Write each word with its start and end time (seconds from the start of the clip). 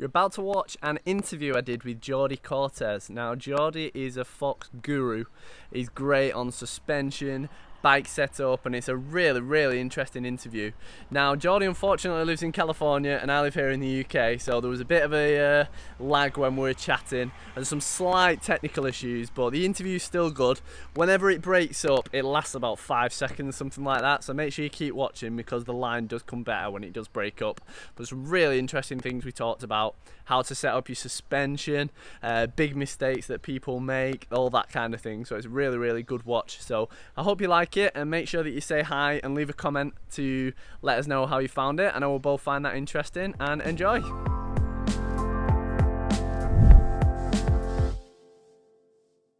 You're 0.00 0.06
about 0.06 0.32
to 0.32 0.40
watch 0.40 0.78
an 0.82 0.98
interview 1.04 1.54
I 1.54 1.60
did 1.60 1.84
with 1.84 2.00
Jordi 2.00 2.40
Cortes. 2.40 3.10
Now, 3.10 3.34
Jordi 3.34 3.90
is 3.92 4.16
a 4.16 4.24
Fox 4.24 4.70
guru. 4.80 5.26
He's 5.70 5.90
great 5.90 6.32
on 6.32 6.52
suspension, 6.52 7.50
bike 7.82 8.06
setup, 8.06 8.66
and 8.66 8.74
it's 8.74 8.88
a 8.88 8.96
really, 8.96 9.40
really 9.40 9.80
interesting 9.80 10.24
interview. 10.24 10.72
Now, 11.10 11.34
Jordi 11.34 11.66
unfortunately 11.66 12.24
lives 12.24 12.42
in 12.42 12.52
California, 12.52 13.18
and 13.20 13.30
I 13.30 13.40
live 13.40 13.54
here 13.54 13.70
in 13.70 13.80
the 13.80 14.04
UK, 14.04 14.40
so 14.40 14.60
there 14.60 14.70
was 14.70 14.80
a 14.80 14.84
bit 14.84 15.02
of 15.02 15.12
a 15.12 15.38
uh, 15.38 15.64
lag 15.98 16.36
when 16.36 16.56
we 16.56 16.62
were 16.62 16.74
chatting, 16.74 17.32
and 17.56 17.66
some 17.66 17.80
slight 17.80 18.42
technical 18.42 18.86
issues, 18.86 19.30
but 19.30 19.50
the 19.50 19.64
interview's 19.64 20.02
still 20.02 20.30
good. 20.30 20.60
Whenever 20.94 21.30
it 21.30 21.42
breaks 21.42 21.84
up, 21.84 22.08
it 22.12 22.24
lasts 22.24 22.54
about 22.54 22.78
five 22.78 23.12
seconds, 23.12 23.56
something 23.56 23.84
like 23.84 24.00
that, 24.00 24.24
so 24.24 24.34
make 24.34 24.52
sure 24.52 24.64
you 24.64 24.70
keep 24.70 24.94
watching 24.94 25.36
because 25.36 25.64
the 25.64 25.72
line 25.72 26.06
does 26.06 26.22
come 26.22 26.42
better 26.42 26.70
when 26.70 26.84
it 26.84 26.92
does 26.92 27.08
break 27.08 27.42
up. 27.42 27.60
But 27.96 28.08
some 28.08 28.26
really 28.26 28.58
interesting 28.58 29.00
things 29.00 29.24
we 29.24 29.32
talked 29.32 29.62
about 29.62 29.96
how 30.30 30.42
to 30.42 30.54
set 30.54 30.72
up 30.72 30.88
your 30.88 30.94
suspension, 30.94 31.90
uh, 32.22 32.46
big 32.46 32.76
mistakes 32.76 33.26
that 33.26 33.42
people 33.42 33.80
make, 33.80 34.28
all 34.30 34.48
that 34.48 34.70
kind 34.70 34.94
of 34.94 35.00
thing. 35.00 35.24
So 35.24 35.34
it's 35.34 35.46
really, 35.46 35.76
really 35.76 36.04
good 36.04 36.24
watch. 36.24 36.62
So 36.62 36.88
I 37.16 37.24
hope 37.24 37.40
you 37.40 37.48
like 37.48 37.69
it 37.76 37.92
and 37.94 38.10
make 38.10 38.28
sure 38.28 38.42
that 38.42 38.50
you 38.50 38.60
say 38.60 38.82
hi 38.82 39.20
and 39.22 39.34
leave 39.34 39.50
a 39.50 39.54
comment 39.54 39.94
to 40.12 40.52
let 40.82 40.98
us 40.98 41.06
know 41.06 41.26
how 41.26 41.38
you 41.38 41.48
found 41.48 41.80
it. 41.80 41.92
And 41.94 42.04
I 42.04 42.06
will 42.06 42.18
both 42.18 42.40
find 42.40 42.64
that 42.64 42.76
interesting 42.76 43.34
and 43.40 43.60
enjoy. 43.62 44.00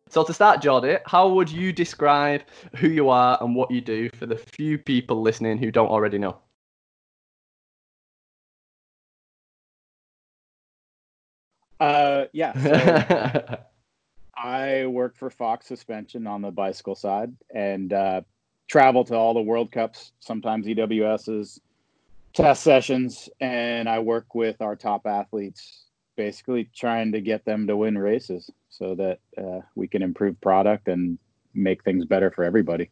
So 0.09 0.25
to 0.25 0.33
start, 0.33 0.61
Jordi, 0.61 0.99
how 1.07 1.29
would 1.29 1.49
you 1.49 1.73
describe 1.73 2.43
who 2.75 2.89
you 2.89 3.11
are 3.11 3.39
and 3.41 3.55
what 3.55 3.71
you 3.71 3.81
do 3.81 4.11
for 4.11 4.27
the 4.27 4.37
few 4.37 4.77
people 4.77 5.23
listening 5.23 5.59
who 5.59 5.71
don't 5.71 5.87
already 5.89 6.19
know? 6.19 6.39
Uh, 11.79 12.25
yeah. 12.33 12.53
So 12.53 13.59
I 14.43 14.87
work 14.87 15.17
for 15.17 15.29
Fox 15.29 15.67
Suspension 15.67 16.27
on 16.27 16.41
the 16.41 16.51
bicycle 16.51 16.95
side 16.95 17.33
and 17.55 17.93
uh, 17.93 18.23
travel 18.69 19.05
to 19.05 19.15
all 19.15 19.35
the 19.35 19.43
World 19.43 19.71
Cups, 19.71 20.13
sometimes 20.21 20.67
EWS's 20.67 21.61
test 22.33 22.63
sessions, 22.63 23.29
and 23.41 23.87
I 23.87 23.99
work 23.99 24.35
with 24.35 24.63
our 24.63 24.77
top 24.77 25.07
athletes, 25.07 25.85
basically 26.17 26.71
trying 26.75 27.13
to 27.13 27.21
get 27.21 27.45
them 27.45 27.67
to 27.67 27.77
win 27.77 27.99
races 27.99 28.51
so 28.71 28.95
that 28.95 29.19
uh, 29.37 29.61
we 29.75 29.87
can 29.87 30.01
improve 30.01 30.41
product 30.41 30.89
and 30.89 31.19
make 31.53 31.85
things 31.85 32.07
better 32.07 32.31
for 32.31 32.43
everybody. 32.43 32.89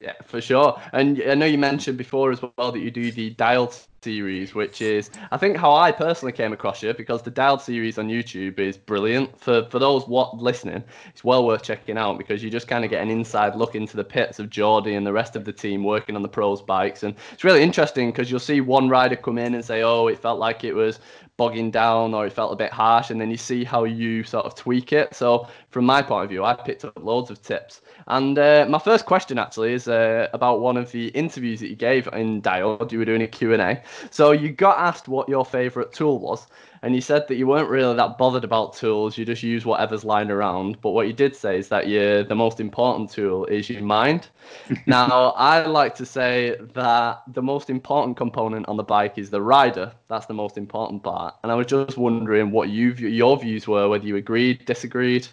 Yeah, 0.00 0.14
for 0.24 0.42
sure. 0.42 0.80
And 0.92 1.22
I 1.26 1.34
know 1.34 1.46
you 1.46 1.58
mentioned 1.58 1.96
before 1.96 2.32
as 2.32 2.42
well 2.42 2.72
that 2.72 2.80
you 2.80 2.90
do 2.90 3.12
the 3.12 3.30
Dialed 3.30 3.78
series, 4.02 4.54
which 4.54 4.80
is 4.80 5.10
I 5.30 5.36
think 5.36 5.56
how 5.56 5.74
I 5.74 5.92
personally 5.92 6.32
came 6.32 6.52
across 6.52 6.82
you 6.82 6.94
because 6.94 7.22
the 7.22 7.30
Dialed 7.30 7.62
series 7.62 7.98
on 7.98 8.08
YouTube 8.08 8.58
is 8.58 8.76
brilliant. 8.76 9.38
For 9.38 9.64
for 9.70 9.78
those 9.78 10.06
what 10.06 10.38
listening, 10.38 10.82
it's 11.08 11.24
well 11.24 11.46
worth 11.46 11.62
checking 11.62 11.98
out 11.98 12.18
because 12.18 12.42
you 12.42 12.50
just 12.50 12.68
kind 12.68 12.84
of 12.84 12.90
get 12.90 13.02
an 13.02 13.10
inside 13.10 13.56
look 13.56 13.74
into 13.74 13.96
the 13.96 14.04
pits 14.04 14.38
of 14.38 14.48
Jordi 14.48 14.96
and 14.96 15.06
the 15.06 15.12
rest 15.12 15.36
of 15.36 15.44
the 15.44 15.52
team 15.52 15.84
working 15.84 16.16
on 16.16 16.22
the 16.22 16.28
pros 16.28 16.62
bikes, 16.62 17.02
and 17.02 17.14
it's 17.32 17.44
really 17.44 17.62
interesting 17.62 18.10
because 18.10 18.30
you'll 18.30 18.40
see 18.40 18.60
one 18.60 18.88
rider 18.88 19.16
come 19.16 19.38
in 19.38 19.54
and 19.54 19.64
say, 19.64 19.82
"Oh, 19.82 20.08
it 20.08 20.18
felt 20.18 20.38
like 20.38 20.64
it 20.64 20.74
was 20.74 21.00
bogging 21.40 21.70
down 21.70 22.12
or 22.12 22.26
it 22.26 22.32
felt 22.34 22.52
a 22.52 22.54
bit 22.54 22.70
harsh 22.70 23.08
and 23.08 23.18
then 23.18 23.30
you 23.30 23.36
see 23.38 23.64
how 23.64 23.84
you 23.84 24.22
sort 24.22 24.44
of 24.44 24.54
tweak 24.54 24.92
it. 24.92 25.14
So 25.14 25.48
from 25.70 25.86
my 25.86 26.02
point 26.02 26.24
of 26.24 26.28
view 26.28 26.44
i 26.44 26.52
picked 26.52 26.84
up 26.84 27.02
loads 27.02 27.30
of 27.30 27.40
tips. 27.40 27.80
And 28.08 28.38
uh, 28.38 28.66
my 28.68 28.78
first 28.78 29.06
question 29.06 29.38
actually 29.38 29.72
is 29.72 29.88
uh, 29.88 30.28
about 30.34 30.60
one 30.60 30.76
of 30.76 30.92
the 30.92 31.08
interviews 31.08 31.60
that 31.60 31.68
you 31.68 31.76
gave 31.76 32.06
in 32.12 32.42
Dialed 32.42 32.92
you 32.92 32.98
were 32.98 33.06
doing 33.06 33.22
a 33.22 33.26
q&a 33.26 33.82
so 34.10 34.32
you 34.32 34.50
got 34.50 34.78
asked 34.78 35.08
what 35.08 35.28
your 35.28 35.44
favorite 35.44 35.92
tool 35.92 36.18
was 36.18 36.46
and 36.82 36.94
you 36.94 37.00
said 37.00 37.28
that 37.28 37.36
you 37.36 37.46
weren't 37.46 37.68
really 37.68 37.94
that 37.94 38.16
bothered 38.16 38.44
about 38.44 38.74
tools 38.74 39.18
you 39.18 39.24
just 39.24 39.42
use 39.42 39.66
whatever's 39.66 40.04
lying 40.04 40.30
around. 40.30 40.80
But 40.80 40.90
what 40.90 41.06
you 41.06 41.12
did 41.12 41.36
say 41.36 41.58
is 41.58 41.68
that 41.68 41.86
you 41.86 42.24
the 42.24 42.34
most 42.34 42.60
important 42.60 43.10
tool 43.10 43.44
is 43.46 43.68
your 43.68 43.82
mind. 43.82 44.28
Now 44.86 45.30
i 45.36 45.64
like 45.66 45.94
to 45.96 46.06
say 46.06 46.56
that 46.74 47.22
the 47.28 47.42
most 47.42 47.70
important 47.70 48.16
component 48.16 48.66
on 48.68 48.76
the 48.76 48.82
bike 48.82 49.18
is 49.18 49.30
the 49.30 49.42
rider. 49.42 49.92
That's 50.08 50.26
the 50.26 50.34
most 50.34 50.56
important 50.56 51.02
part. 51.02 51.34
And 51.42 51.52
i 51.52 51.54
was 51.54 51.66
just 51.66 51.98
wondering 51.98 52.50
what 52.50 52.70
you 52.70 52.92
your 52.92 53.38
views 53.38 53.68
were 53.68 53.88
whether 53.88 54.06
you 54.06 54.16
agreed 54.16 54.64
disagreed. 54.64 55.28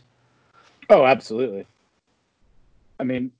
Oh 0.89 1.05
absolutely. 1.05 1.65
I 2.99 3.03
mean 3.03 3.31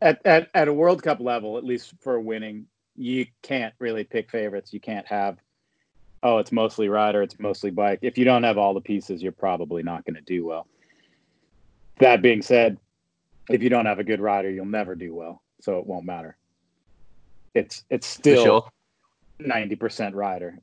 at, 0.00 0.20
at, 0.26 0.50
at 0.52 0.66
a 0.66 0.72
world 0.72 1.02
cup 1.02 1.20
level 1.20 1.58
at 1.58 1.64
least 1.64 1.94
for 2.00 2.18
winning 2.18 2.66
you 2.96 3.26
can't 3.42 3.74
really 3.78 4.04
pick 4.04 4.30
favorites 4.30 4.72
you 4.72 4.80
can't 4.80 5.06
have 5.06 5.38
oh, 6.22 6.38
it's 6.38 6.52
mostly 6.52 6.88
rider, 6.88 7.22
it's 7.22 7.38
mostly 7.38 7.70
bike. 7.70 8.00
If 8.02 8.16
you 8.16 8.24
don't 8.24 8.44
have 8.44 8.58
all 8.58 8.74
the 8.74 8.80
pieces, 8.80 9.22
you're 9.22 9.32
probably 9.32 9.82
not 9.82 10.04
going 10.04 10.14
to 10.14 10.20
do 10.20 10.46
well. 10.46 10.66
That 11.98 12.22
being 12.22 12.42
said, 12.42 12.78
if 13.50 13.62
you 13.62 13.68
don't 13.68 13.86
have 13.86 13.98
a 13.98 14.04
good 14.04 14.20
rider, 14.20 14.50
you'll 14.50 14.66
never 14.66 14.94
do 14.94 15.14
well. 15.14 15.42
So 15.60 15.78
it 15.78 15.86
won't 15.86 16.04
matter. 16.04 16.36
It's 17.54 17.84
it's 17.90 18.06
still 18.06 18.70
ninety 19.38 19.76
percent 19.76 20.14
rider, 20.14 20.58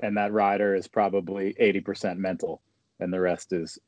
and 0.00 0.16
that 0.16 0.32
rider 0.32 0.74
is 0.74 0.88
probably 0.88 1.54
eighty 1.58 1.80
percent 1.80 2.18
mental, 2.18 2.60
and 2.98 3.12
the 3.12 3.20
rest 3.20 3.52
is 3.52 3.78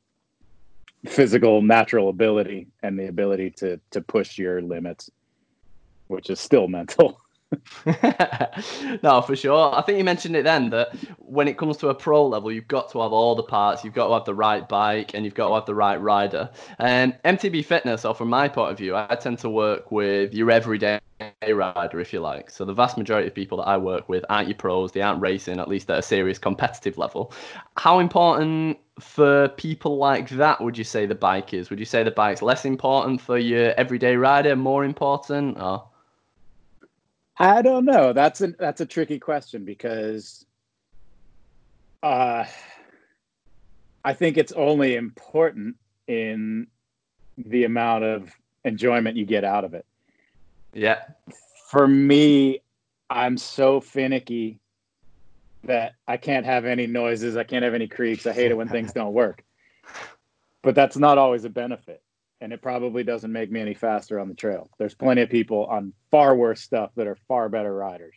physical, 1.05 1.61
natural 1.61 2.09
ability, 2.09 2.67
and 2.81 2.97
the 2.97 3.07
ability 3.07 3.51
to 3.57 3.79
to 3.91 4.01
push 4.01 4.37
your 4.37 4.61
limits, 4.61 5.11
which 6.07 6.29
is 6.29 6.39
still 6.39 6.67
mental. 6.67 7.19
no, 9.03 9.21
for 9.21 9.35
sure. 9.35 9.75
I 9.75 9.81
think 9.83 9.97
you 9.97 10.03
mentioned 10.03 10.35
it 10.35 10.43
then 10.43 10.71
that 10.71 10.95
when 11.19 11.47
it 11.47 11.57
comes 11.57 11.77
to 11.77 11.89
a 11.89 11.95
pro 11.95 12.25
level, 12.25 12.51
you've 12.51 12.67
got 12.67 12.91
to 12.91 13.01
have 13.01 13.13
all 13.13 13.35
the 13.35 13.43
parts. 13.43 13.83
You've 13.83 13.93
got 13.93 14.07
to 14.07 14.13
have 14.13 14.25
the 14.25 14.33
right 14.33 14.67
bike 14.67 15.13
and 15.13 15.23
you've 15.23 15.35
got 15.35 15.49
to 15.49 15.55
have 15.55 15.65
the 15.65 15.75
right 15.75 16.01
rider. 16.01 16.49
Um, 16.79 16.95
and 16.95 17.17
MTB 17.25 17.65
Fitness, 17.65 18.05
or 18.05 18.15
from 18.15 18.29
my 18.29 18.47
point 18.47 18.71
of 18.71 18.77
view, 18.77 18.95
I 18.95 19.15
tend 19.15 19.37
to 19.39 19.49
work 19.49 19.91
with 19.91 20.33
your 20.33 20.49
everyday 20.49 20.99
rider, 21.47 21.99
if 21.99 22.13
you 22.13 22.21
like. 22.21 22.49
So 22.49 22.63
the 22.63 22.73
vast 22.73 22.97
majority 22.97 23.27
of 23.27 23.35
people 23.35 23.57
that 23.57 23.67
I 23.67 23.77
work 23.77 24.07
with 24.07 24.23
aren't 24.29 24.47
your 24.47 24.55
pros. 24.55 24.93
They 24.93 25.01
aren't 25.01 25.21
racing, 25.21 25.59
at 25.59 25.67
least 25.67 25.89
at 25.89 25.99
a 25.99 26.01
serious 26.01 26.39
competitive 26.39 26.97
level. 26.97 27.33
How 27.75 27.99
important 27.99 28.79
for 28.99 29.49
people 29.49 29.97
like 29.97 30.29
that 30.29 30.61
would 30.61 30.77
you 30.77 30.85
say 30.85 31.05
the 31.05 31.15
bike 31.15 31.53
is? 31.53 31.69
Would 31.69 31.79
you 31.79 31.85
say 31.85 32.01
the 32.03 32.11
bike's 32.11 32.41
less 32.41 32.63
important 32.63 33.19
for 33.19 33.37
your 33.37 33.73
everyday 33.77 34.15
rider, 34.15 34.55
more 34.55 34.85
important, 34.85 35.59
or? 35.59 35.83
I 37.37 37.61
don't 37.61 37.85
know. 37.85 38.13
That's 38.13 38.41
a 38.41 38.47
that's 38.47 38.81
a 38.81 38.85
tricky 38.85 39.19
question 39.19 39.65
because 39.65 40.45
uh, 42.01 42.45
I 44.03 44.13
think 44.13 44.37
it's 44.37 44.53
only 44.53 44.95
important 44.95 45.75
in 46.07 46.67
the 47.37 47.65
amount 47.65 48.03
of 48.05 48.31
enjoyment 48.63 49.17
you 49.17 49.25
get 49.25 49.43
out 49.43 49.65
of 49.65 49.73
it. 49.73 49.85
Yeah. 50.73 50.99
For 51.69 51.87
me, 51.87 52.61
I'm 53.09 53.37
so 53.37 53.81
finicky 53.81 54.59
that 55.63 55.95
I 56.07 56.17
can't 56.17 56.45
have 56.45 56.65
any 56.65 56.87
noises. 56.87 57.35
I 57.35 57.43
can't 57.43 57.63
have 57.63 57.73
any 57.73 57.87
creaks. 57.87 58.25
I 58.25 58.31
hate 58.31 58.51
it 58.51 58.57
when 58.57 58.69
things 58.69 58.93
don't 58.93 59.13
work. 59.13 59.43
But 60.61 60.75
that's 60.75 60.95
not 60.95 61.17
always 61.17 61.43
a 61.43 61.49
benefit 61.49 62.01
and 62.41 62.51
it 62.53 62.61
probably 62.61 63.03
doesn't 63.03 63.31
make 63.31 63.51
me 63.51 63.61
any 63.61 63.73
faster 63.73 64.19
on 64.19 64.27
the 64.27 64.35
trail. 64.35 64.69
There's 64.77 64.93
plenty 64.93 65.21
of 65.21 65.29
people 65.29 65.65
on 65.65 65.93
far 66.11 66.35
worse 66.35 66.61
stuff 66.61 66.91
that 66.95 67.07
are 67.07 67.17
far 67.27 67.49
better 67.49 67.73
riders. 67.73 68.15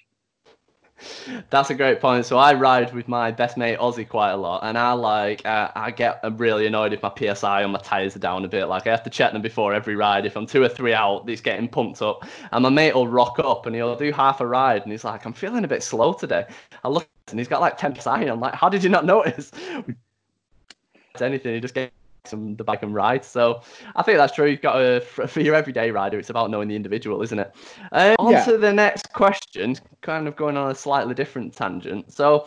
That's 1.51 1.71
a 1.71 1.75
great 1.75 2.01
point. 2.01 2.27
So 2.27 2.39
I 2.39 2.55
ride 2.55 2.93
with 2.93 3.07
my 3.07 3.31
best 3.31 3.57
mate 3.57 3.78
Ozzy 3.78 4.09
quite 4.09 4.33
a 4.33 4.37
lot, 4.37 4.65
and 4.65 4.77
I 4.77 4.93
like 4.93 5.47
uh, 5.47 5.71
I 5.77 5.93
get 5.93 6.21
really 6.39 6.67
annoyed 6.67 6.93
if 6.93 7.03
my 7.03 7.12
PSI 7.17 7.62
on 7.62 7.71
my 7.71 7.78
tires 7.78 8.17
are 8.17 8.19
down 8.19 8.45
a 8.45 8.49
bit. 8.49 8.67
Like 8.67 8.89
I 8.89 8.91
have 8.91 9.05
to 9.05 9.11
check 9.11 9.33
them 9.33 9.41
before 9.41 9.73
every 9.73 9.95
ride. 9.95 10.27
If 10.27 10.37
I'm 10.37 10.47
two 10.47 10.62
or 10.62 10.69
three 10.69 10.95
out, 10.95 11.28
it's 11.28 11.41
getting 11.41 11.69
pumped 11.69 12.03
up, 12.03 12.27
and 12.51 12.65
my 12.65 12.69
mate 12.69 12.97
will 12.97 13.07
rock 13.07 13.39
up 13.39 13.67
and 13.67 13.77
he'll 13.77 13.95
do 13.95 14.11
half 14.11 14.41
a 14.41 14.47
ride, 14.47 14.83
and 14.83 14.91
he's 14.91 15.05
like, 15.05 15.25
"I'm 15.25 15.33
feeling 15.33 15.62
a 15.62 15.69
bit 15.69 15.84
slow 15.84 16.12
today." 16.12 16.47
I 16.83 16.89
look 16.89 17.09
and 17.31 17.39
he's 17.39 17.49
got 17.49 17.61
like 17.61 17.77
10 17.77 17.95
PSI, 17.95 18.23
I'm 18.23 18.41
like, 18.41 18.55
"How 18.55 18.69
did 18.69 18.83
you 18.83 18.91
not 18.91 19.05
notice?" 19.05 19.53
anything, 21.21 21.54
he 21.54 21.60
just 21.60 21.75
gets 21.75 21.92
some 22.24 22.56
the 22.56 22.65
bike 22.65 22.82
and 22.82 22.94
ride. 22.94 23.24
So 23.24 23.62
I 23.97 24.03
think 24.03 24.18
that's 24.18 24.34
true. 24.34 24.47
You've 24.47 24.60
got 24.60 24.78
to, 24.78 25.00
for 25.00 25.41
your 25.41 25.54
everyday 25.54 25.91
rider, 25.91 26.18
it's 26.18 26.30
about 26.30 26.50
knowing 26.50 26.68
the 26.68 26.76
individual, 26.76 27.22
isn't 27.22 27.38
it? 27.38 27.54
Uh, 27.92 28.15
on 28.18 28.32
yeah. 28.32 28.44
to 28.44 28.59
the 28.59 28.72
next 28.72 29.12
question, 29.12 29.76
kind 30.03 30.28
of 30.28 30.36
going 30.36 30.56
on 30.56 30.70
a 30.70 30.74
slightly 30.74 31.15
different 31.15 31.54
tangent. 31.54 32.12
So 32.12 32.47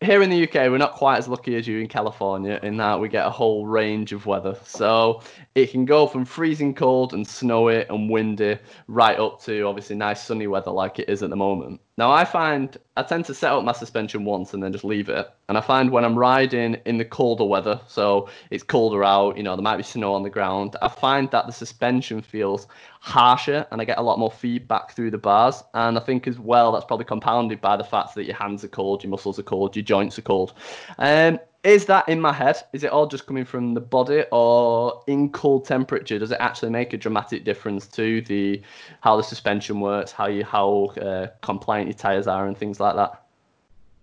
here 0.00 0.20
in 0.20 0.28
the 0.28 0.42
UK, 0.42 0.70
we're 0.70 0.78
not 0.78 0.92
quite 0.92 1.16
as 1.16 1.26
lucky 1.26 1.56
as 1.56 1.66
you 1.66 1.80
in 1.80 1.88
California 1.88 2.60
in 2.62 2.76
that 2.76 3.00
we 3.00 3.08
get 3.08 3.26
a 3.26 3.30
whole 3.30 3.66
range 3.66 4.12
of 4.12 4.26
weather. 4.26 4.56
So 4.64 5.22
it 5.54 5.70
can 5.70 5.84
go 5.84 6.06
from 6.06 6.24
freezing 6.24 6.74
cold 6.74 7.14
and 7.14 7.26
snowy 7.26 7.86
and 7.88 8.10
windy 8.10 8.58
right 8.88 9.18
up 9.18 9.42
to 9.44 9.62
obviously 9.62 9.96
nice 9.96 10.22
sunny 10.22 10.46
weather 10.46 10.70
like 10.70 10.98
it 10.98 11.08
is 11.08 11.22
at 11.22 11.30
the 11.30 11.36
moment. 11.36 11.80
Now 11.98 12.10
I 12.10 12.26
find 12.26 12.76
I 12.96 13.02
tend 13.02 13.24
to 13.26 13.34
set 13.34 13.52
up 13.52 13.64
my 13.64 13.72
suspension 13.72 14.24
once 14.24 14.52
and 14.52 14.62
then 14.62 14.70
just 14.70 14.84
leave 14.84 15.08
it. 15.08 15.30
And 15.48 15.56
I 15.56 15.62
find 15.62 15.90
when 15.90 16.04
I'm 16.04 16.18
riding 16.18 16.74
in 16.84 16.98
the 16.98 17.04
colder 17.06 17.44
weather, 17.44 17.80
so 17.88 18.28
it's 18.50 18.62
colder 18.62 19.02
out, 19.02 19.36
you 19.38 19.42
know, 19.42 19.56
there 19.56 19.62
might 19.62 19.78
be 19.78 19.82
snow 19.82 20.12
on 20.12 20.22
the 20.22 20.30
ground, 20.30 20.76
I 20.82 20.88
find 20.88 21.30
that 21.30 21.46
the 21.46 21.52
suspension 21.52 22.20
feels 22.20 22.66
harsher 23.00 23.66
and 23.70 23.80
I 23.80 23.84
get 23.84 23.98
a 23.98 24.02
lot 24.02 24.18
more 24.18 24.30
feedback 24.30 24.92
through 24.92 25.10
the 25.10 25.18
bars. 25.18 25.62
And 25.72 25.96
I 25.96 26.00
think 26.00 26.26
as 26.26 26.38
well 26.38 26.72
that's 26.72 26.84
probably 26.84 27.06
compounded 27.06 27.60
by 27.62 27.76
the 27.76 27.84
fact 27.84 28.14
that 28.14 28.24
your 28.24 28.36
hands 28.36 28.62
are 28.62 28.68
cold, 28.68 29.02
your 29.02 29.10
muscles 29.10 29.38
are 29.38 29.44
cold, 29.44 29.74
your 29.74 29.84
joints 29.84 30.18
are 30.18 30.22
cold. 30.22 30.52
Um, 30.98 31.38
is 31.66 31.86
that 31.86 32.08
in 32.08 32.20
my 32.20 32.32
head? 32.32 32.62
Is 32.72 32.84
it 32.84 32.92
all 32.92 33.08
just 33.08 33.26
coming 33.26 33.44
from 33.44 33.74
the 33.74 33.80
body, 33.80 34.24
or 34.30 35.02
in 35.08 35.30
cold 35.30 35.64
temperature, 35.64 36.18
does 36.18 36.30
it 36.30 36.38
actually 36.40 36.70
make 36.70 36.92
a 36.92 36.96
dramatic 36.96 37.44
difference 37.44 37.88
to 37.88 38.22
the 38.22 38.62
how 39.00 39.16
the 39.16 39.22
suspension 39.22 39.80
works, 39.80 40.12
how 40.12 40.28
you 40.28 40.44
how 40.44 40.86
uh, 41.02 41.26
compliant 41.42 41.88
your 41.88 41.98
tires 41.98 42.28
are, 42.28 42.46
and 42.46 42.56
things 42.56 42.78
like 42.78 42.94
that? 42.94 43.22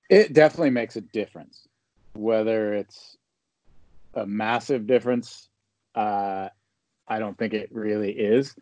It 0.10 0.34
definitely 0.34 0.72
makes 0.72 0.98
a 0.98 1.02
difference. 1.02 1.68
Whether 2.16 2.74
it's 2.74 3.18
a 4.14 4.26
massive 4.26 4.86
difference, 4.86 5.48
uh, 5.96 6.50
I 7.08 7.20
don't 7.20 7.38
think 7.38 7.54
it 7.54 7.70
really 7.72 8.12
is. 8.12 8.54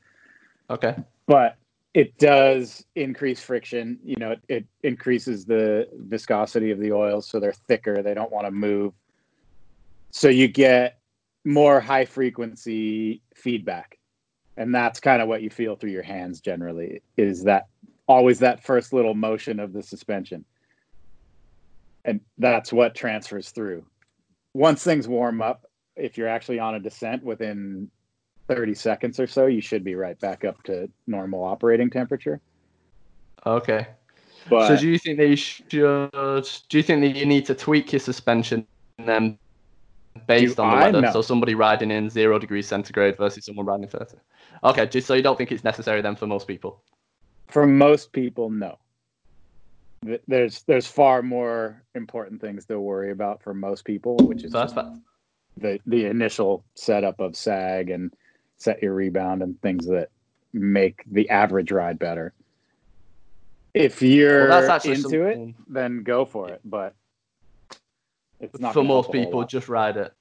Okay. 0.70 0.96
But 1.26 1.58
it 1.94 2.18
does 2.18 2.86
increase 2.96 3.42
friction. 3.42 4.00
You 4.04 4.16
know, 4.16 4.32
it, 4.32 4.42
it, 4.48 4.66
increases 4.84 5.46
the 5.46 5.88
viscosity 5.94 6.72
of 6.72 6.80
the 6.80 6.92
oils, 6.92 7.28
so 7.28 7.40
they're 7.40 7.52
thicker. 7.52 8.02
They 8.02 8.14
don't 8.14 8.32
want 8.32 8.48
to 8.48 8.52
move. 8.52 8.94
So 10.12 10.30
you 10.30 10.48
get 10.48 11.00
more 11.44 11.80
high 11.80 12.06
frequency 12.06 13.22
feedback, 13.36 13.98
and 14.58 14.74
that's 14.74 15.00
kind 15.00 15.22
of 15.22 15.28
what 15.28 15.42
you 15.42 15.50
feel 15.50 15.76
through 15.76 15.92
your 15.92 16.04
hands. 16.04 16.40
Generally, 16.40 17.02
is 17.18 17.44
that 17.44 17.68
always 18.08 18.40
that 18.40 18.64
first 18.64 18.94
little 18.94 19.14
motion 19.14 19.60
of 19.60 19.74
the 19.74 19.84
suspension, 19.84 20.46
and 22.06 22.22
that's 22.38 22.72
what 22.72 22.96
transfers 22.96 23.50
through. 23.50 23.86
Once 24.54 24.84
things 24.84 25.08
warm 25.08 25.42
up, 25.42 25.66
if 25.96 26.18
you're 26.18 26.28
actually 26.28 26.60
on 26.60 26.76
a 26.76 26.80
descent 26.80 27.24
within 27.24 27.90
30 28.56 28.76
seconds 28.76 29.20
or 29.20 29.28
so, 29.28 29.46
you 29.46 29.62
should 29.62 29.84
be 29.84 29.96
right 29.96 30.20
back 30.20 30.44
up 30.46 30.62
to 30.64 30.90
normal 31.08 31.44
operating 31.44 31.90
temperature. 31.90 32.42
Okay. 33.46 33.88
But, 34.50 34.68
so 34.68 34.78
do 34.78 34.90
you 34.90 34.98
think 34.98 35.18
that 35.20 35.28
you 35.28 35.36
should? 35.36 35.70
Do 35.70 36.10
you 36.72 36.84
think 36.84 37.02
that 37.02 37.16
you 37.16 37.26
need 37.26 37.46
to 37.46 37.56
tweak 37.56 37.94
your 37.94 38.00
suspension 38.00 38.66
then 38.98 39.38
based 40.28 40.60
on 40.60 40.72
the 40.72 40.76
I 40.76 40.86
weather? 40.88 41.02
Know. 41.02 41.12
So 41.12 41.22
somebody 41.22 41.56
riding 41.56 41.92
in 41.92 42.10
zero 42.10 42.40
degrees 42.40 42.68
centigrade 42.68 43.18
versus 43.18 43.46
someone 43.46 43.66
riding 43.66 43.88
30. 43.88 44.18
Okay, 44.64 44.86
just 44.88 45.08
so 45.08 45.14
you 45.14 45.22
don't 45.22 45.38
think 45.38 45.52
it's 45.52 45.64
necessary 45.64 46.02
then 46.02 46.16
for 46.16 46.28
most 46.28 46.48
people. 46.48 46.82
For 47.48 47.68
most 47.68 48.12
people, 48.12 48.50
no. 48.50 48.78
There's 50.28 50.64
there's 50.64 50.88
far 50.88 51.22
more 51.22 51.84
important 51.94 52.42
things 52.42 52.66
to 52.66 52.80
worry 52.80 53.12
about 53.12 53.44
for 53.44 53.54
most 53.54 53.86
people, 53.86 54.18
which 54.18 54.44
is 54.44 54.54
so 54.54 54.98
the 55.58 55.80
the 55.86 56.06
initial 56.06 56.64
setup 56.74 57.20
of 57.20 57.36
sag 57.36 57.92
and 57.92 58.12
set 58.62 58.82
your 58.82 58.94
rebound 58.94 59.42
and 59.42 59.60
things 59.62 59.88
that 59.88 60.10
make 60.54 61.04
the 61.12 61.30
average 61.30 61.72
ride 61.72 61.98
better. 62.00 62.34
If 63.74 64.02
you're 64.02 64.50
well, 64.50 64.74
into 64.74 64.96
something... 64.96 65.50
it, 65.50 65.56
then 65.68 66.04
go 66.04 66.26
for 66.26 66.50
it. 66.50 66.62
But 66.64 66.94
it's 68.40 68.60
not 68.60 68.74
for 68.74 68.84
most 68.84 69.12
people. 69.12 69.46
Just 69.46 69.70
ride 69.70 69.98
it. 69.98 70.14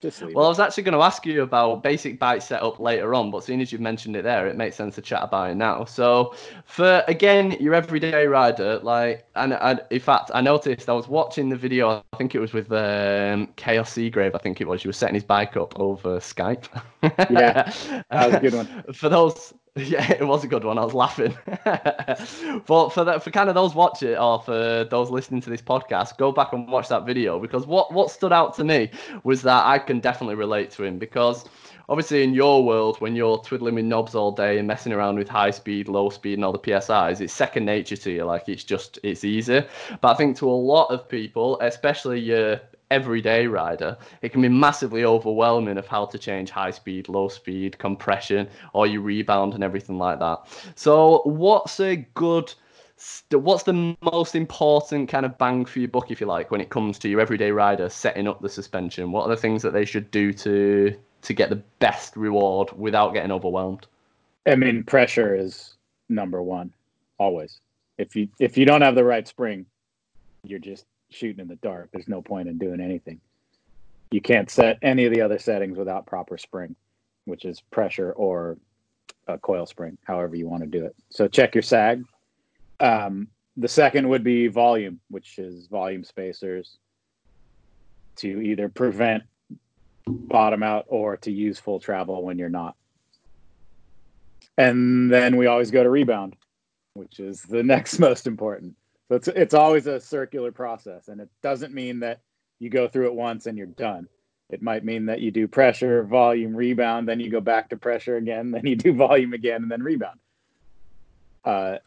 Just 0.00 0.22
well, 0.22 0.30
it. 0.30 0.46
I 0.46 0.48
was 0.48 0.60
actually 0.60 0.84
going 0.84 0.96
to 0.96 1.02
ask 1.02 1.26
you 1.26 1.42
about 1.42 1.82
basic 1.82 2.18
bike 2.18 2.40
setup 2.40 2.80
later 2.80 3.14
on, 3.14 3.30
but 3.30 3.44
seeing 3.44 3.60
as 3.60 3.70
you've 3.70 3.82
mentioned 3.82 4.16
it 4.16 4.22
there, 4.22 4.46
it 4.46 4.56
makes 4.56 4.76
sense 4.76 4.94
to 4.94 5.02
chat 5.02 5.22
about 5.22 5.50
it 5.50 5.56
now. 5.56 5.84
So, 5.84 6.34
for 6.64 7.04
again, 7.06 7.52
your 7.60 7.74
everyday 7.74 8.26
rider, 8.26 8.78
like, 8.78 9.26
and, 9.36 9.52
and 9.52 9.82
in 9.90 10.00
fact, 10.00 10.30
I 10.32 10.40
noticed 10.40 10.88
I 10.88 10.94
was 10.94 11.06
watching 11.06 11.50
the 11.50 11.56
video. 11.56 12.02
I 12.12 12.16
think 12.16 12.34
it 12.34 12.38
was 12.38 12.54
with 12.54 12.72
um, 12.72 13.48
Kaos 13.56 13.90
Seagrave. 13.90 14.34
I 14.34 14.38
think 14.38 14.62
it 14.62 14.66
was. 14.66 14.84
You 14.84 14.88
were 14.88 14.94
setting 14.94 15.14
his 15.14 15.24
bike 15.24 15.58
up 15.58 15.78
over 15.78 16.18
Skype. 16.18 16.64
yeah, 17.02 17.70
that 18.10 18.26
was 18.26 18.34
a 18.36 18.40
good 18.40 18.54
one. 18.84 18.84
for 18.94 19.10
those 19.10 19.52
Yeah, 19.76 20.12
it 20.12 20.26
was 20.26 20.44
a 20.44 20.48
good 20.48 20.64
one. 20.64 20.78
I 20.78 20.84
was 20.84 20.94
laughing. 20.94 21.36
but 21.64 22.88
for 22.90 23.04
that, 23.04 23.22
for 23.22 23.30
kind 23.30 23.48
of 23.48 23.54
those 23.54 23.74
watch 23.74 24.02
it 24.02 24.18
or 24.18 24.40
for 24.40 24.84
those 24.90 25.10
listening 25.10 25.40
to 25.42 25.50
this 25.50 25.62
podcast, 25.62 26.16
go 26.18 26.32
back 26.32 26.52
and 26.52 26.68
watch 26.68 26.88
that 26.88 27.06
video 27.06 27.38
because 27.38 27.66
what 27.66 27.92
what 27.92 28.10
stood 28.10 28.32
out 28.32 28.54
to 28.56 28.64
me 28.64 28.90
was 29.22 29.42
that 29.42 29.64
I 29.66 29.78
can 29.78 30.00
definitely 30.00 30.34
relate 30.34 30.70
to 30.72 30.84
him 30.84 30.98
because 30.98 31.44
obviously 31.88 32.22
in 32.22 32.34
your 32.34 32.64
world 32.64 33.00
when 33.00 33.14
you're 33.14 33.38
twiddling 33.38 33.74
with 33.76 33.84
knobs 33.84 34.14
all 34.14 34.32
day 34.32 34.58
and 34.58 34.66
messing 34.66 34.92
around 34.92 35.16
with 35.16 35.28
high 35.28 35.50
speed, 35.50 35.88
low 35.88 36.10
speed, 36.10 36.34
and 36.34 36.44
all 36.44 36.52
the 36.52 36.58
PSIs, 36.58 37.20
it's 37.20 37.32
second 37.32 37.64
nature 37.64 37.96
to 37.96 38.10
you. 38.10 38.24
Like 38.24 38.48
it's 38.48 38.64
just 38.64 38.98
it's 39.04 39.24
easy. 39.24 39.62
But 40.00 40.08
I 40.08 40.14
think 40.14 40.36
to 40.38 40.50
a 40.50 40.52
lot 40.52 40.86
of 40.90 41.08
people, 41.08 41.60
especially 41.60 42.18
your 42.20 42.60
everyday 42.90 43.46
rider, 43.46 43.96
it 44.22 44.30
can 44.30 44.42
be 44.42 44.48
massively 44.48 45.04
overwhelming 45.04 45.78
of 45.78 45.86
how 45.86 46.06
to 46.06 46.18
change 46.18 46.50
high 46.50 46.70
speed, 46.70 47.08
low 47.08 47.28
speed, 47.28 47.78
compression, 47.78 48.48
or 48.72 48.86
your 48.86 49.02
rebound 49.02 49.54
and 49.54 49.64
everything 49.64 49.98
like 49.98 50.18
that. 50.18 50.46
So, 50.74 51.22
what's 51.24 51.80
a 51.80 51.96
good 52.14 52.52
what's 53.30 53.62
the 53.62 53.96
most 54.12 54.34
important 54.34 55.08
kind 55.08 55.24
of 55.24 55.38
bang 55.38 55.64
for 55.64 55.78
your 55.78 55.88
buck, 55.88 56.10
if 56.10 56.20
you 56.20 56.26
like, 56.26 56.50
when 56.50 56.60
it 56.60 56.68
comes 56.68 56.98
to 56.98 57.08
your 57.08 57.20
everyday 57.20 57.50
rider 57.50 57.88
setting 57.88 58.28
up 58.28 58.42
the 58.42 58.48
suspension? 58.48 59.10
What 59.10 59.24
are 59.24 59.30
the 59.30 59.40
things 59.40 59.62
that 59.62 59.72
they 59.72 59.84
should 59.84 60.10
do 60.10 60.32
to 60.34 60.94
to 61.22 61.34
get 61.34 61.50
the 61.50 61.62
best 61.80 62.16
reward 62.16 62.70
without 62.76 63.14
getting 63.14 63.32
overwhelmed? 63.32 63.86
I 64.46 64.54
mean, 64.54 64.84
pressure 64.84 65.34
is 65.34 65.74
number 66.08 66.42
one, 66.42 66.72
always. 67.18 67.60
If 67.98 68.16
you 68.16 68.28
if 68.38 68.56
you 68.58 68.64
don't 68.64 68.82
have 68.82 68.94
the 68.94 69.04
right 69.04 69.26
spring, 69.26 69.66
you're 70.44 70.58
just 70.58 70.86
shooting 71.10 71.40
in 71.40 71.48
the 71.48 71.56
dark. 71.56 71.90
There's 71.92 72.08
no 72.08 72.22
point 72.22 72.48
in 72.48 72.58
doing 72.58 72.80
anything. 72.80 73.20
You 74.10 74.20
can't 74.20 74.50
set 74.50 74.78
any 74.82 75.04
of 75.04 75.12
the 75.12 75.20
other 75.20 75.38
settings 75.38 75.78
without 75.78 76.06
proper 76.06 76.36
spring, 76.36 76.74
which 77.26 77.44
is 77.44 77.60
pressure 77.60 78.12
or 78.12 78.58
a 79.28 79.38
coil 79.38 79.66
spring, 79.66 79.98
however 80.04 80.34
you 80.36 80.48
want 80.48 80.62
to 80.62 80.68
do 80.68 80.84
it. 80.84 80.96
So 81.10 81.28
check 81.28 81.54
your 81.54 81.62
sag. 81.62 82.04
Um, 82.80 83.28
the 83.56 83.68
second 83.68 84.08
would 84.08 84.24
be 84.24 84.48
volume, 84.48 85.00
which 85.10 85.38
is 85.38 85.66
volume 85.66 86.02
spacers 86.02 86.78
to 88.16 88.40
either 88.40 88.68
prevent 88.68 89.22
bottom 90.06 90.62
out 90.62 90.86
or 90.88 91.16
to 91.18 91.30
use 91.30 91.58
full 91.58 91.78
travel 91.78 92.22
when 92.22 92.38
you're 92.38 92.48
not. 92.48 92.74
And 94.58 95.10
then 95.10 95.36
we 95.36 95.46
always 95.46 95.70
go 95.70 95.82
to 95.82 95.90
rebound, 95.90 96.36
which 96.94 97.20
is 97.20 97.42
the 97.42 97.62
next 97.62 97.98
most 97.98 98.26
important. 98.26 98.74
So 99.10 99.16
it's 99.16 99.26
it's 99.26 99.54
always 99.54 99.88
a 99.88 100.00
circular 100.00 100.52
process, 100.52 101.08
and 101.08 101.20
it 101.20 101.28
doesn't 101.42 101.74
mean 101.74 101.98
that 101.98 102.20
you 102.60 102.70
go 102.70 102.86
through 102.86 103.06
it 103.06 103.14
once 103.14 103.46
and 103.46 103.58
you're 103.58 103.66
done. 103.66 104.06
It 104.50 104.62
might 104.62 104.84
mean 104.84 105.06
that 105.06 105.20
you 105.20 105.32
do 105.32 105.48
pressure, 105.48 106.04
volume, 106.04 106.54
rebound, 106.54 107.08
then 107.08 107.18
you 107.18 107.28
go 107.28 107.40
back 107.40 107.70
to 107.70 107.76
pressure 107.76 108.16
again, 108.16 108.50
then 108.52 108.64
you 108.64 108.76
do 108.76 108.92
volume 108.92 109.32
again, 109.32 109.62
and 109.62 109.70
then 109.70 109.82
rebound. 109.82 110.20
Uh, 111.44 111.78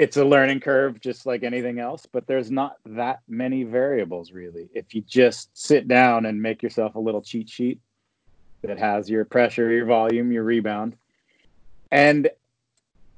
it's 0.00 0.16
a 0.16 0.24
learning 0.24 0.58
curve, 0.58 1.00
just 1.00 1.26
like 1.26 1.44
anything 1.44 1.78
else, 1.78 2.06
but 2.10 2.26
there's 2.26 2.50
not 2.50 2.78
that 2.86 3.20
many 3.28 3.62
variables 3.62 4.32
really. 4.32 4.68
If 4.74 4.96
you 4.96 5.02
just 5.02 5.56
sit 5.56 5.86
down 5.86 6.26
and 6.26 6.42
make 6.42 6.60
yourself 6.60 6.96
a 6.96 7.00
little 7.00 7.22
cheat 7.22 7.48
sheet 7.48 7.78
that 8.62 8.80
has 8.80 9.08
your 9.08 9.24
pressure, 9.24 9.70
your 9.70 9.86
volume, 9.86 10.32
your 10.32 10.42
rebound, 10.42 10.96
and 11.92 12.30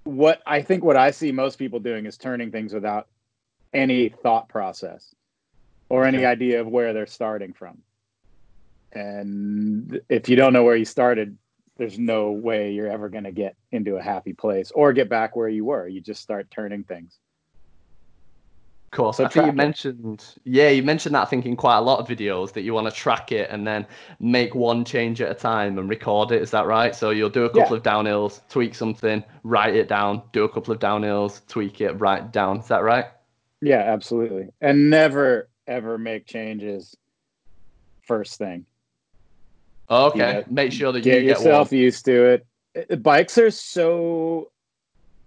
what 0.05 0.43
I 0.47 0.61
think 0.61 0.85
what 0.85 0.99
I 0.99 1.11
see 1.11 1.33
most 1.33 1.57
people 1.57 1.81
doing 1.81 2.05
is 2.05 2.19
turning 2.19 2.51
things 2.51 2.75
without 2.75 3.09
any 3.77 4.09
thought 4.09 4.49
process 4.49 5.15
or 5.89 6.05
any 6.05 6.19
okay. 6.19 6.27
idea 6.27 6.61
of 6.61 6.67
where 6.67 6.93
they're 6.93 7.07
starting 7.07 7.53
from. 7.53 7.79
And 8.93 10.01
if 10.09 10.29
you 10.29 10.37
don't 10.37 10.53
know 10.53 10.65
where 10.65 10.77
you 10.77 10.87
started, 10.87 11.37
there's 11.77 11.99
no 11.99 12.33
way 12.33 12.73
you're 12.73 12.91
ever 12.91 13.09
going 13.11 13.25
to 13.25 13.33
get 13.33 13.55
into 13.71 13.97
a 13.97 14.03
happy 14.03 14.33
place 14.33 14.73
or 14.75 14.93
get 14.93 15.11
back 15.11 15.37
where 15.37 15.49
you 15.49 15.65
were. 15.67 15.87
You 15.87 16.01
just 16.01 16.23
start 16.23 16.51
turning 16.51 16.83
things. 16.83 17.19
Cool. 18.93 19.13
So 19.13 19.27
I 19.27 19.29
think 19.29 19.45
you 19.45 19.51
it. 19.51 19.57
mentioned, 19.57 20.25
yeah, 20.45 20.71
you 20.71 20.83
mentioned 20.83 21.15
that 21.15 21.23
I 21.23 21.25
think 21.27 21.45
in 21.45 21.55
quite 21.55 21.77
a 21.77 21.83
lot 21.83 21.99
of 21.99 22.09
videos 22.09 22.55
that 22.55 22.63
you 22.63 22.73
want 22.73 22.87
to 22.87 22.95
track 22.95 23.31
it 23.31 23.51
and 23.51 23.67
then 23.67 23.87
make 24.21 24.55
one 24.55 24.87
change 24.87 25.21
at 25.21 25.31
a 25.31 25.35
time 25.35 25.79
and 25.79 25.91
record 25.91 26.33
it. 26.33 26.41
Is 26.41 26.51
that 26.53 26.67
right? 26.67 26.97
So 26.97 27.11
you'll 27.11 27.29
do 27.29 27.45
a 27.45 27.51
couple 27.51 27.77
yeah. 27.77 27.77
of 27.77 27.83
downhills, 27.83 28.41
tweak 28.49 28.75
something, 28.75 29.23
write 29.43 29.75
it 29.75 29.89
down, 29.89 30.23
do 30.33 30.45
a 30.45 30.49
couple 30.49 30.73
of 30.73 30.81
downhills, 30.81 31.47
tweak 31.47 31.83
it, 31.83 31.93
write 32.01 32.23
it 32.23 32.33
down. 32.33 32.61
Is 32.61 32.69
that 32.69 32.83
right? 32.83 33.07
Yeah, 33.67 33.79
absolutely. 33.81 34.51
And 34.61 34.91
never 34.91 35.49
ever 35.67 35.99
make 35.99 36.25
changes 36.25 36.97
first 38.03 38.39
thing. 38.39 38.65
Okay. 39.91 40.45
Make 40.49 40.71
sure 40.71 40.93
that 40.93 41.01
get 41.01 41.23
you 41.23 41.29
get 41.29 41.39
yourself 41.39 41.73
used 41.73 42.05
to 42.05 42.27
it. 42.27 42.47
Uh, 42.93 42.95
bikes 42.95 43.39
are 43.39 43.51
so 43.51 44.53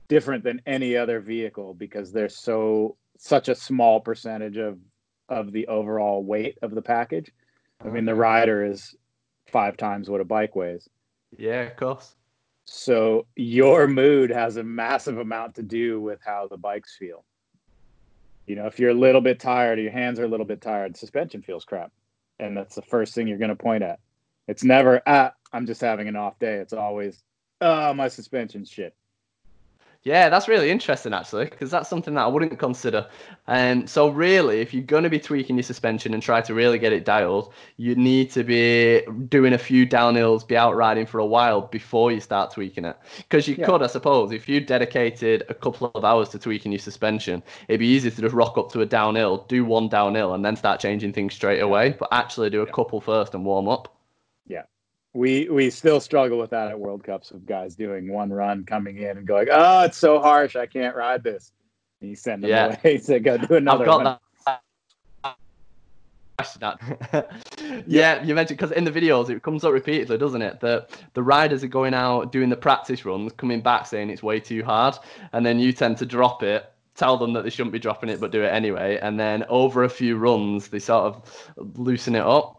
different 0.07 0.45
than 0.45 0.61
any 0.65 0.95
other 0.95 1.19
vehicle 1.19 1.73
because 1.73 2.13
they're 2.13 2.29
so 2.29 2.95
such 3.17 3.49
a 3.49 3.55
small 3.55 3.99
percentage 3.99 4.55
of 4.55 4.79
of 5.27 5.51
the 5.51 5.67
overall 5.67 6.23
weight 6.23 6.57
of 6.61 6.73
the 6.73 6.81
package. 6.81 7.33
I 7.83 7.89
mean, 7.89 8.05
the 8.05 8.15
rider 8.15 8.63
is 8.63 8.95
five 9.51 9.75
times 9.75 10.09
what 10.09 10.21
a 10.21 10.25
bike 10.25 10.55
weighs. 10.55 10.87
Yeah, 11.37 11.63
of 11.63 11.75
course. 11.75 12.15
So 12.63 13.27
your 13.35 13.87
mood 13.87 14.29
has 14.29 14.55
a 14.55 14.63
massive 14.63 15.17
amount 15.17 15.55
to 15.55 15.61
do 15.61 15.99
with 15.99 16.19
how 16.25 16.47
the 16.47 16.57
bikes 16.57 16.95
feel. 16.97 17.25
You 18.49 18.55
know, 18.55 18.65
if 18.65 18.79
you're 18.79 18.89
a 18.89 18.95
little 18.95 19.21
bit 19.21 19.39
tired, 19.39 19.77
or 19.77 19.83
your 19.83 19.91
hands 19.91 20.19
are 20.19 20.25
a 20.25 20.27
little 20.27 20.45
bit 20.45 20.59
tired, 20.59 20.97
suspension 20.97 21.43
feels 21.43 21.65
crap, 21.65 21.91
and 22.39 22.57
that's 22.57 22.73
the 22.73 22.81
first 22.81 23.13
thing 23.13 23.27
you're 23.27 23.37
going 23.37 23.49
to 23.49 23.55
point 23.55 23.83
at. 23.83 23.99
It's 24.47 24.63
never 24.63 25.03
ah, 25.05 25.33
I'm 25.53 25.67
just 25.67 25.81
having 25.81 26.07
an 26.07 26.15
off 26.15 26.39
day. 26.39 26.55
It's 26.55 26.73
always 26.73 27.21
oh, 27.61 27.93
my 27.93 28.07
suspension's 28.07 28.67
shit. 28.67 28.95
Yeah, 30.03 30.29
that's 30.29 30.47
really 30.47 30.69
interesting 30.69 31.13
actually, 31.13 31.45
because 31.45 31.71
that's 31.71 31.89
something 31.89 32.13
that 32.13 32.21
I 32.21 32.27
wouldn't 32.27 32.57
consider. 32.57 33.05
And 33.47 33.81
um, 33.81 33.87
so, 33.87 34.07
really, 34.07 34.61
if 34.61 34.73
you're 34.73 34.83
going 34.83 35.03
to 35.03 35.09
be 35.09 35.19
tweaking 35.19 35.57
your 35.57 35.63
suspension 35.63 36.13
and 36.13 36.23
try 36.23 36.39
to 36.39 36.53
really 36.53 36.79
get 36.79 36.93
it 36.93 37.03
dialed, 37.03 37.53
you 37.75 37.95
need 37.95 38.31
to 38.31 38.45
be 38.45 39.01
doing 39.27 39.51
a 39.53 39.57
few 39.57 39.85
downhills, 39.85 40.47
be 40.47 40.55
out 40.55 40.73
riding 40.73 41.05
for 41.05 41.19
a 41.19 41.25
while 41.25 41.61
before 41.61 42.13
you 42.13 42.21
start 42.21 42.53
tweaking 42.53 42.85
it. 42.85 42.97
Because 43.17 43.45
you 43.45 43.55
yeah. 43.55 43.65
could, 43.65 43.83
I 43.83 43.87
suppose, 43.87 44.31
if 44.31 44.47
you 44.47 44.61
dedicated 44.61 45.43
a 45.49 45.53
couple 45.53 45.91
of 45.93 46.05
hours 46.05 46.29
to 46.29 46.39
tweaking 46.39 46.71
your 46.71 46.79
suspension, 46.79 47.43
it'd 47.67 47.81
be 47.81 47.87
easy 47.87 48.09
to 48.09 48.21
just 48.21 48.33
rock 48.33 48.57
up 48.57 48.71
to 48.71 48.81
a 48.81 48.85
downhill, 48.85 49.45
do 49.49 49.65
one 49.65 49.89
downhill, 49.89 50.33
and 50.33 50.45
then 50.45 50.55
start 50.55 50.79
changing 50.79 51.11
things 51.11 51.33
straight 51.33 51.59
away. 51.59 51.97
But 51.99 52.07
actually, 52.13 52.51
do 52.51 52.61
a 52.61 52.65
yeah. 52.65 52.71
couple 52.71 53.01
first 53.01 53.33
and 53.33 53.43
warm 53.43 53.67
up 53.67 53.93
we 55.13 55.49
we 55.49 55.69
still 55.69 55.99
struggle 55.99 56.37
with 56.37 56.51
that 56.51 56.69
at 56.69 56.79
World 56.79 57.03
Cups 57.03 57.31
of 57.31 57.45
guys 57.45 57.75
doing 57.75 58.11
one 58.11 58.31
run, 58.31 58.63
coming 58.63 58.97
in 58.97 59.17
and 59.17 59.25
going, 59.25 59.47
"Oh, 59.51 59.83
it's 59.83 59.97
so 59.97 60.19
harsh, 60.19 60.55
I 60.55 60.65
can't 60.65 60.95
ride 60.95 61.23
this." 61.23 61.51
And 62.01 62.09
you 62.09 62.15
send 62.15 62.43
them 62.43 62.49
yeah. 62.51 62.77
away 62.81 62.97
to 63.05 63.19
go 63.19 63.37
do 63.37 63.55
another. 63.55 63.83
I've 63.83 63.87
got 63.87 64.03
one. 64.03 64.17
that. 66.59 67.43
yeah, 67.87 68.23
you 68.23 68.33
mentioned 68.33 68.57
because 68.57 68.71
in 68.71 68.85
the 68.85 68.91
videos 68.91 69.29
it 69.29 69.43
comes 69.43 69.65
up 69.65 69.73
repeatedly, 69.73 70.17
doesn't 70.17 70.41
it? 70.41 70.59
That 70.61 70.89
the 71.13 71.23
riders 71.23 71.63
are 71.63 71.67
going 71.67 71.93
out 71.93 72.31
doing 72.31 72.49
the 72.49 72.55
practice 72.55 73.03
runs, 73.03 73.33
coming 73.33 73.61
back 73.61 73.87
saying 73.87 74.09
it's 74.09 74.23
way 74.23 74.39
too 74.39 74.63
hard, 74.63 74.95
and 75.33 75.45
then 75.45 75.59
you 75.59 75.73
tend 75.73 75.97
to 75.97 76.05
drop 76.05 76.43
it 76.43 76.71
tell 76.95 77.17
them 77.17 77.31
that 77.31 77.43
they 77.45 77.49
shouldn't 77.49 77.71
be 77.71 77.79
dropping 77.79 78.09
it 78.09 78.19
but 78.19 78.29
do 78.29 78.43
it 78.43 78.49
anyway 78.49 78.99
and 79.01 79.17
then 79.17 79.45
over 79.47 79.85
a 79.85 79.89
few 79.89 80.17
runs 80.17 80.67
they 80.67 80.79
sort 80.79 81.05
of 81.05 81.51
loosen 81.77 82.13
it 82.13 82.21
up 82.21 82.58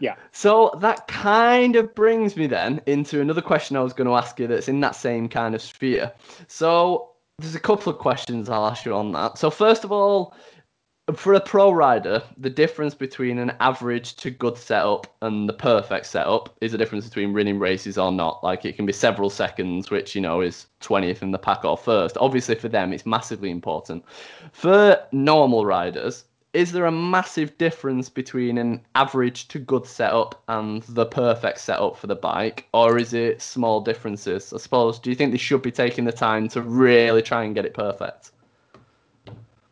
yeah. 0.00 0.14
So 0.32 0.76
that 0.80 1.08
kind 1.08 1.76
of 1.76 1.94
brings 1.94 2.36
me 2.36 2.46
then 2.46 2.80
into 2.86 3.20
another 3.20 3.42
question 3.42 3.76
I 3.76 3.80
was 3.80 3.92
going 3.92 4.08
to 4.08 4.14
ask 4.14 4.38
you 4.38 4.46
that's 4.46 4.68
in 4.68 4.80
that 4.80 4.96
same 4.96 5.28
kind 5.28 5.54
of 5.54 5.62
sphere. 5.62 6.12
So 6.46 7.10
there's 7.38 7.54
a 7.54 7.60
couple 7.60 7.92
of 7.92 7.98
questions 7.98 8.48
I'll 8.48 8.66
ask 8.66 8.84
you 8.84 8.94
on 8.94 9.12
that. 9.12 9.38
So 9.38 9.50
first 9.50 9.84
of 9.84 9.92
all, 9.92 10.34
for 11.14 11.32
a 11.32 11.40
pro 11.40 11.70
rider, 11.70 12.22
the 12.36 12.50
difference 12.50 12.94
between 12.94 13.38
an 13.38 13.52
average 13.60 14.16
to 14.16 14.30
good 14.30 14.58
setup 14.58 15.06
and 15.22 15.48
the 15.48 15.54
perfect 15.54 16.06
setup 16.06 16.54
is 16.60 16.72
the 16.72 16.78
difference 16.78 17.06
between 17.06 17.32
winning 17.32 17.58
races 17.58 17.96
or 17.96 18.12
not. 18.12 18.44
Like 18.44 18.64
it 18.64 18.76
can 18.76 18.84
be 18.84 18.92
several 18.92 19.30
seconds, 19.30 19.90
which 19.90 20.14
you 20.14 20.20
know 20.20 20.42
is 20.42 20.66
20th 20.82 21.22
in 21.22 21.30
the 21.30 21.38
pack 21.38 21.64
or 21.64 21.78
first. 21.78 22.18
Obviously, 22.18 22.56
for 22.56 22.68
them, 22.68 22.92
it's 22.92 23.06
massively 23.06 23.50
important. 23.50 24.04
For 24.52 25.00
normal 25.12 25.64
riders, 25.64 26.24
is 26.58 26.72
there 26.72 26.86
a 26.86 26.90
massive 26.90 27.56
difference 27.56 28.08
between 28.08 28.58
an 28.58 28.80
average 28.96 29.46
to 29.46 29.60
good 29.60 29.86
setup 29.86 30.42
and 30.48 30.82
the 30.88 31.06
perfect 31.06 31.60
setup 31.60 31.96
for 31.96 32.08
the 32.08 32.16
bike, 32.16 32.66
or 32.74 32.98
is 32.98 33.14
it 33.14 33.40
small 33.40 33.80
differences? 33.80 34.52
I 34.52 34.56
suppose. 34.56 34.98
Do 34.98 35.08
you 35.08 35.14
think 35.14 35.30
they 35.30 35.38
should 35.38 35.62
be 35.62 35.70
taking 35.70 36.04
the 36.04 36.10
time 36.10 36.48
to 36.48 36.60
really 36.60 37.22
try 37.22 37.44
and 37.44 37.54
get 37.54 37.64
it 37.64 37.74
perfect? 37.74 38.32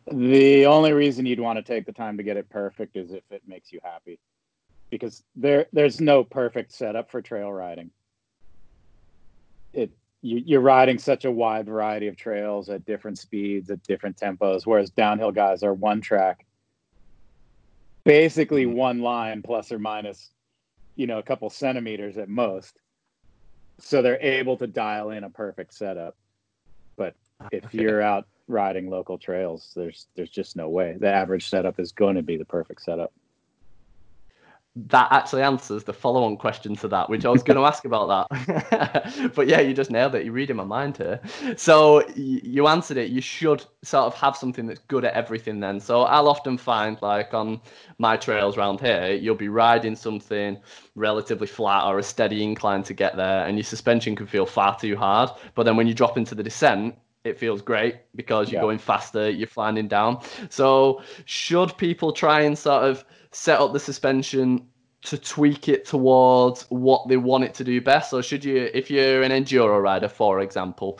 The 0.09 0.65
only 0.65 0.93
reason 0.93 1.25
you'd 1.25 1.41
want 1.41 1.57
to 1.57 1.61
take 1.61 1.85
the 1.85 1.91
time 1.91 2.15
to 2.15 2.23
get 2.23 2.37
it 2.37 2.49
perfect 2.49 2.95
is 2.95 3.11
if 3.11 3.23
it 3.31 3.41
makes 3.45 3.73
you 3.73 3.81
happy, 3.83 4.17
because 4.89 5.23
there 5.35 5.65
there's 5.73 5.99
no 5.99 6.23
perfect 6.23 6.71
setup 6.71 7.11
for 7.11 7.21
trail 7.21 7.51
riding. 7.51 7.91
It 9.73 9.91
you, 10.21 10.41
you're 10.45 10.61
riding 10.61 10.99
such 10.99 11.25
a 11.25 11.31
wide 11.31 11.65
variety 11.65 12.07
of 12.07 12.15
trails 12.15 12.69
at 12.69 12.85
different 12.85 13.17
speeds, 13.17 13.69
at 13.69 13.83
different 13.83 14.15
tempos, 14.15 14.65
whereas 14.65 14.89
downhill 14.89 15.33
guys 15.33 15.63
are 15.63 15.73
one 15.73 15.99
track 15.99 16.45
basically 18.07 18.65
mm-hmm. 18.65 18.75
one 18.75 19.01
line 19.01 19.41
plus 19.41 19.71
or 19.71 19.77
minus, 19.77 20.31
you 20.95 21.05
know, 21.05 21.19
a 21.19 21.23
couple 21.23 21.49
centimeters 21.49 22.17
at 22.17 22.29
most. 22.29 22.79
So 23.79 24.01
they're 24.01 24.21
able 24.21 24.57
to 24.57 24.65
dial 24.65 25.11
in 25.11 25.23
a 25.23 25.29
perfect 25.29 25.73
setup. 25.73 26.15
But 26.95 27.15
if 27.51 27.65
okay. 27.65 27.79
you're 27.79 28.01
out 28.01 28.25
riding 28.47 28.89
local 28.89 29.17
trails, 29.19 29.73
there's 29.75 30.07
there's 30.15 30.31
just 30.31 30.55
no 30.55 30.69
way. 30.69 30.97
The 30.99 31.11
average 31.11 31.49
setup 31.49 31.79
is 31.79 31.91
going 31.91 32.15
to 32.15 32.23
be 32.23 32.37
the 32.37 32.45
perfect 32.45 32.81
setup 32.81 33.13
that 34.85 35.07
actually 35.11 35.41
answers 35.41 35.83
the 35.83 35.93
follow-on 35.93 36.37
question 36.37 36.75
to 36.75 36.87
that, 36.87 37.09
which 37.09 37.25
I 37.25 37.29
was 37.29 37.41
going 37.41 37.57
to 37.57 37.65
ask 37.65 37.85
about 37.85 38.29
that. 38.29 39.31
but 39.35 39.47
yeah, 39.47 39.59
you 39.59 39.73
just 39.73 39.89
nailed 39.89 40.13
it. 40.13 40.23
You're 40.23 40.33
reading 40.33 40.55
my 40.55 40.63
mind 40.63 40.97
here. 40.97 41.19
So 41.55 42.07
you 42.15 42.67
answered 42.67 42.97
it. 42.97 43.09
You 43.09 43.21
should 43.21 43.65
sort 43.81 44.05
of 44.05 44.13
have 44.15 44.37
something 44.37 44.67
that's 44.67 44.81
good 44.87 45.03
at 45.03 45.13
everything. 45.13 45.59
Then, 45.59 45.79
so 45.79 46.03
I'll 46.03 46.27
often 46.27 46.57
find 46.57 47.01
like 47.01 47.33
on 47.33 47.59
my 47.97 48.17
trails 48.17 48.57
around 48.57 48.79
here, 48.79 49.13
you'll 49.13 49.35
be 49.35 49.49
riding 49.49 49.95
something 49.95 50.59
relatively 50.95 51.47
flat 51.47 51.85
or 51.85 51.97
a 51.97 52.03
steady 52.03 52.43
incline 52.43 52.83
to 52.83 52.93
get 52.93 53.15
there, 53.15 53.45
and 53.45 53.57
your 53.57 53.63
suspension 53.63 54.15
can 54.15 54.27
feel 54.27 54.45
far 54.45 54.77
too 54.77 54.95
hard. 54.95 55.31
But 55.55 55.63
then 55.63 55.75
when 55.75 55.87
you 55.87 55.93
drop 55.93 56.17
into 56.17 56.35
the 56.35 56.43
descent, 56.43 56.95
it 57.23 57.37
feels 57.37 57.61
great 57.61 57.97
because 58.15 58.51
you're 58.51 58.59
yeah. 58.59 58.65
going 58.65 58.77
faster, 58.77 59.29
you're 59.29 59.47
flying 59.47 59.87
down. 59.87 60.21
So 60.49 61.01
should 61.25 61.77
people 61.77 62.11
try 62.13 62.41
and 62.41 62.57
sort 62.57 62.83
of 62.83 63.03
set 63.31 63.59
up 63.59 63.73
the 63.73 63.79
suspension 63.79 64.67
to 65.03 65.17
tweak 65.17 65.69
it 65.69 65.85
towards 65.85 66.63
what 66.69 67.07
they 67.07 67.17
want 67.17 67.43
it 67.43 67.53
to 67.55 67.63
do 67.63 67.79
best? 67.81 68.13
Or 68.13 68.23
should 68.23 68.43
you, 68.43 68.69
if 68.73 68.89
you're 68.89 69.21
an 69.21 69.31
enduro 69.31 69.81
rider, 69.81 70.09
for 70.09 70.41
example, 70.41 70.99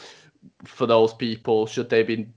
for 0.63 0.85
those 0.85 1.13
people, 1.13 1.65
should 1.65 1.89
they 1.89 2.03
be 2.03 2.27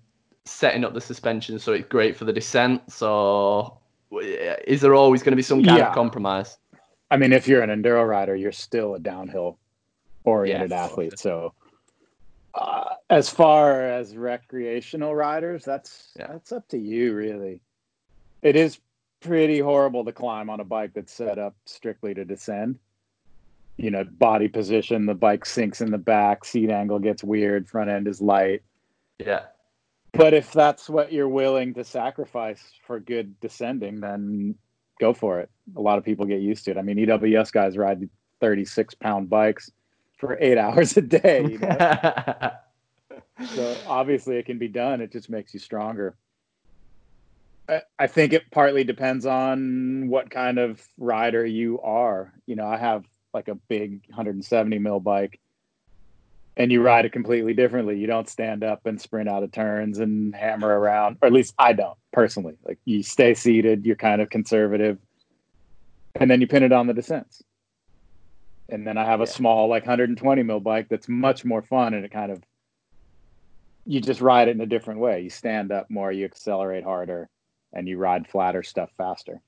setting 0.44 0.84
up 0.84 0.94
the 0.94 1.00
suspension 1.00 1.58
so 1.58 1.72
it's 1.72 1.88
great 1.88 2.16
for 2.16 2.24
the 2.24 2.32
descents, 2.32 3.02
or 3.02 3.76
is 4.66 4.80
there 4.80 4.94
always 4.94 5.22
going 5.22 5.32
to 5.32 5.36
be 5.36 5.42
some 5.42 5.62
kind 5.62 5.78
yeah. 5.78 5.88
of 5.88 5.94
compromise? 5.94 6.58
I 7.10 7.16
mean, 7.16 7.32
if 7.32 7.46
you're 7.46 7.62
an 7.62 7.70
enduro 7.70 8.06
rider, 8.08 8.34
you're 8.34 8.52
still 8.52 8.94
a 8.94 8.98
downhill 8.98 9.58
oriented 10.24 10.70
yes. 10.70 10.90
athlete. 10.90 11.18
So, 11.18 11.54
uh, 12.54 12.94
as 13.10 13.28
far 13.28 13.82
as 13.82 14.16
recreational 14.16 15.14
riders, 15.14 15.64
that's 15.64 16.12
yeah. 16.18 16.28
that's 16.28 16.52
up 16.52 16.68
to 16.68 16.78
you, 16.78 17.14
really. 17.14 17.60
It 18.42 18.56
is 18.56 18.78
pretty 19.20 19.60
horrible 19.60 20.04
to 20.04 20.12
climb 20.12 20.50
on 20.50 20.60
a 20.60 20.64
bike 20.64 20.92
that's 20.94 21.12
set 21.12 21.38
up 21.38 21.54
strictly 21.66 22.14
to 22.14 22.24
descend. 22.24 22.78
You 23.76 23.90
know, 23.90 24.04
body 24.04 24.48
position, 24.48 25.06
the 25.06 25.14
bike 25.14 25.46
sinks 25.46 25.80
in 25.80 25.90
the 25.90 25.98
back, 25.98 26.44
seat 26.44 26.70
angle 26.70 26.98
gets 26.98 27.24
weird, 27.24 27.68
front 27.68 27.90
end 27.90 28.08
is 28.08 28.20
light. 28.20 28.62
Yeah. 29.18 29.44
But 30.12 30.34
if 30.34 30.52
that's 30.52 30.88
what 30.88 31.12
you're 31.12 31.28
willing 31.28 31.74
to 31.74 31.84
sacrifice 31.84 32.62
for 32.84 32.98
good 32.98 33.38
descending, 33.40 34.00
then 34.00 34.56
go 34.98 35.12
for 35.14 35.40
it. 35.40 35.50
A 35.76 35.80
lot 35.80 35.98
of 35.98 36.04
people 36.04 36.26
get 36.26 36.40
used 36.40 36.64
to 36.64 36.72
it. 36.72 36.78
I 36.78 36.82
mean, 36.82 36.96
EWS 36.96 37.52
guys 37.52 37.76
ride 37.76 38.08
36 38.40 38.94
pound 38.94 39.30
bikes 39.30 39.70
for 40.18 40.36
eight 40.40 40.58
hours 40.58 40.96
a 40.96 41.02
day. 41.02 41.42
You 41.42 41.58
know? 41.58 42.50
so 43.54 43.76
obviously 43.86 44.36
it 44.36 44.46
can 44.46 44.58
be 44.58 44.68
done. 44.68 45.00
It 45.00 45.12
just 45.12 45.30
makes 45.30 45.54
you 45.54 45.60
stronger. 45.60 46.16
I 47.98 48.06
think 48.06 48.32
it 48.32 48.50
partly 48.50 48.84
depends 48.84 49.26
on 49.26 50.08
what 50.08 50.30
kind 50.30 50.58
of 50.58 50.84
rider 50.98 51.44
you 51.44 51.80
are. 51.80 52.32
You 52.46 52.56
know, 52.56 52.66
I 52.66 52.76
have 52.76 53.04
like 53.32 53.48
a 53.48 53.54
big 53.54 54.02
170 54.08 54.78
mil 54.78 54.98
bike 54.98 55.38
and 56.56 56.72
you 56.72 56.82
ride 56.82 57.04
it 57.04 57.12
completely 57.12 57.54
differently. 57.54 57.98
You 57.98 58.06
don't 58.06 58.28
stand 58.28 58.64
up 58.64 58.86
and 58.86 59.00
sprint 59.00 59.28
out 59.28 59.42
of 59.42 59.52
turns 59.52 59.98
and 59.98 60.34
hammer 60.34 60.68
around, 60.68 61.18
or 61.22 61.26
at 61.26 61.32
least 61.32 61.54
I 61.58 61.72
don't 61.72 61.96
personally. 62.12 62.56
Like 62.64 62.78
you 62.84 63.02
stay 63.02 63.34
seated, 63.34 63.86
you're 63.86 63.96
kind 63.96 64.20
of 64.20 64.30
conservative, 64.30 64.98
and 66.16 66.30
then 66.30 66.40
you 66.40 66.48
pin 66.48 66.64
it 66.64 66.72
on 66.72 66.86
the 66.86 66.94
descents. 66.94 67.42
And 68.68 68.86
then 68.86 68.98
I 68.98 69.04
have 69.04 69.20
a 69.20 69.24
yeah. 69.24 69.30
small, 69.30 69.68
like 69.68 69.84
120 69.84 70.42
mil 70.42 70.60
bike 70.60 70.88
that's 70.88 71.08
much 71.08 71.44
more 71.44 71.62
fun 71.62 71.94
and 71.94 72.04
it 72.04 72.10
kind 72.10 72.32
of, 72.32 72.42
you 73.86 74.00
just 74.00 74.20
ride 74.20 74.48
it 74.48 74.56
in 74.56 74.60
a 74.60 74.66
different 74.66 75.00
way. 75.00 75.20
You 75.20 75.30
stand 75.30 75.72
up 75.72 75.88
more, 75.88 76.10
you 76.10 76.24
accelerate 76.24 76.84
harder 76.84 77.28
and 77.72 77.88
you 77.88 77.98
ride 77.98 78.26
flatter 78.28 78.62
stuff 78.62 78.90
faster. 78.96 79.40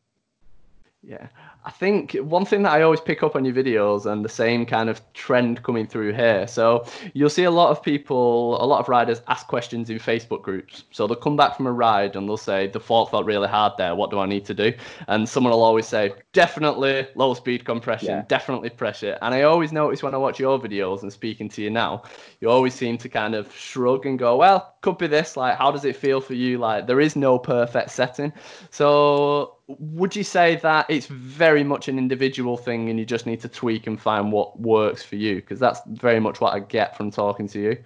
Yeah, 1.04 1.26
I 1.64 1.72
think 1.72 2.12
one 2.12 2.44
thing 2.44 2.62
that 2.62 2.70
I 2.70 2.82
always 2.82 3.00
pick 3.00 3.24
up 3.24 3.34
on 3.34 3.44
your 3.44 3.54
videos 3.54 4.06
and 4.06 4.24
the 4.24 4.28
same 4.28 4.64
kind 4.64 4.88
of 4.88 5.00
trend 5.14 5.60
coming 5.64 5.84
through 5.84 6.12
here. 6.12 6.46
So 6.46 6.86
you'll 7.12 7.28
see 7.28 7.42
a 7.42 7.50
lot 7.50 7.70
of 7.70 7.82
people, 7.82 8.62
a 8.62 8.66
lot 8.66 8.78
of 8.78 8.88
riders 8.88 9.20
ask 9.26 9.48
questions 9.48 9.90
in 9.90 9.98
Facebook 9.98 10.42
groups. 10.42 10.84
So 10.92 11.08
they'll 11.08 11.16
come 11.16 11.36
back 11.36 11.56
from 11.56 11.66
a 11.66 11.72
ride 11.72 12.14
and 12.14 12.28
they'll 12.28 12.36
say, 12.36 12.68
the 12.68 12.78
fork 12.78 13.10
felt 13.10 13.26
really 13.26 13.48
hard 13.48 13.72
there. 13.78 13.96
What 13.96 14.12
do 14.12 14.20
I 14.20 14.26
need 14.26 14.44
to 14.44 14.54
do? 14.54 14.72
And 15.08 15.28
someone 15.28 15.52
will 15.52 15.64
always 15.64 15.88
say, 15.88 16.12
definitely 16.32 17.08
low 17.16 17.34
speed 17.34 17.64
compression, 17.64 18.08
yeah. 18.08 18.24
definitely 18.28 18.70
pressure. 18.70 19.18
And 19.22 19.34
I 19.34 19.42
always 19.42 19.72
notice 19.72 20.04
when 20.04 20.14
I 20.14 20.18
watch 20.18 20.38
your 20.38 20.56
videos 20.60 21.02
and 21.02 21.12
speaking 21.12 21.48
to 21.48 21.62
you 21.62 21.70
now, 21.70 22.04
you 22.40 22.48
always 22.48 22.74
seem 22.74 22.96
to 22.98 23.08
kind 23.08 23.34
of 23.34 23.52
shrug 23.52 24.06
and 24.06 24.20
go, 24.20 24.36
well, 24.36 24.71
could 24.82 24.98
be 24.98 25.06
this. 25.06 25.36
Like, 25.36 25.56
how 25.56 25.70
does 25.70 25.84
it 25.84 25.96
feel 25.96 26.20
for 26.20 26.34
you? 26.34 26.58
Like, 26.58 26.86
there 26.86 27.00
is 27.00 27.16
no 27.16 27.38
perfect 27.38 27.90
setting. 27.90 28.32
So 28.70 29.56
would 29.66 30.14
you 30.14 30.24
say 30.24 30.56
that 30.56 30.86
it's 30.90 31.06
very 31.06 31.64
much 31.64 31.88
an 31.88 31.98
individual 31.98 32.56
thing 32.56 32.90
and 32.90 32.98
you 32.98 33.06
just 33.06 33.24
need 33.24 33.40
to 33.40 33.48
tweak 33.48 33.86
and 33.86 34.00
find 34.00 34.30
what 34.30 34.60
works 34.60 35.02
for 35.02 35.16
you? 35.16 35.36
Because 35.36 35.58
that's 35.58 35.80
very 35.86 36.20
much 36.20 36.40
what 36.40 36.52
I 36.52 36.60
get 36.60 36.96
from 36.96 37.10
talking 37.10 37.48
to 37.48 37.60
you. 37.60 37.84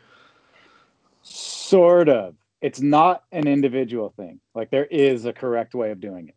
Sort 1.22 2.08
of. 2.08 2.34
it's 2.60 2.80
not 2.80 3.24
an 3.32 3.46
individual 3.46 4.10
thing. 4.16 4.40
Like 4.54 4.70
there 4.70 4.86
is 4.86 5.24
a 5.24 5.32
correct 5.32 5.74
way 5.74 5.90
of 5.90 6.00
doing 6.00 6.28
it. 6.28 6.34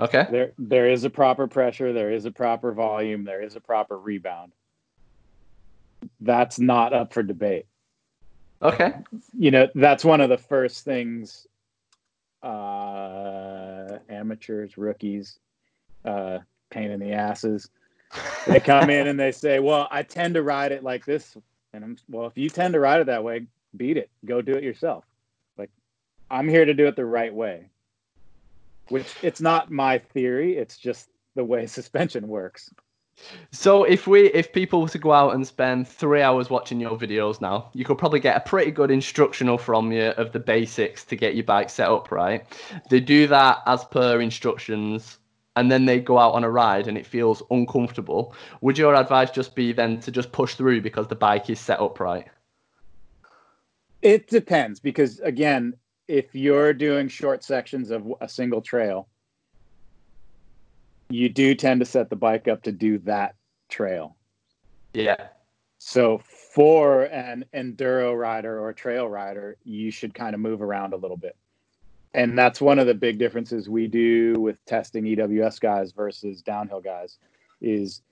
Okay. 0.00 0.26
There 0.30 0.52
there 0.58 0.88
is 0.88 1.04
a 1.04 1.10
proper 1.10 1.46
pressure, 1.46 1.92
there 1.92 2.10
is 2.10 2.24
a 2.24 2.30
proper 2.30 2.72
volume, 2.72 3.24
there 3.24 3.42
is 3.42 3.56
a 3.56 3.60
proper 3.60 3.98
rebound. 3.98 4.52
That's 6.20 6.58
not 6.58 6.92
up 6.92 7.12
for 7.12 7.22
debate. 7.22 7.66
Okay. 8.62 8.94
You 9.38 9.50
know, 9.50 9.68
that's 9.74 10.04
one 10.04 10.20
of 10.20 10.28
the 10.28 10.38
first 10.38 10.84
things 10.84 11.46
uh 12.42 13.98
amateurs, 14.08 14.76
rookies, 14.76 15.38
uh 16.04 16.38
pain 16.70 16.90
in 16.90 17.00
the 17.00 17.12
asses. 17.12 17.70
They 18.46 18.60
come 18.60 18.90
in 18.90 19.06
and 19.08 19.18
they 19.18 19.32
say, 19.32 19.58
"Well, 19.60 19.88
I 19.90 20.02
tend 20.02 20.34
to 20.34 20.42
ride 20.42 20.72
it 20.72 20.82
like 20.82 21.04
this." 21.04 21.36
And 21.72 21.84
I'm, 21.84 21.96
"Well, 22.08 22.26
if 22.26 22.36
you 22.36 22.48
tend 22.48 22.74
to 22.74 22.80
ride 22.80 23.00
it 23.00 23.06
that 23.06 23.24
way, 23.24 23.46
beat 23.76 23.96
it. 23.96 24.10
Go 24.24 24.42
do 24.42 24.52
it 24.54 24.64
yourself." 24.64 25.04
Like 25.56 25.70
I'm 26.30 26.48
here 26.48 26.64
to 26.64 26.74
do 26.74 26.86
it 26.86 26.96
the 26.96 27.04
right 27.04 27.34
way 27.34 27.70
which 28.88 29.14
it's 29.22 29.40
not 29.40 29.70
my 29.70 29.98
theory 29.98 30.56
it's 30.56 30.76
just 30.76 31.08
the 31.34 31.44
way 31.44 31.66
suspension 31.78 32.28
works 32.28 32.70
so 33.50 33.84
if 33.84 34.06
we 34.06 34.26
if 34.32 34.52
people 34.52 34.82
were 34.82 34.88
to 34.88 34.98
go 34.98 35.12
out 35.12 35.34
and 35.34 35.46
spend 35.46 35.86
three 35.86 36.22
hours 36.22 36.50
watching 36.50 36.80
your 36.80 36.96
videos 36.98 37.40
now 37.40 37.70
you 37.74 37.84
could 37.84 37.98
probably 37.98 38.20
get 38.20 38.36
a 38.36 38.40
pretty 38.40 38.70
good 38.70 38.90
instructional 38.90 39.58
from 39.58 39.92
you 39.92 40.06
of 40.16 40.32
the 40.32 40.40
basics 40.40 41.04
to 41.04 41.16
get 41.16 41.34
your 41.34 41.44
bike 41.44 41.70
set 41.70 41.88
up 41.88 42.10
right? 42.10 42.44
They 42.90 43.00
do 43.00 43.26
that 43.28 43.58
as 43.66 43.84
per 43.84 44.20
instructions 44.20 45.18
and 45.56 45.70
then 45.70 45.84
they 45.84 46.00
go 46.00 46.18
out 46.18 46.34
on 46.34 46.44
a 46.44 46.50
ride 46.50 46.88
and 46.88 46.96
it 46.96 47.04
feels 47.04 47.42
uncomfortable. 47.50 48.34
Would 48.62 48.78
your 48.78 48.94
advice 48.94 49.30
just 49.30 49.54
be 49.54 49.72
then 49.72 50.00
to 50.00 50.10
just 50.10 50.32
push 50.32 50.54
through 50.54 50.80
because 50.80 51.08
the 51.08 51.14
bike 51.14 51.50
is 51.50 51.60
set 51.60 51.80
up 51.80 52.00
right? 52.00 52.26
It 54.00 54.28
depends 54.28 54.80
because 54.80 55.20
again 55.20 55.74
if 56.08 56.34
you're 56.34 56.74
doing 56.74 57.08
short 57.08 57.44
sections 57.44 57.90
of 57.90 58.12
a 58.20 58.28
single 58.28 58.60
trail, 58.60 59.08
you 61.12 61.28
do 61.28 61.54
tend 61.54 61.80
to 61.80 61.86
set 61.86 62.10
the 62.10 62.16
bike 62.16 62.48
up 62.48 62.62
to 62.62 62.72
do 62.72 62.98
that 62.98 63.34
trail. 63.68 64.16
Yeah. 64.94 65.28
So 65.78 66.22
for 66.54 67.04
an 67.04 67.44
enduro 67.54 68.18
rider 68.18 68.60
or 68.60 68.72
trail 68.72 69.08
rider, 69.08 69.56
you 69.64 69.90
should 69.90 70.14
kind 70.14 70.34
of 70.34 70.40
move 70.40 70.62
around 70.62 70.92
a 70.92 70.96
little 70.96 71.16
bit. 71.16 71.36
And 72.14 72.38
that's 72.38 72.60
one 72.60 72.78
of 72.78 72.86
the 72.86 72.94
big 72.94 73.18
differences 73.18 73.68
we 73.68 73.86
do 73.88 74.34
with 74.34 74.62
testing 74.66 75.04
EWS 75.04 75.60
guys 75.60 75.92
versus 75.92 76.42
downhill 76.42 76.80
guys 76.80 77.18
is 77.60 78.02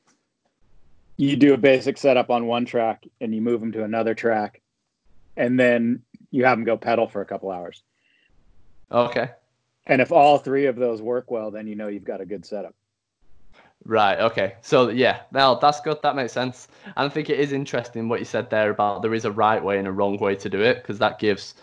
you 1.16 1.36
do 1.36 1.52
a 1.52 1.58
basic 1.58 1.98
setup 1.98 2.30
on 2.30 2.46
one 2.46 2.64
track 2.64 3.04
and 3.20 3.34
you 3.34 3.42
move 3.42 3.60
them 3.60 3.72
to 3.72 3.84
another 3.84 4.14
track 4.14 4.62
and 5.36 5.60
then 5.60 6.02
you 6.30 6.44
have 6.44 6.56
them 6.56 6.64
go 6.64 6.76
pedal 6.76 7.08
for 7.08 7.20
a 7.20 7.26
couple 7.26 7.50
hours. 7.50 7.82
Okay. 8.90 9.30
And 9.86 10.00
if 10.00 10.12
all 10.12 10.38
three 10.38 10.66
of 10.66 10.76
those 10.76 11.02
work 11.02 11.30
well, 11.30 11.50
then 11.50 11.66
you 11.66 11.74
know 11.74 11.88
you've 11.88 12.04
got 12.04 12.20
a 12.20 12.26
good 12.26 12.46
setup. 12.46 12.74
Right. 13.84 14.18
Okay. 14.20 14.56
So 14.60 14.90
yeah, 14.90 15.22
now 15.32 15.54
that's 15.54 15.80
good. 15.80 15.98
That 16.02 16.16
makes 16.16 16.32
sense. 16.32 16.68
And 16.84 17.06
I 17.06 17.08
think 17.08 17.30
it 17.30 17.40
is 17.40 17.52
interesting 17.52 18.08
what 18.08 18.18
you 18.18 18.24
said 18.24 18.50
there 18.50 18.70
about 18.70 19.02
there 19.02 19.14
is 19.14 19.24
a 19.24 19.32
right 19.32 19.62
way 19.62 19.78
and 19.78 19.88
a 19.88 19.92
wrong 19.92 20.18
way 20.18 20.34
to 20.36 20.48
do 20.48 20.60
it 20.60 20.82
because 20.82 20.98
that 20.98 21.18
gives 21.18 21.54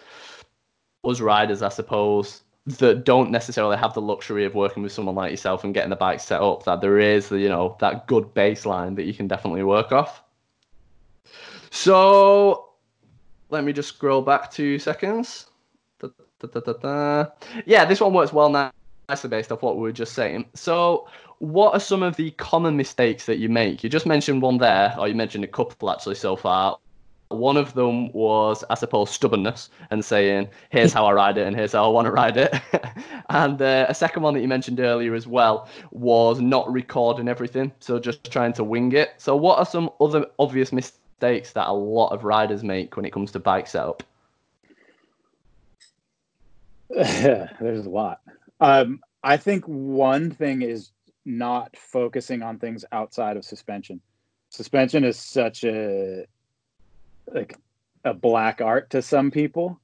us 1.04 1.20
riders, 1.22 1.62
I 1.62 1.70
suppose, 1.70 2.42
that 2.66 3.06
don't 3.06 3.32
necessarily 3.32 3.78
have 3.78 3.94
the 3.94 4.02
luxury 4.02 4.46
of 4.46 4.56
working 4.56 4.84
with 4.84 4.92
someone 4.92 5.16
like 5.16 5.32
yourself 5.32 5.64
and 5.64 5.74
getting 5.74 5.92
the 5.92 5.96
bike 5.96 6.20
set 6.20 6.42
up. 6.42 6.64
That 6.64 6.82
there 6.82 7.00
is, 7.00 7.32
you 7.32 7.50
know, 7.50 7.78
that 7.80 8.08
good 8.08 8.34
baseline 8.34 8.96
that 8.96 9.06
you 9.06 9.14
can 9.14 9.28
definitely 9.28 9.64
work 9.64 9.92
off. 9.92 10.24
So 11.70 12.70
let 13.50 13.64
me 13.64 13.74
just 13.74 13.90
scroll 13.90 14.22
back 14.22 14.52
two 14.52 14.80
seconds. 14.80 15.48
Da, 16.00 16.10
da, 16.40 16.74
da, 16.74 17.26
yeah, 17.66 17.84
this 17.84 18.00
one 18.00 18.14
works 18.14 18.32
well 18.32 18.50
now 18.50 18.72
nicely 19.10 19.30
based 19.30 19.52
off 19.52 19.62
what 19.62 19.76
we 19.76 19.82
were 19.82 19.92
just 19.92 20.14
saying. 20.14 20.46
So, 20.54 21.08
what 21.40 21.74
are 21.74 21.80
some 21.80 22.04
of 22.04 22.16
the 22.16 22.32
common 22.32 22.76
mistakes 22.76 23.26
that 23.26 23.38
you 23.38 23.50
make? 23.50 23.84
You 23.84 23.90
just 23.90 24.06
mentioned 24.06 24.42
one 24.42 24.58
there, 24.58 24.96
or 24.98 25.08
you 25.08 25.16
mentioned 25.16 25.44
a 25.44 25.48
couple 25.48 25.90
actually 25.90 26.16
so 26.16 26.36
far. 26.36 26.78
One 27.30 27.58
of 27.58 27.74
them 27.74 28.12
was, 28.14 28.64
I 28.70 28.76
suppose, 28.76 29.10
stubbornness 29.10 29.70
and 29.92 30.04
saying, 30.04 30.48
here's 30.70 30.94
how 30.94 31.06
I 31.06 31.12
ride 31.12 31.38
it 31.38 31.46
and 31.46 31.56
here's 31.56 31.74
how 31.74 31.84
I 31.84 31.90
want 31.90 32.06
to 32.06 32.12
ride 32.12 32.38
it. 32.38 32.56
and 33.30 33.62
uh, 33.62 33.86
a 33.90 33.94
second 33.94 34.24
one 34.24 34.34
that 34.34 34.40
you 34.40 34.48
mentioned 34.48 34.80
earlier 34.80 35.14
as 35.14 35.28
well 35.28 35.68
was 35.92 36.40
not 36.40 36.72
recording 36.72 37.28
everything. 37.28 37.72
So 37.80 38.00
just 38.00 38.32
trying 38.32 38.54
to 38.54 38.64
wing 38.64 38.94
it. 38.94 39.12
So, 39.18 39.36
what 39.36 39.60
are 39.60 39.66
some 39.66 39.90
other 40.00 40.26
obvious 40.40 40.72
mistakes 40.72 41.52
that 41.52 41.68
a 41.68 41.74
lot 41.74 42.10
of 42.14 42.24
riders 42.24 42.64
make 42.64 42.96
when 42.96 43.06
it 43.06 43.12
comes 43.12 43.32
to 43.34 43.40
bike 43.40 43.68
setup? 43.68 44.04
There's 46.90 47.86
a 47.86 47.90
lot. 47.90 48.22
Um, 48.62 49.02
I 49.22 49.36
think 49.36 49.66
one 49.66 50.32
thing 50.32 50.62
is 50.62 50.92
not 51.28 51.76
focusing 51.76 52.42
on 52.42 52.58
things 52.58 52.86
outside 52.92 53.38
of 53.38 53.46
suspension. 53.46 54.02
Suspension 54.50 55.04
is 55.04 55.20
such 55.20 55.64
a 55.64 56.26
like 57.28 57.56
a 58.06 58.14
black 58.14 58.62
art 58.62 58.90
to 58.92 59.02
some 59.02 59.30
people, 59.30 59.80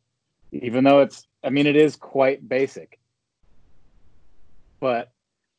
even 0.54 0.84
though 0.84 1.02
it's 1.02 1.28
I 1.44 1.50
mean 1.50 1.68
it 1.68 1.76
is 1.76 1.96
quite 1.96 2.48
basic. 2.48 2.98
But 4.80 5.12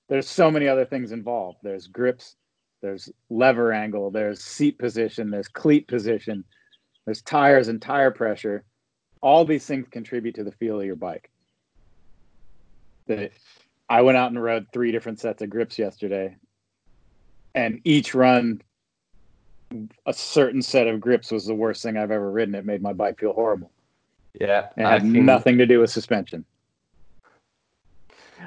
there's 0.09 0.29
so 0.29 0.51
many 0.51 0.67
other 0.67 0.87
things 0.87 1.13
involved. 1.13 1.59
There's 1.63 1.87
grips, 1.87 2.37
there's 2.81 3.11
lever 3.29 3.73
angle, 3.73 4.11
there's 4.11 4.43
seat 4.43 4.79
position, 4.79 5.31
there's 5.31 5.49
cleat 5.49 5.87
position, 5.87 6.45
there's 7.05 7.23
tires 7.23 7.69
and 7.69 7.81
tire 7.81 8.11
pressure. 8.11 8.65
All 9.21 9.45
these 9.45 9.67
things 9.67 9.87
contribute 9.91 10.35
to 10.37 10.45
the 10.45 10.53
feel 10.53 10.81
of 10.81 10.87
your 10.87 10.97
bike 10.97 11.31
that 13.07 13.33
I 13.89 14.03
went 14.03 14.17
out 14.17 14.31
and 14.31 14.43
rode 14.43 14.67
three 14.73 14.93
different 14.93 15.21
sets 15.21 15.43
of 15.43 15.51
grips 15.51 15.79
yesterday, 15.79 16.37
and 17.55 17.81
each 17.85 18.15
run, 18.15 18.63
a 20.07 20.13
certain 20.13 20.63
set 20.63 20.87
of 20.87 21.01
grips 21.01 21.31
was 21.31 21.47
the 21.47 21.55
worst 21.55 21.83
thing 21.83 21.97
I've 21.97 22.11
ever 22.11 22.31
ridden. 22.31 22.55
It 22.55 22.65
made 22.65 22.83
my 22.83 22.93
bike 22.93 23.19
feel 23.19 23.33
horrible. 23.33 23.71
Yeah, 24.41 24.69
it 24.77 24.85
had 24.85 25.03
can, 25.03 25.25
nothing 25.25 25.59
to 25.59 25.67
do 25.67 25.81
with 25.81 25.91
suspension. 25.91 26.45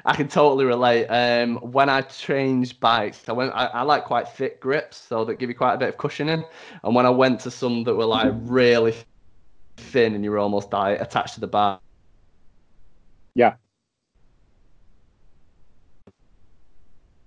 I 0.04 0.14
can 0.14 0.28
totally 0.28 0.64
relate. 0.64 1.06
Um, 1.06 1.56
when 1.56 1.88
I 1.88 2.02
changed 2.02 2.80
bikes, 2.80 3.28
I 3.28 3.32
went. 3.32 3.52
I, 3.54 3.66
I, 3.66 3.82
like 3.82 4.04
quite 4.04 4.28
thick 4.28 4.60
grips, 4.60 4.96
so 4.96 5.24
that 5.24 5.36
give 5.36 5.48
you 5.48 5.54
quite 5.54 5.74
a 5.74 5.78
bit 5.78 5.88
of 5.88 5.96
cushioning. 5.98 6.44
And 6.84 6.94
when 6.94 7.06
I 7.06 7.10
went 7.10 7.40
to 7.40 7.50
some 7.50 7.84
that 7.84 7.94
were 7.94 8.04
like 8.04 8.32
really 8.42 8.94
thin, 9.76 10.14
and 10.14 10.24
you 10.24 10.30
were 10.30 10.38
almost 10.38 10.72
like 10.72 11.00
attached 11.00 11.34
to 11.34 11.40
the 11.40 11.46
bar. 11.46 11.80
Yeah, 13.34 13.54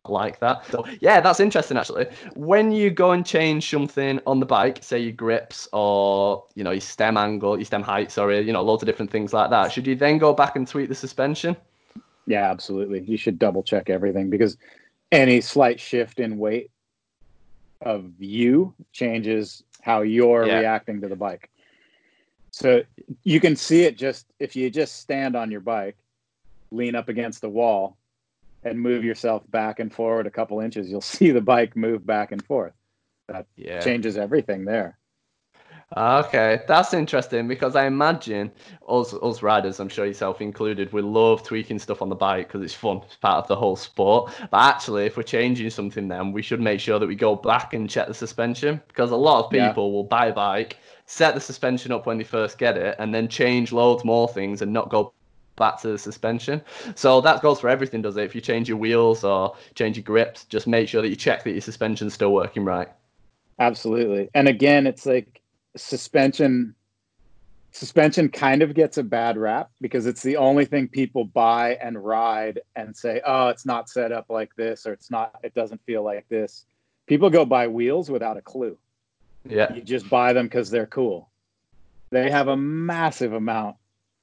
like 0.08 0.40
that. 0.40 0.66
So 0.68 0.86
yeah, 1.00 1.22
that's 1.22 1.40
interesting 1.40 1.78
actually. 1.78 2.08
When 2.36 2.72
you 2.72 2.90
go 2.90 3.12
and 3.12 3.26
change 3.26 3.70
something 3.70 4.20
on 4.26 4.40
the 4.40 4.46
bike, 4.46 4.80
say 4.82 5.00
your 5.00 5.12
grips 5.12 5.68
or 5.74 6.44
you 6.56 6.64
know 6.64 6.72
your 6.72 6.82
stem 6.82 7.18
angle, 7.18 7.58
your 7.58 7.66
stem 7.66 7.84
height, 7.84 8.12
sorry, 8.12 8.42
you 8.42 8.54
know 8.54 8.62
loads 8.62 8.84
of 8.84 8.88
different 8.88 9.12
things 9.12 9.34
like 9.34 9.50
that. 9.50 9.72
Should 9.72 9.88
you 9.88 9.96
then 9.96 10.18
go 10.18 10.34
back 10.34 10.56
and 10.56 10.68
tweak 10.68 10.90
the 10.90 10.96
suspension? 10.96 11.56
Yeah, 12.26 12.50
absolutely. 12.50 13.02
You 13.02 13.18
should 13.18 13.40
double 13.40 13.64
check 13.64 13.90
everything 13.90 14.30
because 14.30 14.58
any 15.12 15.42
slight 15.42 15.80
shift 15.80 16.20
in 16.20 16.38
weight 16.38 16.72
of 17.82 18.12
you 18.20 18.74
changes 18.94 19.64
how 19.82 20.02
you're 20.02 20.46
yeah. 20.46 20.60
reacting 20.60 21.02
to 21.02 21.08
the 21.08 21.16
bike. 21.16 21.50
So 22.52 22.84
you 23.24 23.40
can 23.40 23.56
see 23.56 23.84
it 23.84 23.98
just 23.98 24.28
if 24.40 24.56
you 24.56 24.70
just 24.70 25.00
stand 25.00 25.36
on 25.36 25.52
your 25.52 25.62
bike, 25.62 25.98
lean 26.70 26.96
up 26.96 27.10
against 27.10 27.42
the 27.42 27.50
wall, 27.50 27.98
and 28.64 28.80
move 28.80 29.04
yourself 29.04 29.50
back 29.50 29.80
and 29.80 29.94
forward 29.94 30.28
a 30.28 30.32
couple 30.32 30.60
inches, 30.60 30.90
you'll 30.90 31.02
see 31.18 31.32
the 31.32 31.42
bike 31.42 31.76
move 31.76 32.06
back 32.06 32.32
and 32.32 32.44
forth. 32.46 32.74
That 33.28 33.48
yeah. 33.56 33.80
changes 33.80 34.18
everything 34.18 34.66
there. 34.66 34.98
Okay, 35.96 36.62
that's 36.70 36.94
interesting 36.94 37.50
because 37.50 37.76
I 37.76 37.86
imagine 37.86 38.50
us, 38.88 39.14
us 39.14 39.44
riders, 39.44 39.78
I'm 39.78 39.90
sure 39.90 40.06
yourself 40.06 40.40
included, 40.40 40.94
we 40.94 41.02
love 41.02 41.44
tweaking 41.44 41.80
stuff 41.80 42.02
on 42.02 42.08
the 42.08 42.16
bike 42.16 42.48
because 42.48 42.64
it's 42.64 42.74
fun. 42.74 43.02
It's 43.06 43.18
part 43.18 43.40
of 43.40 43.48
the 43.50 43.58
whole 43.58 43.76
sport. 43.76 44.32
But 44.52 44.58
actually, 44.58 45.06
if 45.06 45.18
we're 45.18 45.24
changing 45.24 45.70
something, 45.70 46.08
then 46.08 46.32
we 46.32 46.42
should 46.42 46.62
make 46.62 46.80
sure 46.80 46.98
that 46.98 47.08
we 47.08 47.16
go 47.16 47.36
back 47.36 47.74
and 47.74 47.90
check 47.90 48.08
the 48.08 48.14
suspension 48.14 48.82
because 48.88 49.12
a 49.12 49.18
lot 49.18 49.44
of 49.44 49.52
people 49.52 49.88
yeah. 49.88 49.94
will 49.94 50.06
buy 50.06 50.28
a 50.28 50.34
bike, 50.34 50.78
set 51.08 51.34
the 51.36 51.42
suspension 51.42 51.92
up 51.92 52.06
when 52.06 52.18
they 52.18 52.24
first 52.24 52.58
get 52.58 52.78
it, 52.78 52.96
and 52.98 53.14
then 53.14 53.28
change 53.28 53.74
loads 53.74 54.06
more 54.06 54.30
things 54.30 54.62
and 54.62 54.72
not 54.72 54.90
go 54.90 55.14
back 55.62 55.80
to 55.80 55.90
the 55.90 55.98
suspension. 55.98 56.60
So 56.96 57.22
that 57.22 57.44
goes 57.44 57.60
for 57.60 57.70
everything, 57.70 58.02
does 58.02 58.18
it? 58.18 58.24
If 58.24 58.34
you 58.34 58.42
change 58.42 58.68
your 58.68 58.80
wheels 58.80 59.24
or 59.24 59.56
change 59.76 59.96
your 59.96 60.04
grips, 60.04 60.46
just 60.46 60.66
make 60.66 60.90
sure 60.90 61.04
that 61.04 61.10
you 61.10 61.16
check 61.16 61.44
that 61.44 61.52
your 61.52 61.62
suspension's 61.62 62.16
still 62.16 62.34
working 62.34 62.66
right. 62.66 62.90
Absolutely. 63.60 64.28
And 64.34 64.48
again, 64.48 64.88
it's 64.88 65.06
like 65.06 65.40
suspension 65.78 66.74
suspension 67.74 68.28
kind 68.28 68.64
of 68.64 68.74
gets 68.74 68.98
a 68.98 69.04
bad 69.04 69.38
rap 69.38 69.70
because 69.80 70.08
it's 70.08 70.24
the 70.24 70.36
only 70.36 70.66
thing 70.66 70.88
people 70.88 71.24
buy 71.24 71.76
and 71.76 72.04
ride 72.04 72.60
and 72.76 72.98
say, 72.98 73.22
"Oh, 73.26 73.50
it's 73.50 73.66
not 73.66 73.88
set 73.88 74.12
up 74.12 74.26
like 74.30 74.54
this 74.56 74.88
or 74.88 74.94
it's 74.94 75.12
not 75.12 75.40
it 75.44 75.54
doesn't 75.54 75.86
feel 75.86 76.04
like 76.04 76.28
this." 76.28 76.66
People 77.06 77.30
go 77.30 77.46
buy 77.46 77.68
wheels 77.68 78.10
without 78.10 78.36
a 78.36 78.42
clue. 78.42 78.78
Yeah. 79.46 79.72
You 79.74 79.82
just 79.84 80.10
buy 80.10 80.34
them 80.34 80.50
cuz 80.50 80.72
they're 80.72 80.88
cool. 80.88 81.30
They 82.10 82.32
have 82.32 82.48
a 82.48 82.58
massive 82.58 83.34
amount 83.34 83.78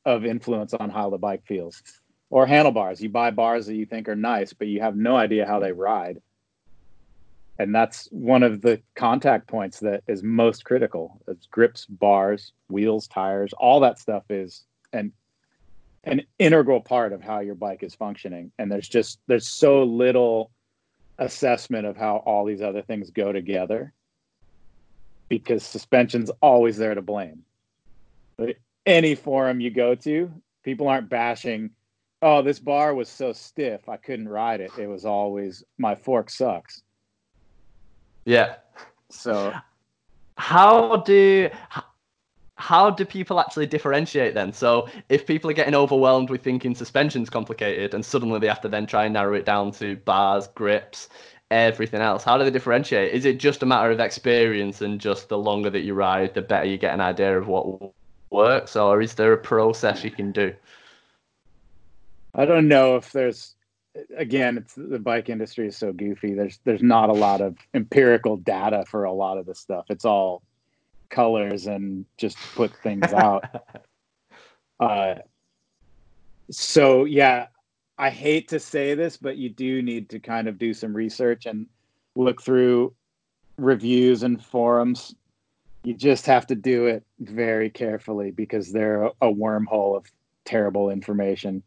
of 0.08 0.24
influence 0.24 0.74
on 0.74 0.90
how 0.90 1.10
the 1.10 1.18
bike 1.18 1.44
feels. 1.46 1.82
Or 2.30 2.46
handlebars. 2.46 3.00
You 3.00 3.08
buy 3.08 3.30
bars 3.30 3.66
that 3.66 3.74
you 3.74 3.86
think 3.86 4.08
are 4.08 4.16
nice, 4.16 4.52
but 4.52 4.68
you 4.68 4.80
have 4.80 4.96
no 4.96 5.16
idea 5.16 5.46
how 5.46 5.60
they 5.60 5.72
ride. 5.72 6.20
And 7.58 7.74
that's 7.74 8.06
one 8.12 8.42
of 8.42 8.60
the 8.60 8.80
contact 8.94 9.48
points 9.48 9.80
that 9.80 10.02
is 10.06 10.22
most 10.22 10.64
critical. 10.64 11.20
It's 11.26 11.46
grips, 11.46 11.86
bars, 11.86 12.52
wheels, 12.68 13.08
tires, 13.08 13.52
all 13.54 13.80
that 13.80 13.98
stuff 13.98 14.24
is 14.30 14.64
an 14.92 15.12
an 16.04 16.22
integral 16.38 16.80
part 16.80 17.12
of 17.12 17.20
how 17.20 17.40
your 17.40 17.56
bike 17.56 17.82
is 17.82 17.94
functioning. 17.94 18.52
And 18.58 18.70
there's 18.70 18.88
just 18.88 19.18
there's 19.26 19.48
so 19.48 19.82
little 19.82 20.50
assessment 21.18 21.86
of 21.86 21.96
how 21.96 22.18
all 22.18 22.44
these 22.44 22.62
other 22.62 22.82
things 22.82 23.10
go 23.10 23.32
together 23.32 23.92
because 25.28 25.62
suspension's 25.64 26.30
always 26.40 26.76
there 26.76 26.94
to 26.94 27.02
blame. 27.02 27.42
Any 28.88 29.14
forum 29.14 29.60
you 29.60 29.70
go 29.70 29.94
to, 29.94 30.32
people 30.64 30.88
aren't 30.88 31.10
bashing, 31.10 31.70
oh, 32.22 32.42
this 32.42 32.58
bar 32.58 32.94
was 32.94 33.08
so 33.08 33.32
stiff, 33.32 33.88
I 33.88 33.96
couldn't 33.96 34.28
ride 34.28 34.60
it. 34.60 34.70
It 34.78 34.86
was 34.86 35.04
always, 35.04 35.62
my 35.76 35.94
fork 35.94 36.30
sucks. 36.30 36.82
Yeah. 38.24 38.56
So, 39.10 39.52
how 40.36 40.96
do 40.96 41.50
how 42.56 42.90
do 42.90 43.04
people 43.04 43.38
actually 43.40 43.66
differentiate 43.66 44.34
then? 44.34 44.52
So 44.52 44.88
if 45.08 45.26
people 45.26 45.48
are 45.48 45.54
getting 45.54 45.74
overwhelmed 45.74 46.28
with 46.28 46.42
thinking 46.42 46.74
suspension's 46.74 47.30
complicated 47.30 47.94
and 47.94 48.04
suddenly 48.04 48.40
they 48.40 48.48
have 48.48 48.60
to 48.62 48.68
then 48.68 48.86
try 48.86 49.04
and 49.04 49.14
narrow 49.14 49.34
it 49.34 49.44
down 49.44 49.70
to 49.72 49.96
bars, 49.96 50.48
grips, 50.48 51.08
everything 51.52 52.00
else, 52.00 52.24
how 52.24 52.36
do 52.36 52.44
they 52.44 52.50
differentiate? 52.50 53.12
Is 53.14 53.24
it 53.24 53.38
just 53.38 53.62
a 53.62 53.66
matter 53.66 53.90
of 53.92 54.00
experience 54.00 54.82
and 54.82 55.00
just 55.00 55.28
the 55.28 55.38
longer 55.38 55.70
that 55.70 55.82
you 55.82 55.94
ride, 55.94 56.34
the 56.34 56.42
better 56.42 56.66
you 56.66 56.78
get 56.78 56.94
an 56.94 57.00
idea 57.00 57.38
of 57.38 57.46
what 57.46 57.92
works, 58.30 58.76
or 58.76 59.00
is 59.00 59.14
there 59.14 59.32
a 59.32 59.38
process 59.38 60.04
you 60.04 60.10
can 60.10 60.32
do? 60.32 60.54
I 62.34 62.44
don't 62.44 62.68
know 62.68 62.96
if 62.96 63.12
there's 63.12 63.54
again, 64.16 64.58
it's 64.58 64.74
the 64.74 64.98
bike 64.98 65.28
industry 65.28 65.68
is 65.68 65.76
so 65.76 65.92
goofy. 65.92 66.34
There's 66.34 66.60
there's 66.64 66.82
not 66.82 67.08
a 67.10 67.14
lot 67.14 67.40
of 67.40 67.56
empirical 67.74 68.36
data 68.36 68.84
for 68.86 69.04
a 69.04 69.12
lot 69.12 69.38
of 69.38 69.46
this 69.46 69.58
stuff. 69.58 69.86
It's 69.88 70.04
all 70.04 70.42
colors 71.10 71.66
and 71.66 72.04
just 72.16 72.36
put 72.54 72.74
things 72.82 73.12
out. 73.12 73.44
uh, 74.80 75.14
so 76.50 77.04
yeah, 77.04 77.46
I 77.98 78.10
hate 78.10 78.48
to 78.48 78.60
say 78.60 78.94
this, 78.94 79.16
but 79.16 79.36
you 79.36 79.50
do 79.50 79.82
need 79.82 80.08
to 80.10 80.20
kind 80.20 80.48
of 80.48 80.58
do 80.58 80.72
some 80.72 80.94
research 80.94 81.46
and 81.46 81.66
look 82.14 82.42
through 82.42 82.94
reviews 83.56 84.22
and 84.22 84.42
forums. 84.42 85.14
You 85.88 85.94
just 85.94 86.26
have 86.26 86.46
to 86.48 86.54
do 86.54 86.84
it 86.84 87.02
very 87.18 87.70
carefully 87.70 88.30
because 88.30 88.70
they're 88.70 89.04
a 89.06 89.32
wormhole 89.32 89.96
of 89.96 90.04
terrible 90.44 90.90
information. 90.90 91.62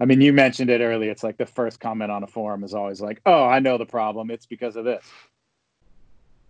I 0.00 0.06
mean, 0.06 0.20
you 0.20 0.32
mentioned 0.32 0.70
it 0.70 0.80
earlier. 0.80 1.08
It's 1.08 1.22
like 1.22 1.36
the 1.36 1.46
first 1.46 1.78
comment 1.78 2.10
on 2.10 2.24
a 2.24 2.26
forum 2.26 2.64
is 2.64 2.74
always 2.74 3.00
like, 3.00 3.20
"Oh, 3.24 3.44
I 3.44 3.60
know 3.60 3.78
the 3.78 3.86
problem. 3.86 4.28
It's 4.28 4.44
because 4.44 4.74
of 4.74 4.84
this." 4.84 5.04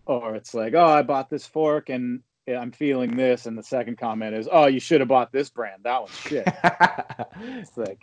Or 0.07 0.35
it's 0.35 0.55
like, 0.55 0.73
"Oh, 0.73 0.87
I 0.87 1.03
bought 1.03 1.29
this 1.29 1.47
fork 1.47 1.91
and 1.91 2.23
I'm 2.49 2.73
feeling 2.73 3.15
this, 3.15 3.45
and 3.45 3.59
the 3.59 3.63
second 3.63 3.99
comment 3.99 4.35
is, 4.35 4.49
"Oh, 4.51 4.65
you 4.65 4.81
should 4.81 5.03
have 5.03 5.09
bought 5.09 5.31
this 5.31 5.51
brand. 5.51 5.83
That 5.83 6.01
one's 6.01 6.19
shit." 6.19 6.49
it's 7.61 7.77
like 7.77 8.03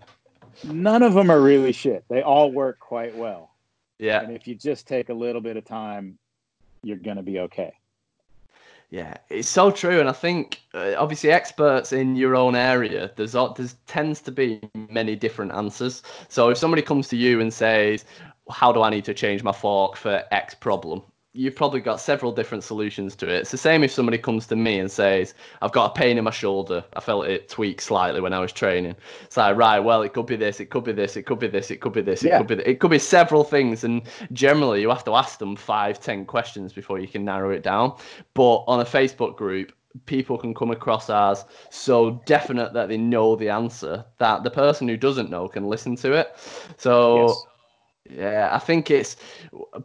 none 0.63 1.01
of 1.01 1.15
them 1.15 1.31
are 1.31 1.41
really 1.41 1.71
shit. 1.71 2.05
They 2.07 2.21
all 2.21 2.51
work 2.51 2.77
quite 2.77 3.15
well. 3.15 3.49
Yeah. 3.97 4.21
And 4.21 4.35
if 4.35 4.47
you 4.47 4.53
just 4.53 4.87
take 4.87 5.09
a 5.09 5.15
little 5.15 5.41
bit 5.41 5.57
of 5.57 5.65
time, 5.65 6.19
you're 6.83 6.97
gonna 6.97 7.23
be 7.23 7.39
okay. 7.39 7.73
Yeah, 8.89 9.15
it's 9.29 9.49
so 9.49 9.69
true, 9.71 9.99
and 9.99 10.07
I 10.07 10.13
think 10.13 10.61
uh, 10.73 10.93
obviously 10.97 11.29
experts 11.31 11.91
in 11.91 12.15
your 12.15 12.35
own 12.37 12.55
area, 12.55 13.11
there's 13.17 13.33
there's 13.55 13.73
tends 13.85 14.21
to 14.21 14.31
be 14.31 14.61
many 14.89 15.15
different 15.15 15.51
answers. 15.51 16.03
So 16.29 16.49
if 16.49 16.57
somebody 16.57 16.81
comes 16.81 17.09
to 17.09 17.17
you 17.17 17.41
and 17.41 17.53
says, 17.53 18.05
"How 18.49 18.71
do 18.71 18.81
I 18.81 18.89
need 18.89 19.03
to 19.05 19.13
change 19.13 19.43
my 19.43 19.51
fork 19.51 19.97
for 19.97 20.23
X 20.31 20.55
problem?" 20.55 21.03
You've 21.37 21.55
probably 21.55 21.79
got 21.79 22.01
several 22.01 22.31
different 22.31 22.63
solutions 22.63 23.15
to 23.15 23.27
it. 23.27 23.41
It's 23.41 23.51
the 23.51 23.57
same 23.57 23.83
if 23.83 23.91
somebody 23.91 24.17
comes 24.17 24.47
to 24.47 24.55
me 24.55 24.79
and 24.79 24.89
says, 24.89 25.35
I've 25.61 25.71
got 25.71 25.91
a 25.91 25.93
pain 25.93 26.17
in 26.17 26.23
my 26.23 26.31
shoulder. 26.31 26.83
I 26.95 26.99
felt 26.99 27.27
it 27.27 27.47
tweak 27.47 27.79
slightly 27.79 28.19
when 28.21 28.33
I 28.33 28.39
was 28.39 28.51
training. 28.51 28.95
It's 29.23 29.37
like, 29.37 29.55
right, 29.55 29.79
well, 29.79 30.01
it 30.01 30.13
could 30.13 30.25
be 30.25 30.35
this, 30.35 30.59
it 30.59 30.71
could 30.71 30.83
be 30.83 30.93
this, 30.93 31.15
it 31.15 31.23
could 31.23 31.37
be 31.37 31.47
this, 31.47 31.69
it 31.69 31.79
could 31.79 31.93
be 31.93 32.01
this, 32.01 32.23
it 32.23 32.29
yeah. 32.29 32.39
could 32.39 32.47
be 32.47 32.55
th- 32.55 32.67
it 32.67 32.79
could 32.79 32.89
be 32.89 32.97
several 32.97 33.43
things. 33.43 33.83
And 33.83 34.01
generally 34.33 34.81
you 34.81 34.89
have 34.89 35.03
to 35.05 35.13
ask 35.13 35.37
them 35.37 35.55
five, 35.55 35.99
ten 35.99 36.25
questions 36.25 36.73
before 36.73 36.97
you 36.97 37.07
can 37.07 37.23
narrow 37.23 37.51
it 37.51 37.61
down. 37.61 37.95
But 38.33 38.63
on 38.67 38.79
a 38.79 38.85
Facebook 38.85 39.37
group, 39.37 39.73
people 40.07 40.39
can 40.39 40.55
come 40.55 40.71
across 40.71 41.07
as 41.07 41.45
so 41.69 42.19
definite 42.25 42.73
that 42.73 42.89
they 42.89 42.97
know 42.97 43.35
the 43.35 43.49
answer 43.49 44.03
that 44.17 44.43
the 44.43 44.51
person 44.51 44.87
who 44.87 44.97
doesn't 44.97 45.29
know 45.29 45.47
can 45.47 45.67
listen 45.67 45.95
to 45.97 46.13
it. 46.13 46.35
So 46.77 47.27
yes 47.27 47.43
yeah, 48.09 48.49
I 48.51 48.59
think 48.59 48.91
it's 48.91 49.17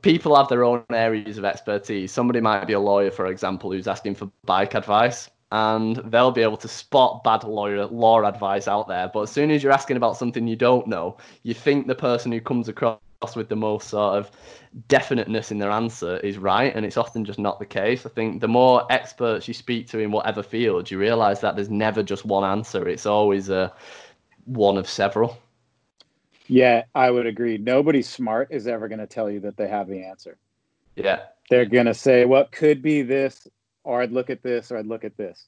people 0.02 0.36
have 0.36 0.48
their 0.48 0.64
own 0.64 0.84
areas 0.90 1.38
of 1.38 1.44
expertise. 1.44 2.12
Somebody 2.12 2.40
might 2.40 2.66
be 2.66 2.72
a 2.72 2.80
lawyer, 2.80 3.10
for 3.10 3.26
example, 3.26 3.72
who's 3.72 3.88
asking 3.88 4.14
for 4.14 4.30
bike 4.44 4.74
advice, 4.74 5.30
and 5.50 5.96
they'll 5.96 6.30
be 6.30 6.42
able 6.42 6.56
to 6.58 6.68
spot 6.68 7.24
bad 7.24 7.44
lawyer 7.44 7.86
law 7.86 8.22
advice 8.22 8.68
out 8.68 8.88
there. 8.88 9.10
But 9.12 9.22
as 9.22 9.30
soon 9.30 9.50
as 9.50 9.62
you're 9.62 9.72
asking 9.72 9.96
about 9.96 10.16
something 10.16 10.46
you 10.46 10.56
don't 10.56 10.86
know, 10.86 11.16
you 11.42 11.54
think 11.54 11.86
the 11.86 11.94
person 11.94 12.32
who 12.32 12.40
comes 12.40 12.68
across 12.68 12.98
with 13.36 13.48
the 13.48 13.56
most 13.56 13.88
sort 13.88 14.18
of 14.18 14.30
definiteness 14.88 15.52
in 15.52 15.58
their 15.58 15.70
answer 15.70 16.16
is 16.18 16.38
right, 16.38 16.74
and 16.74 16.84
it's 16.84 16.96
often 16.96 17.24
just 17.24 17.38
not 17.38 17.58
the 17.58 17.66
case. 17.66 18.04
I 18.06 18.08
think 18.08 18.40
the 18.40 18.48
more 18.48 18.84
experts 18.90 19.46
you 19.46 19.54
speak 19.54 19.86
to 19.88 19.98
in 19.98 20.10
whatever 20.10 20.42
field, 20.42 20.90
you 20.90 20.98
realize 20.98 21.40
that 21.40 21.54
there's 21.54 21.70
never 21.70 22.02
just 22.02 22.24
one 22.24 22.44
answer. 22.44 22.88
It's 22.88 23.06
always 23.06 23.48
a 23.48 23.72
one 24.44 24.76
of 24.76 24.88
several. 24.88 25.38
Yeah, 26.46 26.84
I 26.94 27.10
would 27.10 27.26
agree. 27.26 27.58
Nobody 27.58 28.02
smart 28.02 28.48
is 28.50 28.66
ever 28.66 28.88
going 28.88 28.98
to 28.98 29.06
tell 29.06 29.30
you 29.30 29.40
that 29.40 29.56
they 29.56 29.68
have 29.68 29.88
the 29.88 30.02
answer. 30.04 30.36
Yeah. 30.96 31.20
They're 31.50 31.66
going 31.66 31.86
to 31.86 31.94
say, 31.94 32.24
what 32.24 32.28
well, 32.28 32.48
could 32.52 32.82
be 32.82 33.02
this, 33.02 33.46
or 33.84 34.02
I'd 34.02 34.12
look 34.12 34.30
at 34.30 34.42
this, 34.42 34.70
or 34.70 34.78
I'd 34.78 34.86
look 34.86 35.04
at 35.04 35.16
this. 35.16 35.46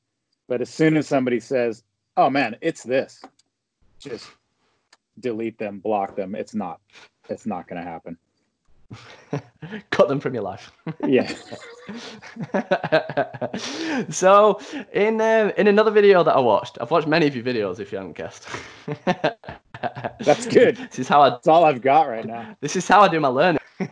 But 0.49 0.61
as 0.61 0.71
soon 0.71 0.97
as 0.97 1.07
somebody 1.07 1.41
says, 1.41 1.83
oh 2.17 2.31
man, 2.31 2.57
it's 2.61 2.83
this, 2.83 3.23
just 3.99 4.29
delete 5.21 5.59
them, 5.59 5.79
block 5.79 6.17
them. 6.17 6.35
It's 6.35 6.55
not. 6.55 6.81
It's 7.29 7.47
not 7.47 7.67
going 7.69 7.83
to 7.83 7.89
happen. 7.89 8.19
Cut 9.91 10.09
them 10.09 10.21
from 10.21 10.35
your 10.35 10.43
life. 10.43 10.71
yeah. 11.07 11.33
so 14.11 14.61
in 14.93 15.21
uh, 15.21 15.53
in 15.57 15.67
another 15.67 15.91
video 15.91 16.23
that 16.23 16.37
I 16.37 16.41
watched, 16.41 16.79
I've 16.81 16.91
watched 16.91 17.09
many 17.09 17.27
of 17.27 17.35
your 17.35 17.45
videos. 17.45 17.81
If 17.81 17.93
you 17.93 17.99
haven't 17.99 18.17
guessed. 18.17 18.47
That's 20.21 20.47
good. 20.47 20.77
This 20.77 21.01
is 21.01 21.09
how 21.09 21.23
I. 21.23 21.31
That's 21.31 21.49
all 21.49 21.65
I've 21.65 21.83
got 21.83 22.09
right 22.09 22.25
now. 22.25 22.57
This 22.61 22.77
is 22.77 22.87
how 22.87 23.01
I 23.01 23.09
do 23.09 23.21
my 23.21 23.29
learning. 23.29 23.61
um, 23.81 23.89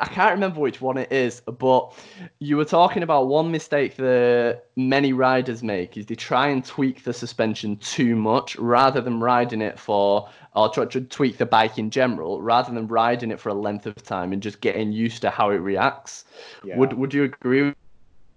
I 0.00 0.08
can't 0.10 0.32
remember 0.34 0.60
which 0.60 0.80
one 0.80 0.98
it 0.98 1.12
is, 1.12 1.40
but 1.40 1.94
you 2.40 2.56
were 2.56 2.64
talking 2.64 3.02
about 3.02 3.28
one 3.28 3.50
mistake 3.50 3.96
that 3.96 4.64
many 4.76 5.12
riders 5.12 5.62
make 5.62 5.96
is 5.96 6.06
they 6.06 6.16
try 6.16 6.48
and 6.48 6.64
tweak 6.64 7.04
the 7.04 7.12
suspension 7.12 7.76
too 7.76 8.16
much 8.16 8.56
rather 8.56 9.00
than 9.00 9.20
riding 9.20 9.62
it 9.62 9.78
for 9.78 10.28
or 10.54 10.68
try 10.68 10.84
to 10.86 11.00
tweak 11.00 11.38
the 11.38 11.46
bike 11.46 11.78
in 11.78 11.90
general 11.90 12.42
rather 12.42 12.72
than 12.72 12.88
riding 12.88 13.30
it 13.30 13.38
for 13.38 13.50
a 13.50 13.54
length 13.54 13.86
of 13.86 13.94
time 14.02 14.32
and 14.32 14.42
just 14.42 14.60
getting 14.60 14.90
used 14.90 15.22
to 15.22 15.30
how 15.30 15.50
it 15.50 15.58
reacts. 15.58 16.24
Yeah. 16.64 16.76
Would 16.76 16.94
Would 16.94 17.14
you 17.14 17.24
agree 17.24 17.74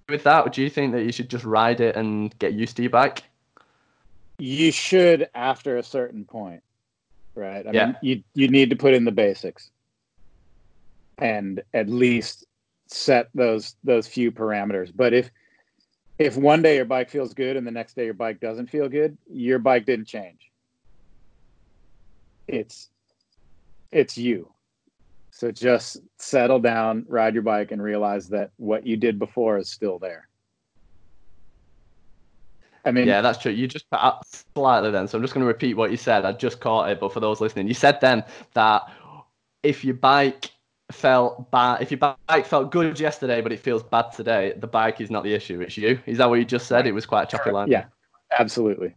with 0.08 0.24
that? 0.24 0.46
Or 0.46 0.50
do 0.50 0.62
you 0.62 0.70
think 0.70 0.94
that 0.94 1.04
you 1.04 1.12
should 1.12 1.30
just 1.30 1.46
ride 1.46 1.82
it 1.82 1.96
and 1.96 2.38
get 2.38 2.54
used 2.54 2.76
to 2.78 2.84
your 2.84 2.92
bike? 2.92 3.24
You 4.44 4.72
should 4.72 5.30
after 5.36 5.78
a 5.78 5.84
certain 5.84 6.26
point, 6.26 6.64
right? 7.36 7.68
I 7.68 7.72
yeah. 7.74 7.86
mean, 7.86 7.96
you 8.02 8.24
you 8.34 8.48
need 8.48 8.72
to 8.72 8.76
put 8.76 8.96
in 8.96 9.06
the 9.06 9.12
basics, 9.12 9.70
and 11.20 11.62
at 11.76 11.88
least 11.88 12.48
set 12.88 13.30
those 13.36 13.76
those 13.84 14.08
few 14.08 14.32
parameters. 14.32 14.92
But 14.96 15.14
if 15.14 15.30
if 16.18 16.38
one 16.38 16.64
day 16.64 16.78
your 16.78 16.86
bike 16.86 17.12
feels 17.12 17.36
good 17.36 17.56
and 17.56 17.68
the 17.68 17.72
next 17.72 17.96
day 17.96 18.06
your 18.06 18.16
bike 18.16 18.40
doesn't 18.40 18.72
feel 18.72 18.90
good, 18.90 19.16
your 19.32 19.60
bike 19.60 19.86
didn't 19.86 20.08
change. 20.08 20.50
It's 22.48 22.90
it's 23.92 24.18
you. 24.18 24.52
So 25.30 25.52
just 25.52 25.98
settle 26.18 26.60
down, 26.60 27.06
ride 27.08 27.36
your 27.36 27.44
bike, 27.44 27.72
and 27.72 27.80
realize 27.80 28.30
that 28.30 28.50
what 28.58 28.88
you 28.88 28.98
did 28.98 29.20
before 29.20 29.60
is 29.60 29.70
still 29.70 30.00
there. 30.00 30.28
I 32.86 32.92
mean, 32.92 33.08
yeah, 33.08 33.22
that's 33.22 33.38
true. 33.38 33.52
You 33.52 33.68
just 33.68 33.90
put 33.90 34.00
up 34.00 34.24
slightly 34.56 34.92
then, 34.92 35.08
so 35.08 35.18
I'm 35.18 35.24
just 35.24 35.34
going 35.34 35.44
to 35.44 35.48
repeat 35.48 35.76
what 35.76 35.92
you 35.92 35.98
said. 35.98 36.26
I 36.26 36.32
just 36.32 36.60
caught 36.60 36.90
it, 36.90 37.00
but 37.00 37.14
for 37.14 37.20
those 37.20 37.40
listening, 37.40 37.68
you 37.68 37.74
said 37.74 38.00
then 38.02 38.24
that 38.54 38.90
if 39.64 39.86
your 39.86 39.96
bike 39.96 40.52
felt 40.92 41.52
bad, 41.52 41.82
if 41.82 41.92
your 41.92 42.00
bike 42.00 42.46
felt 42.46 42.72
good 42.72 43.00
yesterday, 43.00 43.42
but 43.42 43.52
it 43.52 43.60
feels 43.60 43.84
bad 43.84 44.12
today, 44.12 44.54
the 44.58 44.68
bike 44.68 45.00
is 45.00 45.12
not 45.12 45.24
the 45.24 45.34
issue. 45.34 45.62
It's 45.62 45.78
you. 45.78 46.00
Is 46.06 46.18
that 46.18 46.30
what 46.30 46.40
you 46.40 46.46
just 46.46 46.68
said? 46.68 46.88
It 46.88 46.92
was 46.92 47.06
quite 47.06 47.24
a 47.24 47.38
choppy 47.38 47.52
line. 47.52 47.70
Yeah, 47.70 47.86
absolutely. 48.38 48.96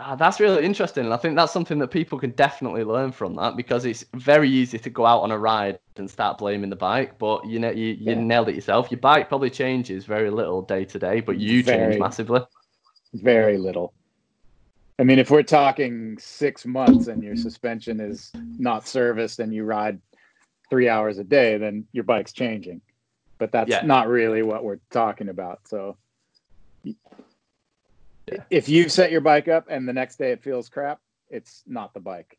Ah, 0.00 0.14
that's 0.14 0.38
really 0.38 0.64
interesting. 0.64 1.06
And 1.06 1.12
I 1.12 1.16
think 1.16 1.34
that's 1.34 1.52
something 1.52 1.78
that 1.80 1.88
people 1.88 2.18
can 2.20 2.30
definitely 2.30 2.84
learn 2.84 3.10
from 3.10 3.34
that 3.34 3.56
because 3.56 3.84
it's 3.84 4.04
very 4.14 4.48
easy 4.48 4.78
to 4.78 4.90
go 4.90 5.04
out 5.04 5.22
on 5.22 5.32
a 5.32 5.38
ride 5.38 5.80
and 5.96 6.08
start 6.08 6.38
blaming 6.38 6.70
the 6.70 6.76
bike. 6.76 7.18
But 7.18 7.44
you 7.46 7.58
know, 7.58 7.70
you, 7.70 7.86
you 7.86 8.12
yeah. 8.12 8.20
nailed 8.20 8.48
it 8.48 8.54
yourself. 8.54 8.92
Your 8.92 9.00
bike 9.00 9.28
probably 9.28 9.50
changes 9.50 10.04
very 10.04 10.30
little 10.30 10.62
day 10.62 10.84
to 10.84 10.98
day, 11.00 11.20
but 11.20 11.38
you 11.38 11.64
very. 11.64 11.90
change 11.90 12.00
massively 12.00 12.42
Very 13.14 13.58
little. 13.58 13.94
I 14.98 15.04
mean, 15.04 15.18
if 15.18 15.30
we're 15.30 15.42
talking 15.44 16.18
six 16.18 16.66
months 16.66 17.06
and 17.06 17.22
your 17.22 17.36
suspension 17.36 18.00
is 18.00 18.32
not 18.58 18.86
serviced 18.86 19.38
and 19.38 19.54
you 19.54 19.64
ride 19.64 20.00
three 20.70 20.88
hours 20.88 21.18
a 21.18 21.24
day, 21.24 21.56
then 21.56 21.86
your 21.92 22.04
bike's 22.04 22.32
changing. 22.32 22.80
But 23.38 23.52
that's 23.52 23.70
Yeah. 23.70 23.84
not 23.84 24.08
really 24.08 24.42
what 24.42 24.64
we're 24.64 24.80
talking 24.90 25.28
about. 25.28 25.68
So 25.68 25.96
Yeah. 26.82 26.94
if 28.50 28.68
you 28.68 28.88
set 28.88 29.12
your 29.12 29.20
bike 29.20 29.48
up 29.48 29.66
and 29.70 29.88
the 29.88 29.92
next 29.92 30.16
day 30.16 30.32
it 30.32 30.42
feels 30.42 30.68
crap, 30.68 31.00
it's 31.30 31.62
not 31.66 31.94
the 31.94 32.00
bike. 32.00 32.38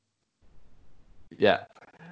Yeah, 1.37 1.65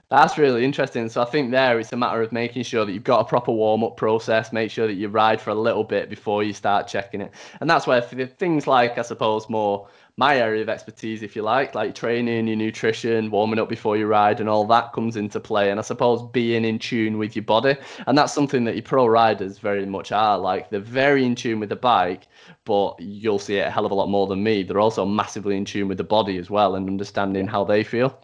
that's 0.09 0.37
really 0.37 0.63
interesting. 0.63 1.09
So 1.09 1.21
I 1.21 1.25
think 1.25 1.51
there 1.51 1.79
it's 1.79 1.91
a 1.91 1.97
matter 1.97 2.21
of 2.21 2.31
making 2.31 2.63
sure 2.63 2.85
that 2.85 2.91
you've 2.91 3.03
got 3.03 3.19
a 3.19 3.25
proper 3.25 3.51
warm 3.51 3.83
up 3.83 3.97
process. 3.97 4.53
Make 4.53 4.71
sure 4.71 4.87
that 4.87 4.93
you 4.93 5.09
ride 5.09 5.41
for 5.41 5.49
a 5.49 5.55
little 5.55 5.83
bit 5.83 6.09
before 6.09 6.43
you 6.43 6.53
start 6.53 6.87
checking 6.87 7.21
it, 7.21 7.33
and 7.59 7.69
that's 7.69 7.87
where 7.87 8.01
things 8.01 8.67
like 8.67 8.97
I 8.97 9.01
suppose 9.01 9.49
more 9.49 9.87
my 10.19 10.37
area 10.37 10.63
of 10.63 10.69
expertise, 10.69 11.21
if 11.21 11.35
you 11.35 11.43
like, 11.43 11.75
like 11.75 11.93
training, 11.93 12.47
your 12.47 12.55
nutrition, 12.55 13.29
warming 13.29 13.59
up 13.59 13.69
before 13.69 13.97
you 13.97 14.07
ride, 14.07 14.39
and 14.39 14.49
all 14.49 14.65
that 14.65 14.91
comes 14.91 15.15
into 15.15 15.39
play. 15.39 15.69
And 15.69 15.79
I 15.79 15.83
suppose 15.83 16.27
being 16.31 16.65
in 16.65 16.79
tune 16.79 17.19
with 17.19 17.35
your 17.35 17.45
body, 17.45 17.75
and 18.07 18.17
that's 18.17 18.33
something 18.33 18.63
that 18.63 18.75
your 18.75 18.83
pro 18.83 19.05
riders 19.05 19.59
very 19.59 19.85
much 19.85 20.11
are. 20.11 20.37
Like 20.39 20.69
they're 20.69 20.79
very 20.79 21.25
in 21.25 21.35
tune 21.35 21.59
with 21.59 21.69
the 21.69 21.75
bike, 21.75 22.27
but 22.65 22.95
you'll 22.99 23.39
see 23.39 23.57
it 23.57 23.67
a 23.67 23.69
hell 23.69 23.85
of 23.85 23.91
a 23.91 23.95
lot 23.95 24.09
more 24.09 24.25
than 24.25 24.41
me. 24.41 24.63
They're 24.63 24.79
also 24.79 25.05
massively 25.05 25.55
in 25.57 25.65
tune 25.65 25.87
with 25.87 25.97
the 25.97 26.03
body 26.03 26.37
as 26.37 26.49
well 26.49 26.75
and 26.75 26.89
understanding 26.89 27.47
how 27.47 27.63
they 27.63 27.83
feel. 27.83 28.19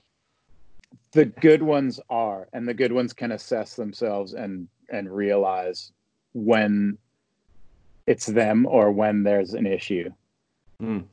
The 1.14 1.26
good 1.26 1.64
ones 1.64 2.00
are, 2.10 2.48
and 2.54 2.68
the 2.68 2.74
good 2.74 2.92
ones 2.92 3.14
can 3.14 3.32
assess 3.32 3.76
themselves 3.76 4.34
and 4.34 4.68
and 4.90 5.10
realize 5.10 5.92
when 6.34 6.98
it's 8.08 8.26
them 8.26 8.66
or 8.66 8.92
when 8.92 9.24
there's 9.24 9.54
an 9.54 9.66
issue. 9.66 10.10
Mm. 10.82 11.06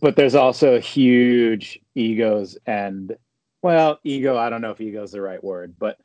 but 0.00 0.16
there's 0.16 0.34
also 0.34 0.80
huge 0.80 1.80
egos 1.94 2.56
and 2.64 3.14
well 3.60 3.98
ego 4.04 4.36
i 4.36 4.48
don't 4.48 4.62
know 4.62 4.70
if 4.70 4.80
ego 4.80 5.02
is 5.02 5.10
the 5.10 5.20
right 5.20 5.42
word 5.42 5.74
but 5.78 5.98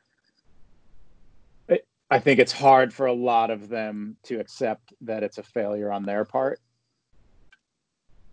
it, 1.68 1.88
i 2.10 2.20
think 2.20 2.40
it's 2.40 2.52
hard 2.52 2.94
for 2.94 3.06
a 3.06 3.14
lot 3.14 3.52
of 3.52 3.70
them 3.70 4.18
to 4.24 4.40
accept 4.40 4.94
that 5.02 5.24
it's 5.24 5.38
a 5.38 5.44
failure 5.44 5.92
on 5.92 6.04
their 6.04 6.26
part 6.26 6.60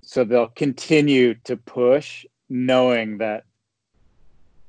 so 0.01 0.25
they'll 0.25 0.49
continue 0.49 1.35
to 1.45 1.57
push 1.57 2.25
knowing 2.49 3.19
that 3.19 3.45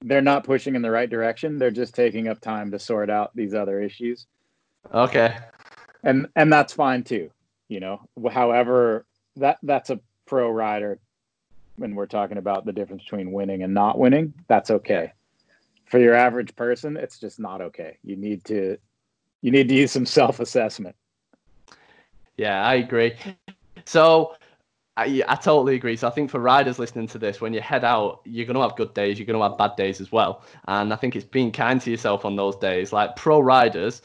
they're 0.01 0.21
not 0.21 0.43
pushing 0.43 0.75
in 0.75 0.81
the 0.81 0.91
right 0.91 1.09
direction. 1.09 1.57
They're 1.57 1.71
just 1.71 1.95
taking 1.95 2.27
up 2.27 2.39
time 2.41 2.71
to 2.71 2.79
sort 2.79 3.09
out 3.09 3.35
these 3.35 3.53
other 3.53 3.81
issues. 3.81 4.27
Okay. 4.93 5.35
and 6.03 6.27
and 6.35 6.51
that's 6.53 6.71
fine 6.71 7.03
too 7.03 7.29
you 7.67 7.79
know 7.79 7.99
however 8.31 9.05
that 9.35 9.57
that's 9.63 9.89
a 9.89 9.99
pro 10.25 10.49
rider 10.49 10.99
when 11.75 11.93
we're 11.95 12.05
talking 12.05 12.37
about 12.37 12.65
the 12.65 12.71
difference 12.71 13.03
between 13.03 13.31
winning 13.31 13.63
and 13.63 13.73
not 13.73 13.97
winning 13.99 14.33
that's 14.47 14.71
okay. 14.71 15.11
For 15.85 15.99
your 15.99 16.13
average 16.13 16.55
person 16.55 16.95
it's 16.97 17.19
just 17.19 17.39
not 17.39 17.61
okay. 17.61 17.97
You 18.03 18.15
need 18.15 18.43
to 18.45 18.77
you 19.41 19.51
need 19.51 19.67
to 19.69 19.75
use 19.75 19.91
some 19.91 20.05
self-assessment. 20.05 20.95
Yeah, 22.37 22.63
I 22.63 22.75
agree. 22.75 23.13
So 23.85 24.35
I, 24.97 25.23
I 25.27 25.35
totally 25.35 25.75
agree. 25.75 25.95
So 25.95 26.07
I 26.07 26.11
think 26.11 26.31
for 26.31 26.39
riders 26.39 26.79
listening 26.79 27.07
to 27.09 27.19
this, 27.19 27.39
when 27.39 27.53
you 27.53 27.61
head 27.61 27.83
out, 27.83 28.21
you're 28.25 28.47
going 28.47 28.55
to 28.55 28.61
have 28.61 28.75
good 28.75 28.95
days, 28.95 29.19
you're 29.19 29.27
going 29.27 29.39
to 29.39 29.47
have 29.47 29.57
bad 29.57 29.75
days 29.77 30.01
as 30.01 30.11
well. 30.11 30.43
And 30.67 30.91
I 30.91 30.95
think 30.95 31.15
it's 31.15 31.23
being 31.25 31.51
kind 31.51 31.79
to 31.81 31.91
yourself 31.91 32.25
on 32.25 32.35
those 32.35 32.55
days. 32.55 32.91
Like 32.91 33.15
pro 33.15 33.39
riders, 33.39 34.01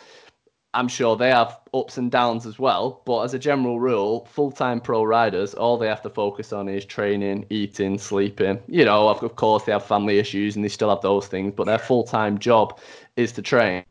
I'm 0.75 0.89
sure 0.89 1.17
they 1.17 1.29
have 1.29 1.61
ups 1.75 1.99
and 1.99 2.11
downs 2.11 2.47
as 2.47 2.59
well. 2.59 3.03
But 3.05 3.23
as 3.25 3.35
a 3.35 3.39
general 3.39 3.79
rule, 3.79 4.25
full 4.31 4.51
time 4.51 4.81
pro 4.81 5.05
riders, 5.05 5.53
all 5.53 5.77
they 5.77 5.87
have 5.87 6.03
to 6.03 6.11
focus 6.11 6.53
on 6.53 6.69
is 6.69 6.87
training, 6.87 7.45
eating, 7.51 7.99
sleeping. 7.99 8.59
You 8.69 8.87
know, 8.87 9.09
of, 9.09 9.37
course, 9.37 9.65
they 9.65 9.73
have 9.73 9.85
family 9.85 10.19
issues 10.19 10.57
and 10.57 10.65
they 10.65 10.71
still 10.71 10.89
have 10.89 11.03
those 11.03 11.27
things, 11.27 11.53
but 11.55 11.65
their 11.65 11.79
full 11.79 12.05
time 12.05 12.39
job 12.39 12.81
is 13.17 13.33
to 13.33 13.43
train. 13.43 13.85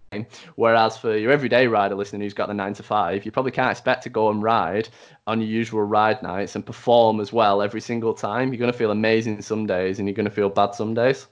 Whereas 0.56 0.98
for 0.98 1.16
your 1.16 1.32
everyday 1.32 1.68
rider 1.68 1.96
listening 1.96 2.22
who's 2.22 2.34
got 2.34 2.48
the 2.48 2.54
nine 2.54 2.74
to 2.74 2.84
five, 2.84 3.26
you 3.26 3.32
probably 3.32 3.52
can't 3.52 3.72
expect 3.72 4.04
to 4.04 4.10
go 4.10 4.30
and 4.30 4.42
ride 4.42 4.90
on 5.28 5.40
your 5.40 5.50
usual 5.50 5.84
ride 5.84 6.22
nights 6.24 6.56
and 6.56 6.66
perform 6.66 7.20
as 7.20 7.32
well 7.32 7.62
every 7.62 7.80
single 7.80 8.14
time. 8.14 8.52
You're 8.52 8.60
going 8.60 8.72
to 8.72 8.78
feel 8.78 8.92
amazing 8.92 9.42
some 9.42 9.68
days 9.68 10.00
and 10.00 10.08
you're 10.08 10.16
going 10.16 10.28
to 10.28 10.32
feel 10.32 10.50
bad 10.50 10.74
some 10.74 10.94
days. 10.94 11.28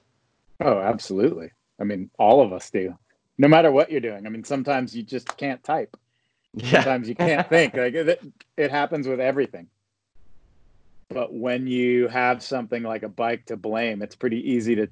oh 0.60 0.78
absolutely 0.78 1.50
i 1.80 1.84
mean 1.84 2.10
all 2.18 2.42
of 2.42 2.52
us 2.52 2.70
do 2.70 2.94
no 3.40 3.48
matter 3.48 3.70
what 3.72 3.90
you're 3.90 4.00
doing 4.00 4.26
i 4.26 4.28
mean 4.28 4.44
sometimes 4.44 4.94
you 4.94 5.02
just 5.02 5.36
can't 5.36 5.62
type 5.64 5.96
Yeah. 6.54 6.82
sometimes 6.82 7.08
you 7.08 7.14
can't 7.14 7.48
think 7.54 7.74
like 7.74 7.94
it, 7.94 8.20
it 8.56 8.70
happens 8.70 9.08
with 9.08 9.20
everything 9.20 9.66
but 11.08 11.32
when 11.32 11.66
you 11.66 12.06
have 12.08 12.42
something 12.42 12.82
like 12.82 13.02
a 13.02 13.08
bike 13.08 13.46
to 13.46 13.56
blame 13.56 14.02
it's 14.02 14.14
pretty 14.16 14.40
easy 14.52 14.74
to 14.76 14.88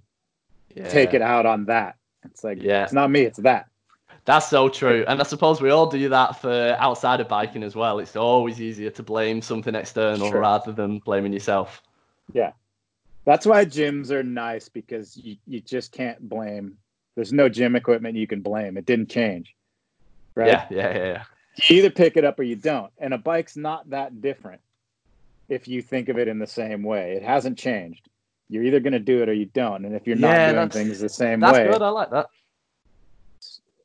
take 0.88 1.14
it 1.14 1.22
out 1.22 1.46
on 1.46 1.66
that 1.66 1.96
it's 2.24 2.42
like 2.42 2.62
Yeah. 2.62 2.84
it's 2.84 2.92
not 2.92 3.10
me 3.10 3.22
it's 3.22 3.38
that 3.40 3.66
That's 4.24 4.48
so 4.48 4.68
true. 4.68 5.04
And 5.08 5.20
I 5.20 5.24
suppose 5.24 5.60
we 5.62 5.70
all 5.70 5.86
do 5.88 6.08
that 6.10 6.40
for 6.40 6.76
outside 6.78 7.20
of 7.20 7.28
biking 7.28 7.62
as 7.62 7.74
well. 7.74 7.98
It's 7.98 8.14
always 8.14 8.60
easier 8.60 8.90
to 8.90 9.02
blame 9.02 9.40
something 9.40 9.74
external 9.74 10.28
Sure. 10.30 10.40
rather 10.40 10.70
than 10.70 10.98
blaming 10.98 11.32
yourself. 11.32 11.80
Yeah. 12.34 12.52
That's 13.24 13.46
why 13.46 13.64
gyms 13.64 14.10
are 14.10 14.22
nice 14.22 14.68
because 14.68 15.16
you, 15.16 15.36
you 15.46 15.60
just 15.60 15.92
can't 15.92 16.20
blame 16.28 16.76
there's 17.18 17.32
no 17.32 17.48
gym 17.48 17.74
equipment 17.74 18.16
you 18.16 18.28
can 18.28 18.40
blame 18.42 18.76
it 18.76 18.86
didn't 18.86 19.10
change 19.10 19.54
right 20.36 20.46
Yeah, 20.46 20.66
yeah, 20.70 20.96
yeah, 20.96 21.04
yeah. 21.06 21.22
you 21.68 21.76
either 21.78 21.90
pick 21.90 22.16
it 22.16 22.24
up 22.24 22.38
or 22.38 22.44
you 22.44 22.54
don't 22.54 22.92
and 22.98 23.12
a 23.12 23.18
bike's 23.18 23.56
not 23.56 23.90
that 23.90 24.20
different 24.20 24.60
if 25.48 25.66
you 25.66 25.82
think 25.82 26.08
of 26.08 26.16
it 26.18 26.28
in 26.28 26.38
the 26.38 26.46
same 26.46 26.84
way 26.84 27.14
it 27.16 27.22
hasn't 27.24 27.58
changed 27.58 28.08
you're 28.48 28.62
either 28.62 28.78
going 28.80 28.92
to 28.92 29.00
do 29.00 29.20
it 29.22 29.28
or 29.28 29.32
you 29.34 29.46
don't 29.46 29.84
and 29.84 29.96
if 29.96 30.06
you're 30.06 30.14
not 30.16 30.36
doing 30.54 30.68
things 30.70 31.00
the 31.00 31.08
same 31.08 31.40
That's 31.40 31.58
way 31.58 31.64
That's 31.64 31.78
good. 31.78 31.82
I 31.84 31.88
like 31.88 32.10
that. 32.10 32.26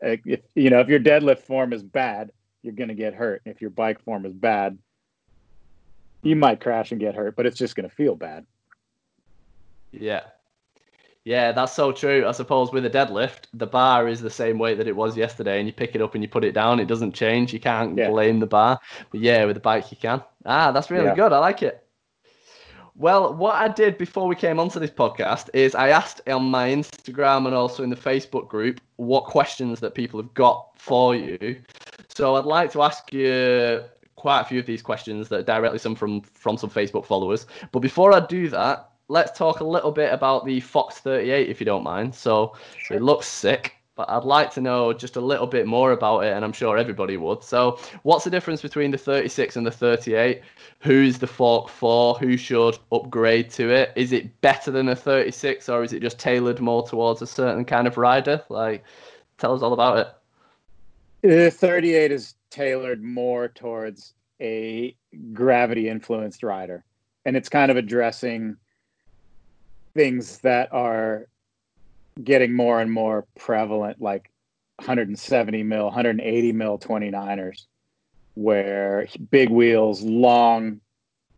uh, 0.05 0.15
if 0.25 0.41
you 0.53 0.69
know 0.69 0.79
if 0.81 0.87
your 0.87 0.99
deadlift 0.99 1.39
form 1.39 1.73
is 1.73 1.81
bad 1.81 2.29
you're 2.61 2.73
going 2.73 2.89
to 2.89 2.93
get 2.95 3.15
hurt 3.15 3.41
if 3.45 3.61
your 3.61 3.71
bike 3.71 3.99
form 4.03 4.25
is 4.27 4.33
bad 4.33 4.77
you 6.21 6.35
might 6.35 6.61
crash 6.61 6.91
and 6.91 7.01
get 7.01 7.15
hurt 7.15 7.35
but 7.35 7.45
it's 7.47 7.57
just 7.57 7.75
going 7.75 7.89
to 7.89 7.95
feel 7.95 8.15
bad 8.15 8.45
Yeah. 9.91 10.21
Yeah, 11.25 11.53
that's 11.53 11.71
so 11.71 11.93
true. 11.93 12.27
I 12.27 12.31
suppose 12.33 12.73
with 12.73 12.85
a 12.85 12.89
deadlift, 12.89 13.45
the 13.53 13.65
bar 13.65 14.09
is 14.09 14.19
the 14.19 14.29
same 14.29 14.59
weight 14.59 14.77
that 14.77 14.87
it 14.87 14.95
was 14.95 15.15
yesterday, 15.15 15.57
and 15.59 15.67
you 15.67 15.71
pick 15.73 15.95
it 15.95 16.01
up 16.01 16.15
and 16.15 16.23
you 16.23 16.27
put 16.27 16.43
it 16.43 16.51
down. 16.53 16.81
It 16.81 16.87
doesn't 16.87 17.13
change. 17.13 17.53
You 17.53 17.61
can't 17.61 17.97
Yeah. 17.97 18.09
blame 18.09 18.39
the 18.41 18.45
bar. 18.45 18.79
But 19.09 19.21
yeah, 19.21 19.45
with 19.45 19.55
the 19.55 19.61
bike, 19.61 19.89
you 19.89 19.97
can. 19.97 20.21
Ah, 20.45 20.71
that's 20.71 20.91
really 20.91 21.05
Yeah. 21.05 21.15
good. 21.15 21.31
I 21.31 21.39
like 21.39 21.63
it. 21.63 21.79
Well, 22.95 23.33
what 23.33 23.55
I 23.55 23.69
did 23.69 23.97
before 23.97 24.27
we 24.27 24.35
came 24.35 24.59
onto 24.59 24.79
this 24.79 24.91
podcast 24.91 25.49
is 25.53 25.73
I 25.73 25.89
asked 25.89 26.21
on 26.29 26.43
my 26.43 26.69
Instagram 26.69 27.47
and 27.47 27.55
also 27.55 27.83
in 27.83 27.89
the 27.89 27.95
Facebook 27.95 28.47
group 28.47 28.81
what 28.97 29.23
questions 29.25 29.79
that 29.79 29.95
people 29.95 30.21
have 30.21 30.33
got 30.35 30.67
for 30.75 31.15
you. 31.15 31.59
So 32.09 32.35
I'd 32.35 32.45
like 32.45 32.71
to 32.73 32.83
ask 32.83 33.11
you 33.11 33.81
quite 34.15 34.41
a 34.41 34.45
few 34.45 34.59
of 34.59 34.67
these 34.67 34.83
questions 34.83 35.27
that 35.29 35.39
are 35.39 35.43
directly 35.43 35.79
some 35.79 35.95
from 35.95 36.21
from 36.21 36.55
some 36.55 36.69
Facebook 36.69 37.05
followers. 37.05 37.47
But 37.71 37.79
before 37.79 38.13
I 38.13 38.19
do 38.19 38.47
that, 38.49 38.89
let's 39.13 39.37
talk 39.37 39.59
a 39.59 39.63
little 39.63 39.91
bit 39.91 40.11
about 40.11 40.43
the 40.43 40.59
Fox 40.59 40.97
38 40.97 41.47
if 41.47 41.61
you 41.61 41.65
don't 41.65 41.83
mind. 41.83 42.15
So 42.15 42.55
it 42.89 43.03
looks 43.03 43.27
sick, 43.27 43.75
but 43.95 44.09
I'd 44.09 44.23
like 44.23 44.49
to 44.55 44.61
know 44.61 44.91
just 44.91 45.17
a 45.17 45.21
little 45.21 45.45
bit 45.45 45.67
more 45.67 45.91
about 45.91 46.21
it, 46.21 46.33
and 46.33 46.43
I'm 46.43 46.51
sure 46.51 46.79
everybody 46.79 47.15
would. 47.15 47.43
So, 47.43 47.77
what's 48.01 48.23
the 48.23 48.31
difference 48.31 48.63
between 48.63 48.89
the 48.89 48.97
36 48.97 49.55
and 49.55 49.67
the 49.67 49.71
38? 49.71 50.41
Who's 50.79 51.19
the 51.19 51.27
fork 51.27 51.69
for? 51.69 52.15
Who 52.15 52.37
should 52.37 52.79
upgrade 52.91 53.51
to 53.51 53.69
it? 53.69 53.91
Is 53.95 54.13
it 54.13 54.41
better 54.41 54.71
than 54.71 54.89
a 54.89 54.95
36, 54.95 55.69
or 55.69 55.83
is 55.83 55.93
it 55.93 56.01
just 56.01 56.17
tailored 56.17 56.59
more 56.59 56.85
towards 56.85 57.21
a 57.21 57.27
certain 57.27 57.65
kind 57.65 57.85
of 57.85 57.97
rider? 57.97 58.43
Like, 58.49 58.83
tell 59.37 59.53
us 59.53 59.61
all 59.61 59.73
about 59.73 59.99
it. 59.99 60.07
the 61.21 61.51
38 61.51 62.11
is 62.11 62.33
tailored 62.49 63.03
more 63.03 63.47
towards 63.49 64.15
a 64.41 64.95
gravity 65.33 65.87
influenced 65.87 66.41
rider 66.41 66.83
and 67.25 67.37
it's 67.37 67.49
kind 67.49 67.71
of 67.71 67.77
addressing 67.77 68.57
things 69.95 70.39
that 70.39 70.73
are 70.73 71.27
getting 72.23 72.53
more 72.53 72.79
and 72.79 72.91
more 72.91 73.25
prevalent 73.35 74.01
like 74.01 74.29
170 74.77 75.63
mil 75.63 75.85
180 75.85 76.51
mil 76.51 76.77
29ers 76.77 77.65
where 78.35 79.07
big 79.29 79.49
wheels 79.49 80.01
long 80.01 80.79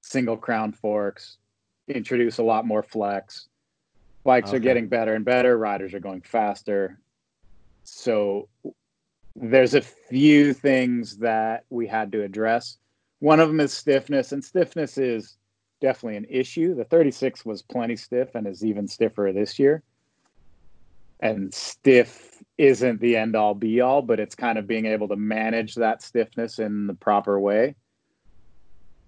single 0.02 0.38
crown 0.38 0.72
forks 0.72 1.38
introduce 1.88 2.38
a 2.38 2.44
lot 2.44 2.65
more 2.65 2.84
flex. 2.84 3.48
Bikes 4.24 4.54
are 4.54 4.60
getting 4.60 4.88
better 4.88 5.13
and 5.13 5.24
better 5.24 5.58
riders 5.58 5.94
are 5.94 6.00
going 6.00 6.22
faster. 6.22 7.00
So 7.84 8.48
there's 9.36 9.76
a 9.76 9.82
few 9.82 10.54
things 10.54 11.18
that 11.18 11.65
we 11.70 11.86
had 11.86 12.12
to 12.13 12.24
address. 12.24 12.78
One 13.20 13.39
of 13.39 13.50
them 13.50 13.60
is 13.60 13.74
stiffness, 13.74 14.32
and 14.32 14.44
stiffness 14.44 14.98
is 14.98 15.38
definitely 15.86 16.17
an 16.17 16.26
issue. 16.28 16.74
The 16.74 16.84
36 16.84 17.45
was 17.45 17.62
plenty 17.62 17.95
stiff 17.95 18.34
and 18.34 18.48
is 18.48 18.65
even 18.65 18.88
stiffer 18.88 19.32
this 19.32 19.60
year. 19.60 19.84
And 21.19 21.54
stiff 21.54 22.41
isn't 22.58 23.00
the 23.00 23.15
end 23.15 23.36
all 23.36 23.54
be 23.54 23.82
all, 23.82 24.02
but 24.02 24.19
it's 24.19 24.34
kind 24.34 24.58
of 24.58 24.65
being 24.65 24.88
able 24.88 25.08
to 25.10 25.15
manage 25.15 25.76
that 25.76 26.02
stiffness 26.02 26.58
in 26.58 26.88
the 26.88 26.95
proper 26.95 27.39
way. 27.39 27.76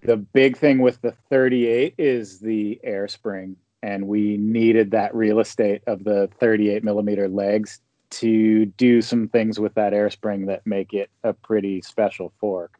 The 0.02 0.18
big 0.18 0.56
thing 0.56 0.78
with 0.78 1.02
the 1.02 1.10
38 1.30 1.96
is 1.98 2.38
the 2.38 2.78
air 2.84 3.08
spring, 3.08 3.56
and 3.82 4.06
we 4.06 4.36
needed 4.36 4.92
that 4.92 5.12
real 5.16 5.40
estate 5.40 5.82
of 5.88 6.04
the 6.04 6.30
38 6.38 6.84
millimeter 6.84 7.28
legs 7.28 7.80
to 8.10 8.66
do 8.66 9.02
some 9.02 9.26
things 9.26 9.58
with 9.58 9.74
that 9.74 9.92
air 9.92 10.10
spring 10.10 10.46
that 10.46 10.64
make 10.64 10.94
it 10.94 11.10
a 11.24 11.32
pretty 11.32 11.82
special 11.82 12.32
fork. 12.38 12.77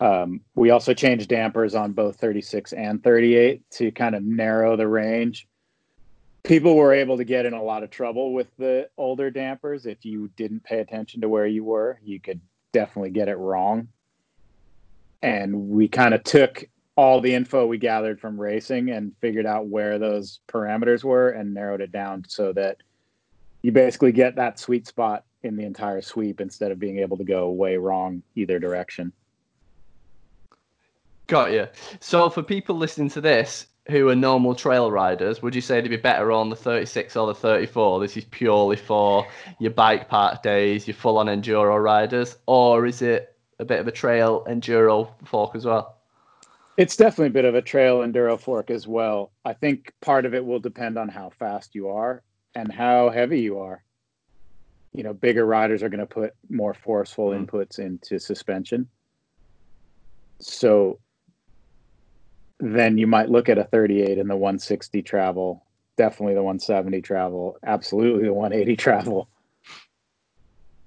Um, 0.00 0.40
we 0.54 0.70
also 0.70 0.94
changed 0.94 1.28
dampers 1.28 1.74
on 1.74 1.92
both 1.92 2.16
36 2.16 2.72
and 2.72 3.04
38 3.04 3.70
to 3.72 3.92
kind 3.92 4.14
of 4.14 4.22
narrow 4.22 4.76
the 4.76 4.88
range. 4.88 5.46
People 6.42 6.74
were 6.74 6.94
able 6.94 7.18
to 7.18 7.24
get 7.24 7.44
in 7.44 7.52
a 7.52 7.62
lot 7.62 7.82
of 7.82 7.90
trouble 7.90 8.32
with 8.32 8.48
the 8.56 8.88
older 8.96 9.30
dampers. 9.30 9.84
If 9.84 10.06
you 10.06 10.30
didn't 10.36 10.64
pay 10.64 10.80
attention 10.80 11.20
to 11.20 11.28
where 11.28 11.46
you 11.46 11.64
were, 11.64 12.00
you 12.02 12.18
could 12.18 12.40
definitely 12.72 13.10
get 13.10 13.28
it 13.28 13.36
wrong. 13.36 13.88
And 15.20 15.68
we 15.68 15.86
kind 15.86 16.14
of 16.14 16.24
took 16.24 16.64
all 16.96 17.20
the 17.20 17.34
info 17.34 17.66
we 17.66 17.76
gathered 17.76 18.20
from 18.20 18.40
racing 18.40 18.90
and 18.90 19.12
figured 19.20 19.44
out 19.44 19.66
where 19.66 19.98
those 19.98 20.40
parameters 20.48 21.04
were 21.04 21.30
and 21.30 21.52
narrowed 21.52 21.82
it 21.82 21.92
down 21.92 22.24
so 22.26 22.54
that 22.54 22.78
you 23.62 23.70
basically 23.70 24.12
get 24.12 24.36
that 24.36 24.58
sweet 24.58 24.86
spot 24.86 25.24
in 25.42 25.56
the 25.56 25.64
entire 25.64 26.00
sweep 26.00 26.40
instead 26.40 26.70
of 26.70 26.78
being 26.78 26.98
able 26.98 27.18
to 27.18 27.24
go 27.24 27.50
way 27.50 27.76
wrong 27.76 28.22
either 28.34 28.58
direction. 28.58 29.12
Got 31.30 31.52
you. 31.52 31.68
So 32.00 32.28
for 32.28 32.42
people 32.42 32.76
listening 32.76 33.08
to 33.10 33.20
this 33.20 33.68
who 33.88 34.08
are 34.08 34.16
normal 34.16 34.52
trail 34.56 34.90
riders, 34.90 35.40
would 35.40 35.54
you 35.54 35.60
say 35.60 35.80
they'd 35.80 35.86
be 35.86 35.96
better 35.96 36.32
on 36.32 36.50
the 36.50 36.56
36 36.56 37.14
or 37.14 37.28
the 37.28 37.34
34? 37.36 38.00
This 38.00 38.16
is 38.16 38.24
purely 38.24 38.74
for 38.74 39.24
your 39.60 39.70
bike 39.70 40.08
park 40.08 40.42
days, 40.42 40.88
your 40.88 40.96
full 40.96 41.18
on 41.18 41.26
enduro 41.26 41.80
riders, 41.80 42.36
or 42.46 42.84
is 42.84 43.00
it 43.00 43.36
a 43.60 43.64
bit 43.64 43.78
of 43.78 43.86
a 43.86 43.92
trail 43.92 44.44
enduro 44.48 45.08
fork 45.24 45.54
as 45.54 45.64
well? 45.64 45.98
It's 46.76 46.96
definitely 46.96 47.28
a 47.28 47.42
bit 47.42 47.44
of 47.44 47.54
a 47.54 47.62
trail 47.62 47.98
enduro 48.00 48.38
fork 48.38 48.68
as 48.68 48.88
well. 48.88 49.30
I 49.44 49.52
think 49.52 49.92
part 50.00 50.26
of 50.26 50.34
it 50.34 50.44
will 50.44 50.58
depend 50.58 50.98
on 50.98 51.08
how 51.08 51.30
fast 51.30 51.76
you 51.76 51.90
are 51.90 52.24
and 52.56 52.72
how 52.72 53.08
heavy 53.08 53.40
you 53.40 53.60
are. 53.60 53.84
You 54.92 55.04
know, 55.04 55.14
bigger 55.14 55.46
riders 55.46 55.84
are 55.84 55.90
going 55.90 56.00
to 56.00 56.06
put 56.06 56.34
more 56.48 56.74
forceful 56.74 57.28
mm. 57.28 57.46
inputs 57.46 57.78
into 57.78 58.18
suspension. 58.18 58.88
So 60.40 60.98
then 62.60 62.98
you 62.98 63.06
might 63.06 63.30
look 63.30 63.48
at 63.48 63.58
a 63.58 63.64
38 63.64 64.18
and 64.18 64.28
the 64.28 64.36
160 64.36 65.02
travel, 65.02 65.64
definitely 65.96 66.34
the 66.34 66.42
170 66.42 67.00
travel, 67.02 67.58
absolutely 67.64 68.24
the 68.24 68.32
180 68.32 68.76
travel. 68.82 69.28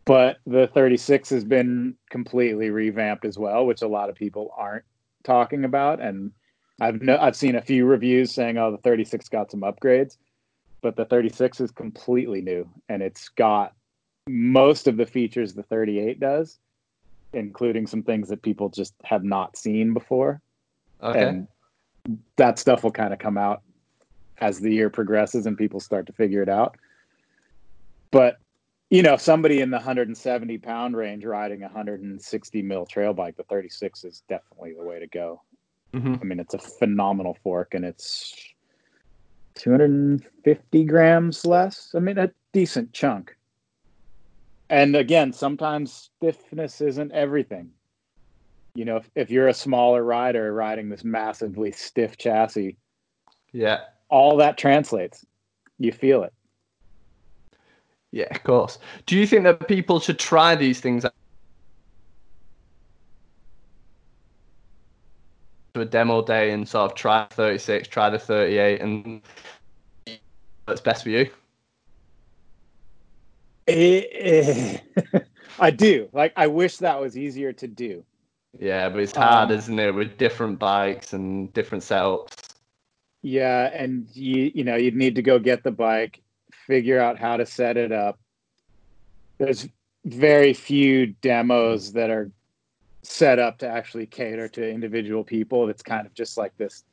But 0.06 0.38
the 0.46 0.68
36 0.68 1.30
has 1.30 1.46
been 1.46 1.96
completely 2.10 2.70
revamped 2.70 3.26
as 3.26 3.38
well, 3.38 3.66
which 3.66 3.82
a 3.82 3.88
lot 3.88 4.10
of 4.10 4.16
people 4.16 4.54
aren't 4.58 4.84
talking 5.24 5.64
about. 5.64 6.02
And 6.02 6.32
I've 6.82 7.02
no, 7.02 7.18
I've 7.18 7.38
seen 7.38 7.56
a 7.56 7.62
few 7.62 7.86
reviews 7.86 8.34
saying, 8.34 8.58
"Oh, 8.58 8.72
the 8.72 8.78
36 8.80 9.30
got 9.30 9.50
some 9.50 9.62
upgrades," 9.62 10.18
but 10.82 10.98
the 10.98 11.06
36 11.06 11.62
is 11.62 11.72
completely 11.72 12.42
new, 12.42 12.68
and 12.90 13.02
it's 13.02 13.30
got 13.30 13.74
most 14.28 14.88
of 14.88 14.98
the 14.98 15.06
features 15.06 15.54
the 15.54 15.64
38 15.64 16.20
does, 16.20 16.60
including 17.32 17.88
some 17.88 18.04
things 18.04 18.28
that 18.28 18.42
people 18.42 18.70
just 18.70 18.94
have 19.04 19.24
not 19.24 19.56
seen 19.56 19.94
before. 19.94 20.42
Okay. 21.02 21.28
And 21.28 21.48
that 22.36 22.60
stuff 22.60 22.84
will 22.84 22.92
kind 22.92 23.14
of 23.14 23.20
come 23.20 23.38
out 23.38 23.62
as 24.40 24.60
the 24.60 24.72
year 24.72 24.90
progresses 24.90 25.46
and 25.46 25.58
people 25.58 25.80
start 25.80 26.06
to 26.08 26.14
figure 26.14 26.42
it 26.42 26.50
out. 26.50 26.76
But 28.12 28.38
you 28.90 29.02
know, 29.02 29.18
somebody 29.18 29.62
in 29.62 29.72
the 29.72 29.78
170 29.78 30.58
pound 30.60 30.96
range 30.96 31.26
riding 31.26 31.64
a 31.64 31.66
160 31.66 32.62
mil 32.62 32.86
trail 32.86 33.14
bike, 33.14 33.36
the 33.38 33.44
36 33.44 34.04
is 34.04 34.24
definitely 34.30 34.74
the 34.78 34.84
way 34.84 35.00
to 35.00 35.08
go. 35.08 35.42
Mm-hmm. 35.94 36.16
I 36.22 36.24
mean, 36.24 36.40
it's 36.40 36.54
a 36.54 36.60
phenomenal 36.60 37.38
fork 37.44 37.74
and 37.74 37.84
it's 37.86 38.36
250 39.56 40.86
grams 40.86 41.46
less. 41.46 41.92
I 41.96 42.00
mean, 42.00 42.18
a 42.18 42.32
decent 42.52 42.94
chunk. 42.94 43.36
And 44.70 44.96
again, 44.96 45.34
sometimes 45.34 46.12
stiffness 46.18 46.82
isn't 46.82 47.12
everything 47.14 47.72
you 48.76 48.86
know, 48.86 48.98
if, 48.98 49.10
if 49.16 49.30
you're 49.30 49.48
a 49.48 49.54
smaller 49.54 50.04
rider 50.04 50.54
riding 50.54 50.90
this 50.90 51.04
massively 51.04 51.72
stiff 51.72 52.18
chassis, 52.18 52.78
yeah, 53.52 53.82
all 54.10 54.38
that 54.38 54.58
translates. 54.58 55.26
You 55.80 55.92
feel 55.92 56.24
it. 56.24 56.34
Yeah, 58.12 58.28
of 58.32 58.44
course. 58.44 58.78
Do 59.06 59.18
you 59.18 59.26
think 59.26 59.44
that 59.44 59.68
people 59.68 60.00
should 60.00 60.20
try 60.20 60.56
these 60.56 60.80
things 60.80 61.04
to 65.74 65.82
a 65.82 65.86
demo 65.86 66.24
day 66.24 66.52
and 66.52 66.68
sort 66.68 66.92
of 66.92 66.96
try 66.96 67.26
36, 67.32 67.88
try 67.88 68.12
the 68.12 68.20
38, 68.20 68.82
and 68.82 69.22
what's 70.66 70.82
best 70.82 71.04
for 71.04 71.10
you? 71.10 71.30
Eh, 73.68 74.04
eh, 74.12 74.78
I 75.60 75.72
do. 75.72 76.08
Like, 76.14 76.34
I 76.36 76.48
wish 76.48 76.78
that 76.78 77.00
was 77.02 77.18
easier 77.18 77.52
to 77.54 77.68
do. 77.68 78.06
Yeah, 78.60 78.90
but 78.90 79.00
it's 79.00 79.16
hard, 79.16 79.52
um, 79.52 79.58
isn't 79.58 79.80
it, 79.80 79.94
with 79.94 80.18
different 80.18 80.60
bikes 80.60 81.14
and 81.14 81.52
different 81.54 81.84
setups. 81.84 82.56
Yeah, 83.22 83.72
and 83.74 84.08
you 84.14 84.52
you 84.54 84.64
know 84.64 84.76
you'd 84.76 84.96
need 84.96 85.16
to 85.16 85.22
go 85.22 85.40
get 85.40 85.64
the 85.64 85.72
bike, 85.72 86.22
figure 86.52 87.00
out 87.00 87.18
how 87.18 87.38
to 87.38 87.46
set 87.46 87.78
it 87.78 87.92
up. 87.92 88.20
There's 89.38 89.68
very 90.06 90.54
few 90.54 91.08
demos 91.08 91.94
that 91.94 92.10
are 92.10 92.30
set 93.02 93.40
up 93.40 93.58
to 93.60 93.68
actually 93.68 94.06
cater 94.06 94.48
to 94.50 94.70
individual 94.70 95.24
people. 95.24 95.70
It's 95.70 95.84
kind 95.84 96.06
of 96.06 96.14
just 96.14 96.38
like 96.38 96.56
this. 96.58 96.84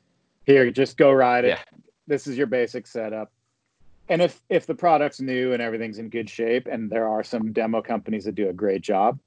Here, 0.45 0.69
just 0.71 0.97
go 0.97 1.11
ride 1.11 1.45
it. 1.45 1.49
Yeah. 1.49 1.79
This 2.07 2.27
is 2.27 2.37
your 2.37 2.47
basic 2.47 2.87
setup. 2.87 3.31
And 4.09 4.21
if 4.21 4.41
if 4.49 4.65
the 4.65 4.75
product's 4.75 5.21
new 5.21 5.53
and 5.53 5.61
everything's 5.61 5.99
in 5.99 6.09
good 6.09 6.29
shape, 6.29 6.67
and 6.67 6.89
there 6.89 7.07
are 7.07 7.23
some 7.23 7.53
demo 7.53 7.81
companies 7.81 8.25
that 8.25 8.35
do 8.35 8.49
a 8.49 8.53
great 8.53 8.81
job, 8.81 9.19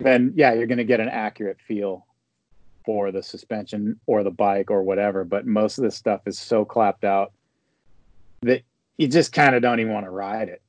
then 0.00 0.32
yeah, 0.36 0.52
you're 0.52 0.66
going 0.66 0.78
to 0.78 0.84
get 0.84 1.00
an 1.00 1.08
accurate 1.08 1.58
feel 1.66 2.06
for 2.84 3.12
the 3.12 3.22
suspension 3.22 4.00
or 4.06 4.22
the 4.22 4.30
bike 4.30 4.70
or 4.70 4.82
whatever. 4.82 5.24
But 5.24 5.46
most 5.46 5.78
of 5.78 5.84
this 5.84 5.96
stuff 5.96 6.22
is 6.26 6.38
so 6.38 6.64
clapped 6.64 7.04
out 7.04 7.32
that 8.42 8.62
you 8.96 9.08
just 9.08 9.32
kind 9.32 9.54
of 9.54 9.62
don't 9.62 9.80
even 9.80 9.92
want 9.92 10.06
to 10.06 10.10
ride 10.10 10.48
it. 10.48 10.62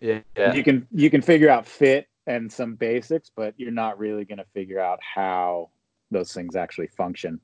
Yeah. 0.00 0.54
You 0.54 0.64
can 0.64 0.86
you 0.92 1.10
can 1.10 1.20
figure 1.20 1.50
out 1.50 1.66
fit 1.66 2.08
and 2.26 2.50
some 2.50 2.74
basics, 2.74 3.30
but 3.34 3.54
you're 3.56 3.70
not 3.70 3.98
really 3.98 4.24
going 4.24 4.38
to 4.38 4.46
figure 4.54 4.80
out 4.80 5.00
how 5.02 5.70
those 6.10 6.32
things 6.32 6.56
actually 6.56 6.86
function. 6.88 7.40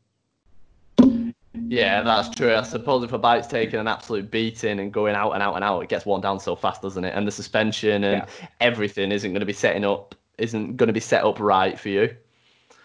Yeah, 1.55 2.03
that's 2.03 2.31
true. 2.31 2.55
I 2.55 2.63
suppose 2.63 3.05
if 3.05 3.13
a 3.13 3.19
bike's 3.19 3.47
taking 3.47 3.79
an 3.79 3.89
absolute 3.89 4.31
beating 4.31 4.81
and 4.81 4.93
going 4.93 5.15
out 5.15 5.33
and 5.33 5.43
out 5.43 5.55
and 5.55 5.65
out, 5.65 5.81
it 5.81 5.89
gets 5.89 6.07
worn 6.07 6.21
down 6.21 6.41
so 6.41 6.57
fast, 6.57 6.81
doesn't 6.81 7.05
it? 7.05 7.15
And 7.15 7.27
the 7.27 7.33
suspension 7.33 8.05
and 8.05 8.23
yeah. 8.23 8.47
everything 8.61 9.13
isn't 9.13 9.31
going 9.31 9.41
to 9.41 9.47
be 9.47 9.53
setting 9.53 9.85
up 9.85 10.15
isn't 10.39 10.77
going 10.77 10.87
to 10.87 10.93
be 10.93 11.01
set 11.01 11.25
up 11.25 11.41
right 11.41 11.79
for 11.79 11.89
you. 11.89 12.17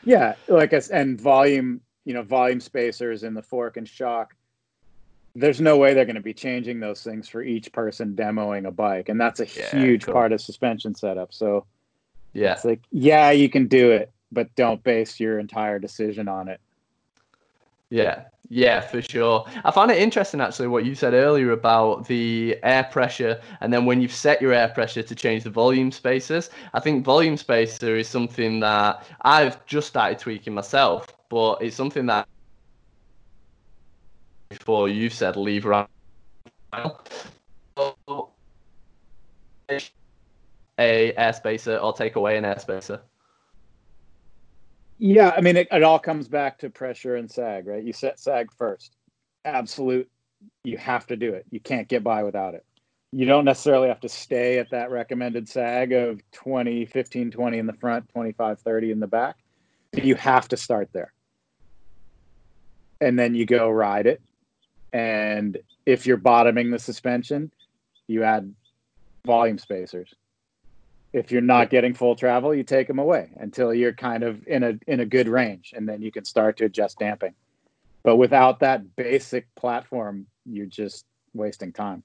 Yeah, 0.04 0.36
like 0.48 0.74
us 0.74 0.90
and 0.90 1.20
volume, 1.20 1.82
you 2.06 2.14
know, 2.14 2.24
volume 2.24 2.60
spacers 2.60 3.24
in 3.24 3.34
the 3.34 3.42
fork 3.42 3.78
and 3.78 3.88
shock. 3.88 4.36
There's 5.36 5.62
no 5.62 5.78
way 5.78 5.94
they're 5.94 6.06
going 6.06 6.16
to 6.16 6.22
be 6.22 6.34
changing 6.34 6.80
those 6.80 7.02
things 7.02 7.28
for 7.28 7.42
each 7.42 7.72
person 7.72 8.16
demoing 8.16 8.68
a 8.68 8.72
bike, 8.72 9.10
and 9.10 9.20
that's 9.20 9.40
a 9.40 9.48
yeah, 9.48 9.72
huge 9.72 10.06
cool. 10.06 10.14
part 10.14 10.32
of 10.32 10.42
suspension 10.42 10.94
setup. 10.94 11.34
So, 11.34 11.66
yeah, 12.34 12.54
it's 12.54 12.66
like, 12.66 12.82
yeah, 12.92 13.32
you 13.32 13.50
can 13.50 13.68
do 13.68 13.92
it, 13.92 14.12
but 14.32 14.54
don't 14.56 14.84
base 14.84 15.20
your 15.20 15.40
entire 15.40 15.80
decision 15.80 16.28
on 16.28 16.50
it. 16.50 16.60
Yeah, 17.94 18.24
yeah, 18.50 18.82
for 18.82 19.04
sure. 19.04 19.46
I 19.64 19.70
find 19.70 19.92
it 19.92 20.00
interesting 20.00 20.42
actually 20.42 20.68
what 20.68 20.84
you 20.84 20.96
said 20.96 21.14
earlier 21.14 21.52
about 21.52 22.08
the 22.08 22.58
air 22.64 22.86
pressure, 22.86 23.40
and 23.62 23.72
then 23.72 23.86
when 23.86 24.02
you've 24.02 24.12
set 24.12 24.42
your 24.42 24.52
air 24.52 24.70
pressure 24.70 25.04
to 25.04 25.14
change 25.14 25.44
the 25.44 25.52
volume 25.52 25.92
spacers. 25.92 26.50
I 26.74 26.80
think 26.80 27.06
volume 27.06 27.38
spacer 27.38 27.96
is 27.96 28.08
something 28.08 28.60
that 28.62 29.06
I've 29.22 29.64
just 29.68 29.90
started 29.90 30.18
tweaking 30.18 30.56
myself, 30.56 31.06
but 31.30 31.62
it's 31.62 31.76
something 31.76 32.08
that 32.08 32.26
before 34.50 34.90
you 34.90 35.12
said 35.12 35.36
leave 35.36 35.68
around 35.68 35.88
a 40.80 41.14
air 41.16 41.34
spacer 41.34 41.78
or 41.78 41.94
take 41.94 42.16
away 42.16 42.38
an 42.38 42.46
air 42.46 42.58
spacer. 42.58 43.02
Yeah, 45.06 45.34
I 45.36 45.42
mean, 45.42 45.58
it, 45.58 45.68
it 45.70 45.84
all 45.84 46.00
comes 46.00 46.30
back 46.30 46.58
to 46.60 46.70
pressure 46.70 47.18
and 47.18 47.30
sag, 47.30 47.68
right? 47.68 47.84
You 47.84 47.92
set 47.92 48.22
sag 48.22 48.54
first. 48.58 48.96
Absolute, 49.44 50.10
you 50.64 50.78
have 50.78 51.06
to 51.08 51.18
do 51.18 51.34
it. 51.34 51.46
You 51.52 51.60
can't 51.60 51.90
get 51.90 52.06
by 52.06 52.24
without 52.24 52.54
it. 52.54 52.64
You 53.12 53.26
don't 53.26 53.44
necessarily 53.44 53.90
have 53.90 54.00
to 54.00 54.08
stay 54.08 54.60
at 54.60 54.70
that 54.72 54.92
recommended 54.92 55.50
sag 55.50 55.92
of 55.92 56.22
20, 56.32 56.86
15, 56.86 57.32
20 57.32 57.58
in 57.58 57.66
the 57.66 57.74
front, 57.74 58.08
25, 58.14 58.62
30 58.62 58.92
in 58.92 59.02
the 59.02 59.08
back. 59.08 59.36
You 59.92 60.16
have 60.16 60.48
to 60.48 60.56
start 60.56 60.88
there. 60.94 61.12
And 63.02 63.20
then 63.20 63.36
you 63.36 63.46
go 63.46 63.70
ride 63.70 64.08
it. 64.08 64.22
And 64.94 65.58
if 65.86 66.08
you're 66.08 66.16
bottoming 66.16 66.72
the 66.72 66.80
suspension, 66.80 67.52
you 68.08 68.24
add 68.24 68.56
volume 69.26 69.58
spacers 69.58 70.16
If 71.14 71.32
you're 71.32 71.42
not 71.42 71.70
getting 71.70 71.94
full 71.94 72.16
travel, 72.16 72.54
you 72.54 72.64
take 72.64 72.88
them 72.88 73.00
away 73.00 73.30
until 73.38 73.74
you're 73.74 73.94
kind 73.94 74.24
of 74.24 74.46
in 74.48 74.64
a 74.64 74.80
in 74.88 75.00
a 75.00 75.06
good 75.06 75.28
range, 75.28 75.74
and 75.76 75.88
then 75.88 76.02
you 76.02 76.12
can 76.12 76.26
start 76.26 76.58
to 76.58 76.66
adjust 76.66 77.00
damping. 77.00 77.34
But 78.04 78.18
without 78.18 78.60
that 78.60 78.96
basic 78.96 79.54
platform, 79.56 80.26
you're 80.46 80.66
just 80.66 81.06
wasting 81.34 81.72
time. 81.72 82.04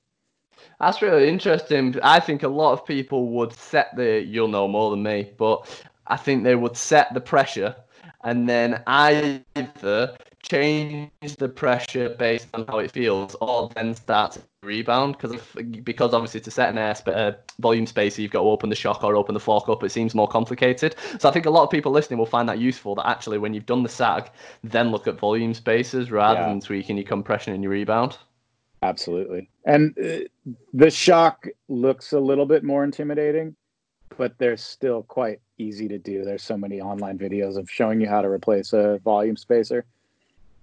That's 0.80 1.02
really 1.02 1.28
interesting. 1.28 1.96
I 2.02 2.20
think 2.20 2.42
a 2.42 2.48
lot 2.48 2.72
of 2.72 2.84
people 2.84 3.28
would 3.30 3.52
set 3.52 3.94
the, 3.96 4.22
you'll 4.22 4.48
know 4.48 4.68
more 4.68 4.90
than 4.90 5.02
me, 5.02 5.32
but 5.36 5.84
I 6.06 6.16
think 6.16 6.44
they 6.44 6.54
would 6.54 6.76
set 6.76 7.12
the 7.14 7.20
pressure 7.20 7.74
and 8.24 8.48
then 8.48 8.82
either 8.86 10.16
change 10.42 11.11
the 11.38 11.48
pressure 11.48 12.11
based 12.11 12.48
on 12.54 12.66
how 12.66 12.78
it 12.78 12.90
feels 12.90 13.36
or 13.40 13.68
then 13.74 13.94
start 13.94 14.32
to 14.32 14.42
rebound 14.62 15.16
because 15.16 15.40
because 15.84 16.12
obviously 16.12 16.40
to 16.40 16.50
set 16.50 16.68
an 16.68 16.78
air 16.78 16.94
sp- 16.98 17.14
uh, 17.14 17.32
volume 17.61 17.86
spacer 17.86 18.20
you've 18.20 18.32
got 18.32 18.40
to 18.40 18.48
open 18.48 18.68
the 18.68 18.74
shock 18.76 19.04
or 19.04 19.14
open 19.14 19.32
the 19.32 19.40
fork 19.40 19.68
up 19.68 19.84
it 19.84 19.90
seems 19.90 20.16
more 20.16 20.26
complicated 20.26 20.96
so 21.20 21.28
i 21.28 21.32
think 21.32 21.46
a 21.46 21.50
lot 21.50 21.62
of 21.62 21.70
people 21.70 21.92
listening 21.92 22.18
will 22.18 22.26
find 22.26 22.48
that 22.48 22.59
useful 22.59 22.96
that 22.96 23.06
actually 23.06 23.38
when 23.38 23.54
you've 23.54 23.66
done 23.66 23.84
the 23.84 23.88
sag 23.88 24.28
then 24.64 24.90
look 24.90 25.06
at 25.06 25.16
volume 25.16 25.54
spacers 25.54 26.11
rather 26.11 26.40
yeah. 26.40 26.48
than 26.48 26.61
tweaking 26.61 26.96
your 26.96 27.06
compression 27.06 27.54
and 27.54 27.62
your 27.62 27.70
rebound 27.70 28.18
absolutely 28.82 29.48
and 29.64 29.96
uh, 29.98 30.18
the 30.74 30.90
shock 30.90 31.46
looks 31.68 32.12
a 32.12 32.18
little 32.18 32.46
bit 32.46 32.64
more 32.64 32.82
intimidating 32.82 33.54
but 34.16 34.36
they're 34.38 34.56
still 34.56 35.04
quite 35.04 35.40
easy 35.59 35.88
to 35.88 35.98
do. 35.98 36.24
There's 36.24 36.42
so 36.42 36.56
many 36.56 36.80
online 36.80 37.18
videos 37.18 37.56
of 37.56 37.70
showing 37.70 38.00
you 38.00 38.09
how 38.09 38.22
to 38.22 38.28
replace 38.28 38.72
a 38.72 38.98
volume 39.04 39.36
spacer 39.36 39.84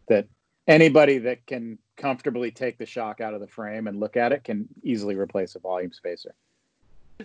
that 0.08 0.28
anybody 0.68 1.18
that 1.20 1.46
can 1.46 1.78
comfortably 1.98 2.52
take 2.52 2.78
the 2.78 2.86
shock 2.86 3.22
out 3.22 3.34
of 3.34 3.40
the 3.40 3.48
frame 3.48 3.88
and 3.88 4.00
look 4.00 4.18
at 4.18 4.32
it 4.32 4.44
can 4.44 4.68
easily 4.84 5.16
replace 5.16 5.56
a 5.56 5.60
volume 5.60 5.94
spacer. 5.94 6.34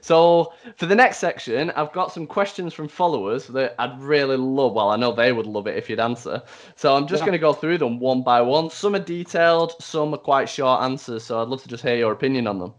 So 0.03 0.53
for 0.77 0.87
the 0.87 0.95
next 0.95 1.19
section, 1.19 1.71
I've 1.71 1.93
got 1.93 2.13
some 2.13 2.27
questions 2.27 2.73
from 2.73 2.87
followers 2.87 3.49
that 3.49 3.75
I'd 3.79 4.01
really 4.01 4.37
love. 4.37 4.75
Well, 4.75 4.91
I 4.91 4.97
know 4.97 5.13
they 5.13 5.33
would 5.33 5.47
love 5.47 5.67
it 5.67 5.77
if 5.77 5.91
you'd 5.91 5.99
answer. 5.99 6.43
So 6.77 6.95
I'm 6.95 7.09
just 7.09 7.23
yeah. 7.23 7.27
going 7.27 7.33
to 7.33 7.39
go 7.39 7.53
through 7.53 7.79
them 7.79 7.99
one 7.99 8.23
by 8.23 8.41
one. 8.41 8.71
Some 8.71 8.95
are 8.95 9.01
detailed, 9.01 9.73
some 9.81 10.15
are 10.15 10.19
quite 10.19 10.49
short 10.49 10.83
answers. 10.83 11.25
So 11.25 11.43
I'd 11.43 11.49
love 11.49 11.63
to 11.63 11.69
just 11.69 11.83
hear 11.83 11.97
your 11.97 12.13
opinion 12.13 12.47
on 12.47 12.61
them. 12.61 12.73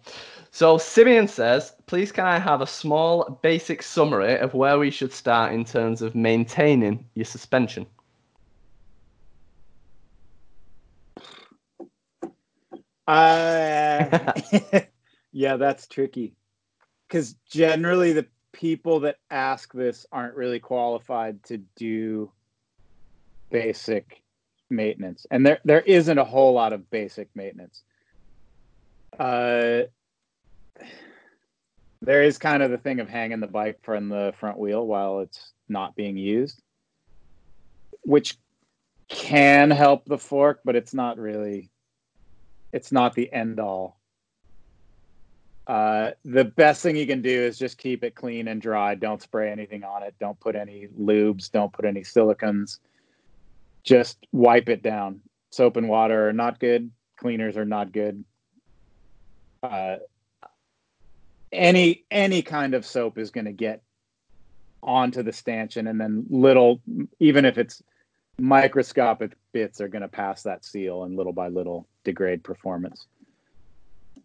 So 0.51 0.78
Simeon 0.78 1.28
says, 1.28 1.74
please 1.86 2.12
can 2.12 2.26
I 2.26 2.39
have 2.39 2.62
a 2.62 2.68
small 2.68 3.39
basic 3.41 3.84
summary 3.84 4.38
of 4.38 4.53
where 4.53 4.80
we 4.80 4.91
should 4.91 5.14
start 5.14 5.53
in 5.53 5.66
terms 5.66 6.01
of 6.01 6.16
maintaining 6.16 7.05
your 7.16 7.26
suspension? 7.26 7.86
Uh, 13.07 14.33
yeah, 15.31 15.57
that's 15.57 15.87
tricky. 15.87 16.35
Because 17.07 17.35
generally, 17.49 18.13
the 18.13 18.27
people 18.53 19.01
that 19.01 19.17
ask 19.29 19.73
this 19.73 20.05
aren't 20.11 20.35
really 20.35 20.59
qualified 20.59 21.43
to 21.43 21.57
do 21.75 22.31
basic 23.49 24.21
maintenance, 24.69 25.25
and 25.29 25.45
there 25.45 25.59
there 25.65 25.81
isn't 25.81 26.17
a 26.17 26.23
whole 26.23 26.53
lot 26.53 26.73
of 26.73 26.89
basic 26.89 27.29
maintenance. 27.35 27.83
Uh, 29.19 29.83
there 32.01 32.23
is 32.23 32.37
kind 32.37 32.63
of 32.63 32.71
the 32.71 32.77
thing 32.77 32.99
of 32.99 33.09
hanging 33.09 33.39
the 33.39 33.47
bike 33.47 33.79
from 33.83 34.09
the 34.09 34.33
front 34.39 34.57
wheel 34.57 34.85
while 34.85 35.19
it's 35.19 35.51
not 35.67 35.95
being 35.95 36.17
used, 36.17 36.61
which 38.03 38.37
can 39.09 39.69
help 39.69 40.05
the 40.05 40.17
fork, 40.17 40.61
but 40.63 40.75
it's 40.75 40.93
not 40.93 41.17
really. 41.17 41.70
It's 42.74 42.91
not 42.91 43.13
the 43.13 43.32
end 43.32 43.59
all. 43.59 43.97
Uh, 45.67 46.11
the 46.26 46.43
best 46.43 46.82
thing 46.82 46.95
you 46.95 47.07
can 47.07 47.22
do 47.22 47.30
is 47.30 47.57
just 47.57 47.78
keep 47.78 48.03
it 48.03 48.15
clean 48.15 48.47
and 48.47 48.61
dry. 48.61 48.95
Don't 48.95 49.22
spray 49.22 49.51
anything 49.51 49.84
on 49.84 50.03
it. 50.03 50.15
Don't 50.19 50.39
put 50.39 50.55
any 50.55 50.88
lubes. 50.99 51.51
Don't 51.51 51.72
put 51.72 51.86
any 51.86 52.03
silicons. 52.03 52.80
Just 53.84 54.26
wipe 54.32 54.69
it 54.69 54.84
down. 54.84 55.22
Soap 55.51 55.78
and 55.78 55.88
water 55.88 56.30
are 56.30 56.34
not 56.34 56.59
good. 56.59 56.91
Cleaners 57.17 57.57
are 57.57 57.65
not 57.65 57.91
good. 57.91 58.24
Uh, 59.61 59.97
any 61.51 62.05
any 62.09 62.41
kind 62.41 62.74
of 62.74 62.86
soap 62.86 63.17
is 63.17 63.30
going 63.32 63.45
to 63.45 63.51
get 63.51 63.82
onto 64.82 65.22
the 65.22 65.34
stanchion 65.34 65.86
and 65.88 65.99
then 65.99 66.26
little 66.30 66.82
even 67.19 67.45
if 67.45 67.57
it's 67.57 67.84
microscopic 68.39 69.34
bits 69.53 69.81
are 69.81 69.87
going 69.87 70.01
to 70.01 70.07
pass 70.07 70.43
that 70.43 70.65
seal 70.65 71.03
and 71.03 71.15
little 71.15 71.33
by 71.33 71.47
little 71.47 71.87
degrade 72.03 72.43
performance 72.43 73.07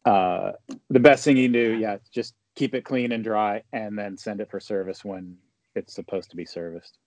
uh, 0.05 0.53
the 0.91 1.01
best 1.01 1.25
thing 1.25 1.37
you 1.37 1.45
can 1.45 1.53
do 1.53 1.79
yeah 1.79 1.97
just 2.13 2.35
keep 2.55 2.75
it 2.75 2.85
clean 2.85 3.13
and 3.13 3.25
dry 3.25 3.63
and 3.73 3.99
then 3.99 4.17
send 4.17 4.41
it 4.41 4.51
for 4.51 4.61
service 4.61 5.05
when 5.05 5.37
it's 5.75 5.95
supposed 5.95 6.31
to 6.31 6.37
be 6.37 6.45
serviced 6.45 6.99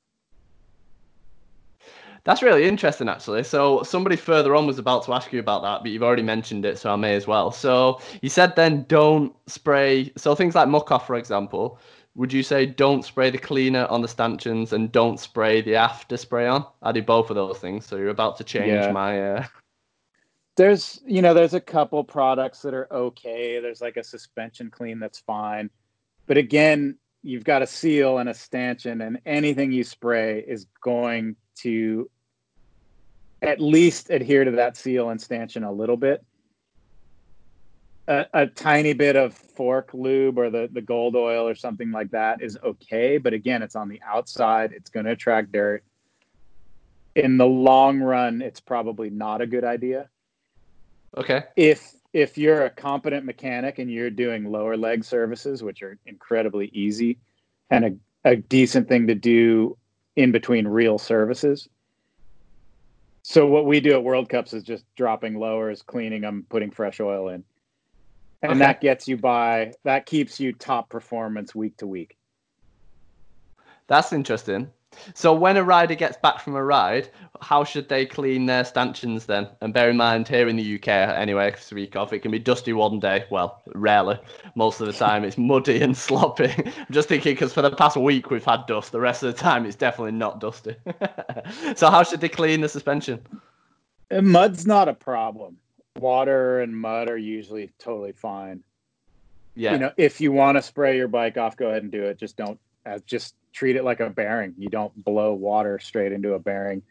that's 2.24 2.42
really 2.42 2.66
interesting, 2.66 3.08
actually. 3.08 3.44
So 3.44 3.84
somebody 3.84 4.16
further 4.16 4.56
on 4.56 4.68
was 4.68 4.78
about 4.78 5.04
to 5.06 5.14
ask 5.14 5.32
you 5.32 5.40
about 5.40 5.62
that, 5.64 5.82
but 5.82 5.92
you've 5.92 6.04
already 6.04 6.24
mentioned 6.24 6.66
it, 6.66 6.78
so 6.78 6.92
I 6.92 6.96
may 6.96 7.16
as 7.16 7.28
well. 7.28 7.52
So 7.52 8.02
you 8.22 8.30
said 8.30 8.56
then 8.56 8.86
don't 8.88 9.34
spray. 9.48 10.12
So 10.18 10.36
things 10.36 10.56
like 10.56 10.68
Muc-Off, 10.68 11.08
for 11.08 11.16
example. 11.16 11.80
Would 12.20 12.34
you 12.34 12.44
say 12.44 12.66
don't 12.66 13.06
spray 13.06 13.30
the 13.30 13.38
cleaner 13.38 13.86
on 13.86 14.02
the 14.02 14.08
stanchions 14.10 14.74
and 14.74 14.92
don't 14.92 15.18
spray 15.18 15.62
the 15.62 15.76
after 15.76 16.18
spray 16.18 16.48
on? 16.48 16.66
I 16.82 16.92
do 16.92 17.02
both 17.02 17.30
of 17.30 17.38
those 17.38 17.60
things. 17.60 17.86
So 17.86 17.96
you're 17.96 18.10
about 18.10 18.36
to 18.40 18.44
change 18.44 18.74
yeah. 18.74 18.92
my. 18.92 19.36
Uh... 19.36 19.46
There's, 20.58 21.00
you 21.06 21.22
know, 21.22 21.34
there's 21.34 21.54
a 21.54 21.62
couple 21.62 22.04
products 22.04 22.62
that 22.64 22.74
are 22.74 22.92
okay. 22.92 23.62
There's 23.62 23.80
like 23.80 23.96
a 23.96 24.04
suspension 24.04 24.70
clean 24.70 25.00
that's 25.00 25.20
fine, 25.20 25.70
but 26.28 26.36
again, 26.36 26.98
you've 27.24 27.46
got 27.46 27.62
a 27.62 27.68
seal 27.68 28.18
and 28.18 28.28
a 28.28 28.34
stanchion, 28.34 29.00
and 29.00 29.22
anything 29.26 29.72
you 29.72 29.86
spray 29.86 30.44
is 30.46 30.66
going 30.84 31.38
to 31.60 32.10
at 33.42 33.62
least 33.62 34.10
adhere 34.10 34.44
to 34.44 34.52
that 34.52 34.76
seal 34.76 35.10
and 35.10 35.22
stanchion 35.22 35.64
a 35.64 35.72
little 35.72 35.96
bit. 35.96 36.22
A, 38.10 38.26
a, 38.34 38.48
tiny 38.48 38.94
bit 38.94 39.16
of 39.16 39.34
fork 39.34 39.92
lube 39.94 40.38
or 40.38 40.50
the, 40.50 40.68
the 40.72 40.82
gold 40.82 41.16
oil 41.16 41.48
or 41.48 41.54
something 41.54 41.92
like 41.92 42.10
that 42.12 42.42
is 42.42 42.58
okay. 42.64 43.18
But 43.20 43.34
again, 43.34 43.62
it's 43.62 43.76
on 43.76 43.88
the 43.88 44.02
outside, 44.06 44.74
it's 44.74 44.90
going 44.90 45.06
to 45.06 45.12
attract 45.12 45.52
dirt. 45.52 45.84
In 47.16 47.38
the 47.38 47.46
long 47.46 48.00
run, 48.00 48.42
it's 48.42 48.60
probably 48.60 49.10
not 49.10 49.42
a 49.42 49.48
good 49.48 49.64
idea. 49.64 50.10
Okay. 51.18 51.44
If 51.56 51.94
if 52.12 52.38
you're 52.38 52.66
a 52.66 52.70
competent 52.70 53.26
mechanic 53.26 53.78
and 53.78 53.92
you're 53.92 54.10
doing 54.10 54.52
lower 54.52 54.76
leg 54.76 55.04
services, 55.04 55.62
which 55.62 55.84
are 55.84 55.98
incredibly 56.08 56.72
easy 56.74 57.20
and 57.70 57.86
a, 57.86 58.32
a 58.32 58.36
decent 58.36 58.90
thing 58.90 59.06
to 59.08 59.16
do 59.16 59.78
in 60.16 60.32
between 60.32 60.68
real 60.68 60.98
services, 60.98 61.70
so 63.22 63.46
what 63.46 63.66
we 63.66 63.80
do 63.80 63.92
at 63.92 64.04
World 64.04 64.28
Cups 64.28 64.54
is 64.54 64.64
just 64.64 64.84
dropping 64.96 65.38
lowers, 65.38 65.84
cleaning 65.84 66.22
them, 66.22 66.46
putting 66.50 66.72
fresh 66.72 67.00
oil 67.00 67.30
in. 67.30 67.44
And 68.42 68.52
okay. 68.52 68.60
that 68.60 68.82
gets 68.82 69.08
you 69.08 69.18
by 69.18 69.74
that 69.84 70.06
keeps 70.06 70.40
you 70.40 70.54
top 70.54 70.90
performance 70.90 71.54
week 71.54 71.78
to 71.78 71.88
week. 71.88 72.18
That's 73.88 74.14
interesting. 74.14 74.72
So 75.14 75.34
when 75.34 75.58
a 75.58 75.64
rider 75.64 75.96
gets 75.96 76.18
back 76.18 76.40
from 76.40 76.56
a 76.56 76.64
ride, 76.64 77.10
how 77.42 77.64
should 77.64 77.90
they 77.90 78.06
clean 78.06 78.46
their 78.46 78.66
stanchions 78.66 79.26
then? 79.26 79.48
And 79.62 79.74
bear 79.74 79.90
in 79.90 79.98
mind, 79.98 80.28
here 80.28 80.48
in 80.48 80.56
the 80.56 80.76
UK, 80.76 80.88
anyway, 80.88 81.54
speak 81.58 81.96
of, 81.96 82.12
it 82.12 82.20
can 82.20 82.32
be 82.32 82.40
dusty 82.40 82.74
one 82.74 83.00
day. 83.00 83.26
Well, 83.30 83.62
rarely. 83.76 84.20
Most 84.56 84.82
of 84.82 84.88
the 84.88 84.94
time, 84.94 85.24
it's 85.24 85.38
muddy 85.38 85.82
and 85.82 85.96
sloppy. 86.08 86.52
I'm 86.58 86.74
just 86.92 87.08
thinking 87.08 87.34
because 87.34 87.54
for 87.54 87.62
the 87.62 87.72
past 87.72 87.98
week 87.98 88.30
we've 88.30 88.44
had 88.44 88.66
dust. 88.66 88.92
The 88.92 89.00
rest 89.00 89.24
of 89.24 89.34
the 89.34 89.40
time, 89.40 89.66
it's 89.66 89.76
definitely 89.76 90.14
not 90.14 90.40
dusty. 90.40 90.76
so 91.76 91.90
how 91.90 92.04
should 92.04 92.22
they 92.22 92.30
clean 92.30 92.62
the 92.62 92.70
suspension? 92.70 93.22
Mud's 94.12 94.66
not 94.66 94.88
a 94.88 94.94
problem. 94.94 95.58
Water 96.00 96.62
and 96.62 96.76
mud 96.76 97.10
are 97.10 97.18
usually 97.18 97.72
totally 97.80 98.14
fine. 98.14 98.64
Yeah. 99.56 99.74
You 99.74 99.80
know, 99.80 99.92
if 99.98 100.22
you 100.22 100.32
want 100.32 100.58
to 100.58 100.62
spray 100.62 100.96
your 100.96 101.08
bike 101.08 101.38
off, 101.38 101.58
go 101.58 101.68
ahead 101.68 101.84
and 101.84 101.92
do 101.92 102.04
it. 102.04 102.18
Just 102.18 102.38
don't. 102.38 102.60
Uh, 102.86 103.00
just 103.06 103.36
treat 103.52 103.76
it 103.76 103.84
like 103.84 104.00
a 104.00 104.10
bearing. 104.10 104.54
You 104.58 104.70
don't 104.70 105.04
blow 105.04 105.34
water 105.34 105.80
straight 105.80 106.12
into 106.12 106.34
a 106.34 106.40
bearing. 106.40 106.82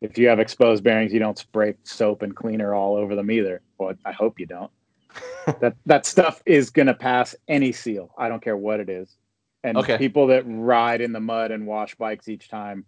If 0.00 0.18
you 0.18 0.28
have 0.28 0.40
exposed 0.40 0.82
bearings, 0.82 1.12
you 1.12 1.20
don't 1.20 1.38
spray 1.38 1.74
soap 1.84 2.22
and 2.22 2.34
cleaner 2.34 2.74
all 2.74 2.96
over 2.96 3.14
them 3.14 3.30
either. 3.30 3.60
Well, 3.78 3.94
I 4.04 4.12
hope 4.12 4.40
you 4.40 4.46
don't. 4.46 4.70
that 5.60 5.76
that 5.86 6.06
stuff 6.06 6.42
is 6.46 6.70
gonna 6.70 6.94
pass 6.94 7.34
any 7.46 7.72
seal. 7.72 8.14
I 8.16 8.28
don't 8.28 8.42
care 8.42 8.56
what 8.56 8.80
it 8.80 8.88
is. 8.88 9.16
And 9.62 9.76
okay. 9.78 9.98
people 9.98 10.28
that 10.28 10.44
ride 10.46 11.00
in 11.00 11.12
the 11.12 11.20
mud 11.20 11.50
and 11.50 11.66
wash 11.66 11.94
bikes 11.94 12.28
each 12.28 12.48
time 12.48 12.84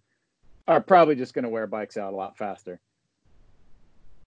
are 0.67 0.81
probably 0.81 1.15
just 1.15 1.35
gonna 1.35 1.49
wear 1.49 1.67
bikes 1.67 1.97
out 1.97 2.13
a 2.13 2.17
lot 2.17 2.37
faster. 2.37 2.81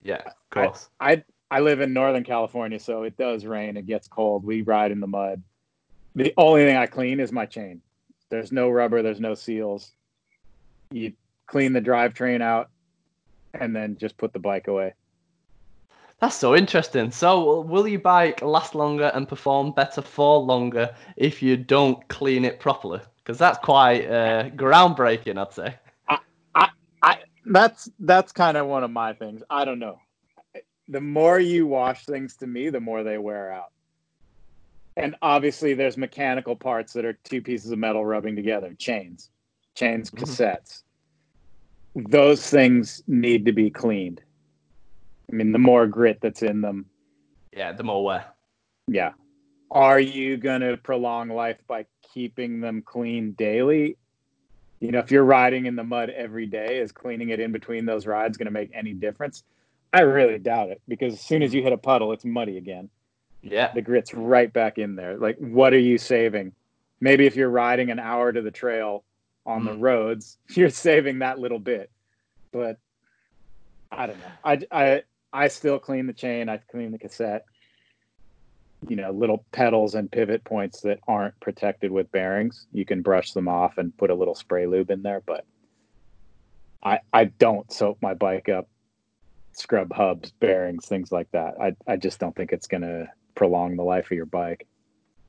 Yeah, 0.03 0.21
of 0.25 0.49
course. 0.51 0.89
I, 0.99 1.11
I 1.11 1.23
I 1.49 1.59
live 1.61 1.79
in 1.79 1.93
Northern 1.93 2.23
California, 2.23 2.79
so 2.79 3.03
it 3.03 3.17
does 3.17 3.45
rain. 3.45 3.77
It 3.77 3.85
gets 3.85 4.07
cold. 4.07 4.43
We 4.43 4.63
ride 4.63 4.91
in 4.91 4.99
the 4.99 5.07
mud. 5.07 5.41
The 6.15 6.33
only 6.37 6.65
thing 6.65 6.75
I 6.75 6.87
clean 6.87 7.19
is 7.19 7.31
my 7.31 7.45
chain. 7.45 7.81
There's 8.29 8.51
no 8.51 8.69
rubber, 8.69 9.01
there's 9.01 9.21
no 9.21 9.33
seals. 9.33 9.93
You 10.91 11.13
clean 11.45 11.71
the 11.71 11.81
drivetrain 11.81 12.41
out 12.41 12.69
and 13.53 13.75
then 13.75 13.97
just 13.97 14.17
put 14.17 14.33
the 14.33 14.39
bike 14.39 14.67
away. 14.67 14.93
That's 16.19 16.35
so 16.35 16.55
interesting. 16.55 17.11
So, 17.11 17.61
will 17.61 17.87
your 17.87 17.99
bike 17.99 18.41
last 18.41 18.73
longer 18.75 19.11
and 19.13 19.27
perform 19.27 19.71
better 19.71 20.01
for 20.01 20.39
longer 20.39 20.93
if 21.15 21.43
you 21.43 21.55
don't 21.55 22.05
clean 22.07 22.43
it 22.43 22.59
properly? 22.59 22.99
Because 23.17 23.37
that's 23.37 23.59
quite 23.59 24.07
uh, 24.07 24.49
groundbreaking, 24.49 25.37
I'd 25.37 25.53
say. 25.53 25.75
That's 27.49 27.89
that's 27.99 28.31
kind 28.31 28.57
of 28.57 28.67
one 28.67 28.83
of 28.83 28.91
my 28.91 29.13
things. 29.13 29.41
I 29.49 29.65
don't 29.65 29.79
know. 29.79 29.99
The 30.89 31.01
more 31.01 31.39
you 31.39 31.67
wash 31.67 32.05
things, 32.05 32.37
to 32.37 32.47
me, 32.47 32.69
the 32.69 32.79
more 32.79 33.03
they 33.03 33.17
wear 33.17 33.51
out. 33.51 33.71
And 34.95 35.15
obviously, 35.21 35.73
there's 35.73 35.97
mechanical 35.97 36.55
parts 36.55 36.93
that 36.93 37.05
are 37.05 37.13
two 37.23 37.41
pieces 37.41 37.71
of 37.71 37.79
metal 37.79 38.05
rubbing 38.05 38.35
together, 38.35 38.73
chains, 38.73 39.29
chains, 39.75 40.09
Mhm. 40.09 40.19
cassettes. 40.19 40.83
Those 41.95 42.49
things 42.49 43.03
need 43.07 43.45
to 43.45 43.51
be 43.53 43.69
cleaned. 43.69 44.21
I 45.31 45.35
mean, 45.35 45.51
the 45.51 45.59
more 45.59 45.87
grit 45.87 46.19
that's 46.21 46.41
in 46.41 46.61
them, 46.61 46.89
Yeah, 47.53 47.73
the 47.73 47.83
more 47.83 48.03
wear. 48.03 48.25
yeah. 48.87 49.13
Are 49.69 49.99
you 49.99 50.37
going 50.37 50.61
to 50.61 50.77
prolong 50.77 51.29
life 51.29 51.59
by 51.67 51.85
keeping 52.13 52.61
them 52.61 52.81
clean 52.81 53.33
daily? 53.33 53.97
You 54.79 54.91
know, 54.91 54.99
if 54.99 55.11
you're 55.11 55.23
riding 55.23 55.65
in 55.65 55.75
the 55.75 55.83
mud 55.83 56.09
every 56.11 56.45
day, 56.45 56.77
is 56.79 56.91
cleaning 56.91 57.29
it 57.29 57.39
in 57.39 57.51
between 57.51 57.85
those 57.85 58.05
rides 58.05 58.37
going 58.37 58.45
to 58.45 58.51
make 58.51 58.69
any 58.73 58.93
difference? 58.93 59.43
I 59.93 60.01
really 60.01 60.37
doubt 60.37 60.69
it 60.69 60.81
because 60.87 61.13
as 61.13 61.21
soon 61.21 61.41
as 61.41 61.53
you 61.53 61.63
hit 61.63 61.73
a 61.73 61.77
puddle, 61.77 62.11
it's 62.11 62.25
muddy 62.25 62.57
again. 62.57 62.89
Yeah, 63.41 63.71
The 63.73 63.81
grit's 63.81 64.13
right 64.13 64.51
back 64.51 64.77
in 64.77 64.95
there. 64.95 65.17
Like, 65.17 65.37
what 65.37 65.73
are 65.73 65.79
you 65.79 65.97
saving? 65.97 66.53
Maybe 66.99 67.25
if 67.25 67.35
you're 67.35 67.49
riding 67.49 67.91
an 67.91 67.99
hour 67.99 68.31
to 68.31 68.41
the 68.41 68.51
trail 68.51 69.03
on 69.45 69.63
the 69.63 69.71
Mm. 69.71 69.81
roads, 69.81 70.37
you're 70.49 70.69
saving 70.69 71.19
that 71.19 71.39
little 71.39 71.59
bit. 71.59 71.89
But 72.51 72.77
I 73.91 74.05
don't 74.07 74.19
know. 74.19 74.25
I, 74.43 74.59
I, 74.71 75.03
I 75.31 75.47
still 75.47 75.79
clean 75.79 76.07
the 76.07 76.13
chain. 76.13 76.49
I 76.49 76.57
clean 76.57 76.91
the 76.91 76.97
cassette. 76.99 77.45
You 78.87 78.95
know, 78.95 79.11
little 79.11 79.43
pedals 79.51 79.95
and 79.95 80.11
pivot 80.11 80.43
points 80.43 80.81
that 80.81 80.99
aren't 81.07 81.39
protected 81.39 81.91
with 81.91 82.11
bearings. 82.11 82.67
You 82.71 82.85
can 82.85 83.01
brush 83.01 83.31
them 83.31 83.47
off 83.47 83.77
and 83.77 83.95
put 83.97 84.11
a 84.11 84.15
little 84.15 84.35
spray 84.35 84.67
lube 84.67 84.91
in 84.91 85.01
there. 85.01 85.21
But 85.25 85.45
I, 86.83 86.99
I 87.11 87.25
don't 87.25 87.71
soap 87.71 87.97
my 88.01 88.13
bike 88.13 88.49
up, 88.49 88.67
scrub 89.53 89.91
hubs, 89.93 90.31
bearings, 90.31 90.85
things 90.85 91.11
like 91.11 91.29
that. 91.31 91.55
I, 91.59 91.75
I 91.87 91.97
just 91.97 92.19
don't 92.19 92.35
think 92.35 92.51
it's 92.51 92.67
going 92.67 92.83
to 92.83 93.09
prolong 93.35 93.75
the 93.75 93.83
life 93.83 94.05
of 94.05 94.11
your 94.11 94.25
bike. 94.25 94.67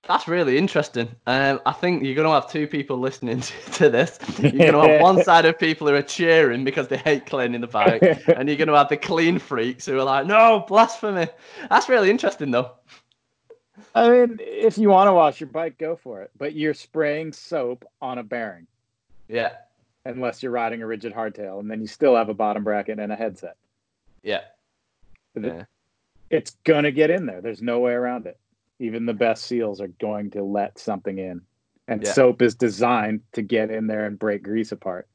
that's 0.07 0.29
really 0.29 0.57
interesting. 0.57 1.09
Um, 1.27 1.61
I 1.67 1.73
think 1.73 2.03
you're 2.03 2.15
going 2.15 2.29
to 2.29 2.33
have 2.33 2.51
two 2.51 2.67
people 2.67 2.99
listening 2.99 3.41
to, 3.43 3.53
to 3.73 3.91
this. 3.91 4.19
You're 4.39 4.53
going 4.53 4.73
to 4.73 4.93
have 4.93 5.01
one 5.01 5.23
side 5.25 5.47
of 5.47 5.59
people 5.59 5.89
who 5.89 5.95
are 5.95 6.03
cheering 6.03 6.65
because 6.65 6.89
they 6.89 6.99
hate 6.99 7.27
cleaning 7.27 7.61
the 7.61 7.67
bike, 7.67 8.03
and 8.37 8.49
you're 8.49 8.59
going 8.59 8.69
to 8.69 8.77
have 8.77 8.89
the 8.89 8.97
clean 8.97 9.39
freaks 9.39 9.87
who 9.87 9.99
are 9.99 10.05
like, 10.05 10.27
no, 10.27 10.65
blasphemy. 10.69 11.29
That's 11.71 11.89
really 11.89 12.11
interesting, 12.11 12.51
though. 12.51 12.73
I 13.95 14.11
mean, 14.11 14.39
if 14.41 14.79
you 14.79 14.89
want 14.91 15.09
to 15.09 15.13
wash 15.13 15.41
your 15.41 15.49
bike, 15.49 15.79
go 15.79 15.97
for 15.97 16.23
it. 16.23 16.31
But 16.37 16.55
you're 16.55 16.75
spraying 16.75 17.33
soap 17.33 17.85
on 18.03 18.19
a 18.19 18.23
bearing, 18.23 18.67
Yeah, 19.29 19.53
unless 20.05 20.43
you're 20.43 20.53
riding 20.53 20.83
a 20.83 20.87
rigid 20.87 21.13
hardtail, 21.15 21.61
and 21.61 21.71
then 21.71 21.81
you 21.81 21.87
still 21.87 22.15
have 22.17 22.29
a 22.29 22.35
bottom 22.35 22.65
bracket 22.65 22.99
and 22.99 23.11
a 23.13 23.17
headset. 23.17 23.57
yeah, 24.23 24.43
yeah. 25.41 25.65
It's 26.31 26.51
gonna 26.65 26.91
get 26.93 27.09
in 27.11 27.25
there. 27.25 27.41
There's 27.41 27.63
no 27.63 27.81
way 27.81 27.93
around 27.93 28.27
it. 28.27 28.39
Even 28.81 29.07
the 29.07 29.15
best 29.15 29.45
seals 29.45 29.81
are 29.81 29.89
going 29.89 30.31
to 30.33 30.43
let 30.43 30.79
something 30.79 31.19
in, 31.19 31.41
and 31.89 32.03
Yeah. 32.05 32.13
soap 32.13 32.43
is 32.43 32.55
designed 32.55 33.23
to 33.33 33.43
get 33.43 33.71
in 33.71 33.87
there 33.87 34.05
and 34.05 34.19
break 34.19 34.43
grease 34.43 34.73
apart. 34.73 35.09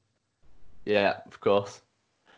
yeah, 0.86 1.22
of 1.28 1.39
course. 1.39 1.82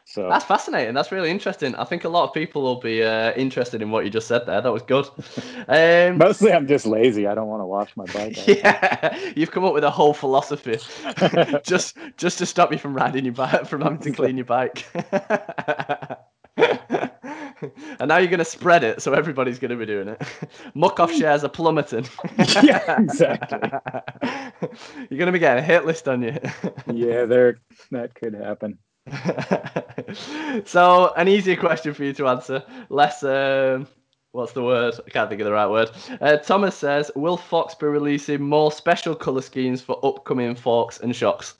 So 0.07 0.29
That's 0.29 0.45
fascinating. 0.45 0.93
That's 0.93 1.11
really 1.11 1.31
interesting. 1.31 1.73
I 1.75 1.83
think 1.83 2.03
a 2.03 2.09
lot 2.09 2.25
of 2.27 2.33
people 2.33 2.61
will 2.61 2.79
be 2.79 3.03
uh, 3.03 3.33
interested 3.33 3.81
in 3.81 3.89
what 3.89 4.05
you 4.05 4.11
just 4.11 4.27
said 4.27 4.45
there. 4.45 4.61
That 4.61 4.71
was 4.71 4.83
good. 4.83 5.07
Um, 5.67 6.19
mostly, 6.19 6.53
I'm 6.53 6.67
just 6.67 6.85
lazy. 6.85 7.25
I 7.25 7.33
don't 7.33 7.47
want 7.47 7.61
to 7.61 7.65
wash 7.65 7.97
my 7.97 8.05
bike. 8.13 8.45
yeah, 8.47 9.17
you've 9.35 9.49
come 9.49 9.65
up 9.65 9.73
with 9.73 9.83
a 9.83 9.89
whole 9.89 10.13
philosophy 10.13 10.77
just 11.63 11.97
just 12.17 12.37
to 12.37 12.45
stop 12.45 12.71
you 12.71 12.77
from 12.77 12.93
riding 12.93 13.25
your 13.25 13.33
bike, 13.33 13.65
from 13.65 13.81
having 13.81 13.97
to 13.99 14.11
clean 14.11 14.37
your 14.37 14.45
bike. 14.45 14.85
and 16.55 18.07
now 18.07 18.17
you're 18.17 18.27
going 18.27 18.37
to 18.37 18.45
spread 18.45 18.83
it, 18.83 19.01
so 19.01 19.13
everybody's 19.13 19.57
going 19.57 19.71
to 19.71 19.77
be 19.77 19.87
doing 19.87 20.09
it. 20.09 20.21
Muc-Off 20.75 21.11
shares 21.11 21.43
are 21.43 21.49
plummeting. 21.49 22.07
Yeah, 22.63 23.01
exactly. 23.01 23.59
you're 25.09 25.17
going 25.17 25.25
to 25.25 25.31
be 25.31 25.39
getting 25.39 25.63
a 25.63 25.65
hit 25.65 25.85
list 25.85 26.07
on 26.07 26.21
you. 26.21 26.37
yeah, 26.93 27.25
there 27.25 27.57
that 27.89 28.13
could 28.13 28.35
happen. 28.35 28.77
so, 30.65 31.13
an 31.15 31.27
easier 31.27 31.55
question 31.55 31.93
for 31.93 32.03
you 32.03 32.13
to 32.13 32.27
answer. 32.27 32.63
Less, 32.89 33.23
um, 33.23 33.87
what's 34.31 34.53
the 34.53 34.63
word? 34.63 34.95
I 35.05 35.09
can't 35.09 35.29
think 35.29 35.41
of 35.41 35.45
the 35.45 35.53
right 35.53 35.69
word. 35.69 35.91
Uh, 36.21 36.37
Thomas 36.37 36.75
says, 36.75 37.11
Will 37.15 37.37
Fox 37.37 37.75
be 37.75 37.85
releasing 37.85 38.41
more 38.41 38.71
special 38.71 39.15
colour 39.15 39.41
schemes 39.41 39.81
for 39.81 39.99
upcoming 40.03 40.55
forks 40.55 40.99
and 40.99 41.15
shocks? 41.15 41.55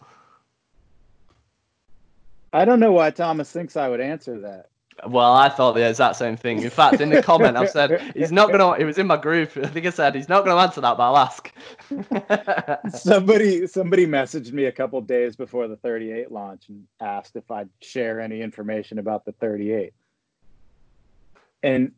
I 2.51 2.65
don't 2.65 2.79
know 2.79 2.93
why 2.93 3.11
Thomas 3.11 3.51
thinks 3.51 3.75
I 3.75 3.89
would 3.89 4.01
answer 4.01 4.39
that. 4.39 4.69
Well, 5.07 5.33
I 5.33 5.49
thought 5.49 5.73
the 5.73 5.87
exact 5.87 6.15
same 6.15 6.37
thing. 6.37 6.63
In 6.63 6.69
fact, 6.69 7.01
in 7.01 7.09
the 7.09 7.21
comment, 7.21 7.57
I've 7.57 7.69
said 7.69 8.01
he's 8.15 8.31
not 8.31 8.51
gonna. 8.51 8.71
It 8.73 8.85
was 8.85 8.97
in 8.97 9.07
my 9.07 9.17
group. 9.17 9.55
I 9.57 9.67
think 9.67 9.85
I 9.85 9.89
said 9.89 10.15
he's 10.15 10.29
not 10.29 10.45
gonna 10.45 10.59
answer 10.61 10.79
that, 10.81 10.95
but 10.97 11.03
I'll 11.03 11.17
ask. 11.17 11.51
somebody 12.97 13.67
somebody 13.67 14.07
messaged 14.07 14.53
me 14.53 14.65
a 14.65 14.71
couple 14.71 15.01
days 15.01 15.35
before 15.35 15.67
the 15.67 15.75
38 15.75 16.31
launch 16.31 16.69
and 16.69 16.85
asked 17.01 17.35
if 17.35 17.51
I'd 17.51 17.69
share 17.81 18.21
any 18.21 18.41
information 18.41 18.97
about 18.97 19.25
the 19.25 19.33
38. 19.33 19.93
And, 21.61 21.91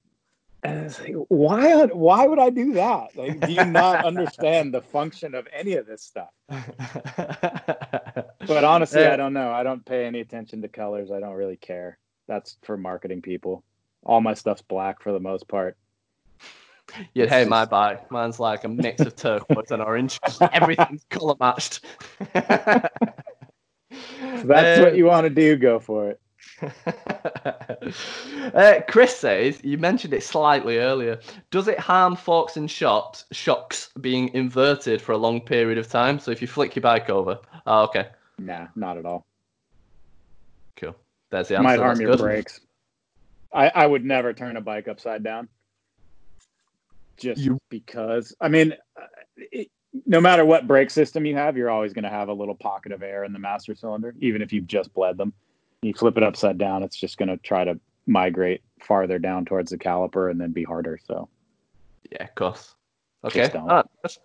and 0.64 0.80
I 0.80 0.84
was 0.84 1.00
like, 1.00 1.14
why 1.28 1.86
why 1.86 2.26
would 2.26 2.40
I 2.40 2.50
do 2.50 2.74
that? 2.74 3.16
Like, 3.16 3.40
do 3.42 3.52
you 3.52 3.66
not 3.66 4.06
understand 4.06 4.74
the 4.74 4.82
function 4.82 5.36
of 5.36 5.48
any 5.54 5.74
of 5.74 5.86
this 5.86 6.02
stuff? 6.02 6.30
But 6.48 6.64
honestly, 8.64 9.06
Uh, 9.06 9.14
I 9.14 9.18
don't 9.18 9.34
know. 9.34 9.52
I 9.52 9.62
don't 9.64 9.86
pay 9.86 10.06
any 10.06 10.20
attention 10.22 10.62
to 10.64 10.68
colors. 10.68 11.12
I 11.12 11.20
don't 11.20 11.36
really 11.36 11.58
care. 11.58 12.00
That's 12.28 12.58
for 12.64 12.78
marketing 12.78 13.22
people. 13.22 13.64
All 14.04 14.22
my 14.22 14.34
stuff's 14.34 14.62
black 14.62 15.02
for 15.02 15.12
the 15.12 15.20
most 15.20 15.48
part. 15.48 15.78
You'd 17.14 17.30
hate 17.30 17.50
my 17.50 17.66
bike. 17.66 18.10
Mine's 18.12 18.40
like 18.40 18.64
a 18.64 18.70
mix 18.70 19.02
of 19.02 19.16
turquoise 19.16 19.72
and 19.72 19.82
orange. 19.82 20.20
Everything's 20.54 21.06
colour 21.10 21.36
matched. 21.40 21.84
If 23.90 24.44
that's 24.44 24.82
what 24.82 24.96
you 24.98 25.06
want 25.06 25.26
to 25.26 25.30
do, 25.30 25.56
go 25.56 25.80
for 25.80 26.10
it. 26.12 26.22
uh, 28.54 28.82
Chris 28.88 29.16
says 29.16 29.60
you 29.64 29.78
mentioned 29.78 30.14
it 30.14 30.24
slightly 30.24 30.78
earlier. 30.78 31.20
Does 31.52 31.68
it 31.68 31.80
harm 31.80 32.16
forks 32.16 32.58
and 32.58 32.70
shocks, 32.70 33.26
shocks 33.32 33.90
being 34.02 34.34
inverted 34.34 35.02
for 35.02 35.12
a 35.14 35.18
long 35.18 35.40
period 35.42 35.78
of 35.78 35.88
time? 35.88 36.20
So 36.20 36.32
if 36.32 36.42
you 36.42 36.48
flick 36.48 36.76
your 36.76 36.82
bike 36.82 37.10
over, 37.10 37.40
oh, 37.66 37.84
okay, 37.84 38.08
Nah, 38.40 38.68
not 38.76 38.98
at 38.98 39.06
all. 39.06 39.26
cool. 40.76 40.96
There's 41.30 41.48
the 41.50 41.56
It 41.56 41.58
answer. 41.58 41.64
might 41.64 41.80
harm 41.80 41.90
That's 41.90 42.00
your 42.02 42.12
good. 42.12 42.20
brakes. 42.20 42.60
I, 43.54 43.70
I 43.70 43.86
would 43.88 44.06
never 44.06 44.34
turn 44.34 44.58
a 44.58 44.62
bike 44.62 44.88
upside 44.88 45.24
down. 45.24 45.48
Just 47.18 47.42
You- 47.42 47.60
because, 47.70 48.36
I 48.40 48.48
mean, 48.50 48.74
uh, 48.96 49.06
it, 49.38 49.70
no 50.06 50.22
matter 50.22 50.46
what 50.46 50.68
brake 50.68 50.90
system 50.92 51.26
you 51.26 51.36
have, 51.36 51.58
you're 51.58 51.70
always 51.70 51.94
going 51.94 52.04
to 52.04 52.10
have 52.10 52.30
a 52.30 52.34
little 52.34 52.56
pocket 52.56 52.92
of 52.92 53.02
air 53.02 53.24
in 53.24 53.34
the 53.34 53.40
master 53.40 53.74
cylinder, 53.74 54.14
even 54.20 54.42
if 54.42 54.54
you've 54.54 54.68
just 54.68 54.94
bled 54.94 55.18
them. 55.18 55.34
You 55.82 55.94
flip 55.94 56.18
it 56.18 56.24
upside 56.24 56.58
down, 56.58 56.84
it's 56.84 56.96
just 56.98 57.18
going 57.18 57.30
to 57.30 57.38
try 57.38 57.64
to 57.64 57.80
migrate 58.06 58.62
farther 58.82 59.18
down 59.20 59.46
towards 59.46 59.72
the 59.72 59.78
caliper 59.78 60.30
and 60.30 60.40
then 60.40 60.52
be 60.52 60.64
harder. 60.64 61.00
So, 61.06 61.30
Yeah, 62.12 62.24
of 62.26 62.36
course. 62.36 62.76
Okay. 63.24 63.48
don't. 63.50 63.70
alright, 63.70 63.86
good. 64.04 64.18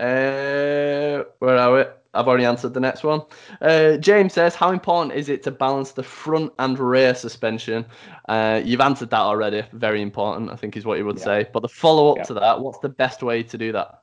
Uh, 0.00 1.24
where 1.38 1.58
are 1.58 1.74
we? 1.74 1.84
I've 2.14 2.28
already 2.28 2.44
answered 2.44 2.74
the 2.74 2.80
next 2.80 3.04
one. 3.04 3.22
Uh, 3.60 3.96
James 3.96 4.34
says, 4.34 4.54
"How 4.54 4.70
important 4.70 5.14
is 5.14 5.28
it 5.28 5.42
to 5.44 5.50
balance 5.50 5.92
the 5.92 6.02
front 6.02 6.52
and 6.58 6.78
rear 6.78 7.14
suspension?" 7.14 7.86
Uh, 8.28 8.60
you've 8.64 8.80
answered 8.80 9.10
that 9.10 9.20
already. 9.20 9.62
Very 9.72 10.02
important, 10.02 10.50
I 10.50 10.56
think, 10.56 10.76
is 10.76 10.84
what 10.84 10.98
you 10.98 11.06
would 11.06 11.18
Yeah. 11.18 11.24
say. 11.24 11.46
But 11.52 11.60
the 11.60 11.68
follow 11.68 12.10
up 12.12 12.18
Yeah. 12.18 12.24
to 12.24 12.34
that, 12.34 12.60
what's 12.60 12.78
the 12.78 12.88
best 12.88 13.22
way 13.22 13.42
to 13.42 13.58
do 13.58 13.72
that? 13.72 13.98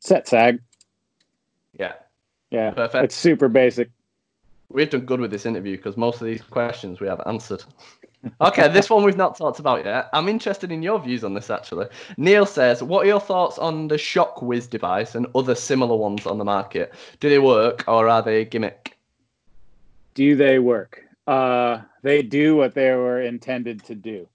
set 0.00 0.28
sag. 0.28 0.60
Yeah, 1.78 1.94
Yeah. 2.50 2.70
Perfect. 2.72 3.04
It's 3.04 3.16
super 3.16 3.48
basic. 3.48 3.90
We've 4.68 4.90
done 4.90 5.02
good 5.02 5.20
with 5.20 5.30
this 5.30 5.46
interview 5.46 5.76
because 5.76 5.96
most 5.96 6.20
of 6.20 6.26
these 6.26 6.42
questions 6.42 7.00
we 7.00 7.06
have 7.06 7.22
answered. 7.26 7.64
Okay, 8.40 8.68
this 8.68 8.88
one 8.88 9.04
we've 9.04 9.18
not 9.18 9.36
talked 9.36 9.58
about 9.58 9.84
yet. 9.84 10.08
I'm 10.14 10.30
interested 10.30 10.72
in 10.72 10.82
your 10.82 10.98
views 10.98 11.24
on 11.24 11.34
this 11.34 11.50
actually. 11.50 11.88
Neil 12.16 12.46
says, 12.46 12.82
What 12.82 13.04
are 13.04 13.08
your 13.08 13.20
thoughts 13.20 13.58
on 13.58 13.88
the 13.88 13.96
ShockWiz 13.96 14.70
device 14.70 15.14
and 15.14 15.26
other 15.34 15.54
similar 15.54 15.94
ones 15.94 16.26
on 16.26 16.38
the 16.38 16.44
market? 16.44 16.94
Do 17.20 17.28
they 17.28 17.38
work 17.38 17.84
or 17.86 18.08
are 18.08 18.22
they 18.22 18.40
a 18.40 18.44
gimmick? 18.46 18.96
Do 20.14 20.36
they 20.36 20.58
work? 20.58 21.02
Uh, 21.26 21.82
they 22.02 22.22
do 22.22 22.56
what 22.56 22.74
they 22.74 22.92
were 22.92 23.20
intended 23.20 23.84
to 23.84 23.94
do. 23.94 24.26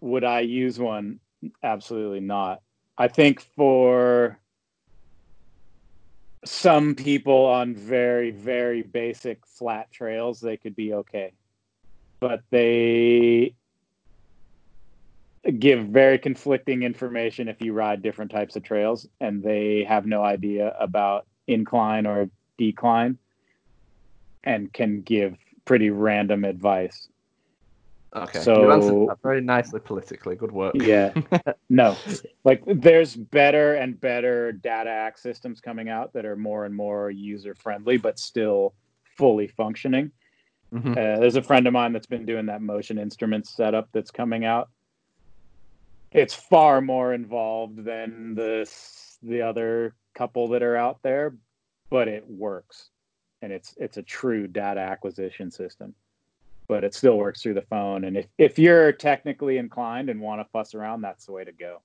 Would 0.00 0.22
I 0.22 0.40
use 0.40 0.78
one? 0.78 1.18
Absolutely 1.62 2.20
not. 2.20 2.62
I 2.98 3.08
think 3.08 3.40
for 3.40 4.38
some 6.44 6.94
people 6.94 7.46
on 7.46 7.74
very, 7.74 8.30
very 8.30 8.82
basic 8.82 9.46
flat 9.46 9.90
trails, 9.90 10.40
they 10.40 10.56
could 10.56 10.76
be 10.76 10.94
okay. 10.94 11.32
But 12.20 12.42
they 12.50 13.54
give 15.58 15.86
very 15.86 16.18
conflicting 16.18 16.82
information 16.82 17.48
if 17.48 17.60
you 17.60 17.72
ride 17.72 18.02
different 18.02 18.30
types 18.30 18.56
of 18.56 18.62
trails 18.62 19.06
and 19.20 19.42
they 19.42 19.84
have 19.84 20.06
no 20.06 20.22
idea 20.22 20.74
about 20.78 21.26
incline 21.46 22.06
or 22.06 22.30
decline 22.56 23.18
and 24.42 24.72
can 24.72 25.02
give 25.02 25.36
pretty 25.64 25.90
random 25.90 26.44
advice. 26.44 27.08
Okay. 28.14 28.40
So- 28.40 28.62
you 28.62 28.72
answered 28.72 29.08
that 29.08 29.22
very 29.22 29.40
nicely 29.40 29.80
politically. 29.80 30.36
Good 30.36 30.52
work. 30.52 30.74
Yeah. 30.76 31.12
no. 31.68 31.96
Like 32.44 32.62
there's 32.66 33.16
better 33.16 33.74
and 33.74 34.00
better 34.00 34.52
data 34.52 34.90
act 34.90 35.18
systems 35.20 35.60
coming 35.60 35.88
out 35.88 36.12
that 36.12 36.24
are 36.24 36.36
more 36.36 36.64
and 36.64 36.74
more 36.74 37.10
user 37.10 37.54
friendly 37.54 37.96
but 37.96 38.18
still 38.18 38.74
fully 39.16 39.48
functioning. 39.48 40.10
Mhm. 40.72 40.92
Uh, 40.92 41.20
there's 41.20 41.36
a 41.36 41.42
friend 41.42 41.66
of 41.66 41.72
mine 41.72 41.92
that's 41.92 42.06
been 42.06 42.26
doing 42.26 42.46
that 42.46 42.62
motion 42.62 42.98
instruments 42.98 43.50
setup 43.54 43.88
that's 43.92 44.10
coming 44.10 44.44
out. 44.44 44.68
It's 46.12 46.34
far 46.34 46.80
more 46.80 47.14
involved 47.14 47.84
than 47.84 48.34
the 48.34 48.70
the 49.22 49.42
other 49.42 49.94
couple 50.14 50.48
that 50.48 50.62
are 50.62 50.76
out 50.76 51.00
there, 51.02 51.34
but 51.90 52.06
it 52.08 52.28
works, 52.28 52.90
and 53.42 53.52
it's 53.52 53.74
it's 53.78 53.96
a 53.96 54.02
true 54.02 54.46
data 54.46 54.80
acquisition 54.80 55.50
system. 55.50 55.94
But 56.66 56.84
it 56.84 56.94
still 56.94 57.18
works 57.18 57.42
through 57.42 57.54
the 57.54 57.62
phone, 57.62 58.04
and 58.04 58.16
if 58.16 58.26
if 58.38 58.58
you're 58.58 58.92
technically 58.92 59.58
inclined 59.58 60.08
and 60.08 60.20
want 60.20 60.40
to 60.40 60.44
fuss 60.50 60.74
around, 60.74 61.02
that's 61.02 61.26
the 61.26 61.32
way 61.32 61.44
to 61.44 61.52
go. 61.52 61.80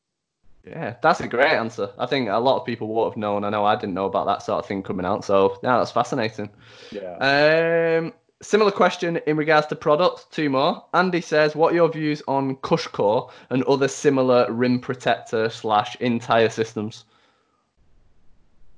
Yeah, 0.65 0.95
that's 1.01 1.19
a 1.21 1.27
great 1.27 1.51
answer. 1.51 1.89
I 1.97 2.05
think 2.05 2.29
a 2.29 2.37
lot 2.37 2.59
of 2.59 2.65
people 2.65 2.87
would 2.87 3.05
have 3.05 3.17
known. 3.17 3.43
I 3.43 3.49
know 3.49 3.65
I 3.65 3.75
didn't 3.75 3.93
know 3.93 4.05
about 4.05 4.25
that 4.27 4.43
sort 4.43 4.59
of 4.59 4.65
thing 4.65 4.83
coming 4.83 5.05
out. 5.05 5.23
So 5.23 5.57
yeah, 5.63 5.77
that's 5.77 5.91
fascinating. 5.91 6.49
Yeah. 6.91 7.99
Um, 8.01 8.13
similar 8.41 8.71
question 8.71 9.17
in 9.25 9.37
regards 9.37 9.67
to 9.67 9.75
products. 9.75 10.25
Two 10.31 10.49
more. 10.49 10.85
Andy 10.93 11.21
says, 11.21 11.55
"What 11.55 11.73
are 11.73 11.75
your 11.75 11.89
views 11.89 12.21
on 12.27 12.57
Cushcore 12.57 13.31
and 13.49 13.63
other 13.63 13.87
similar 13.87 14.51
rim 14.51 14.79
protector 14.79 15.49
slash 15.49 15.95
entire 15.97 16.49
systems?" 16.49 17.05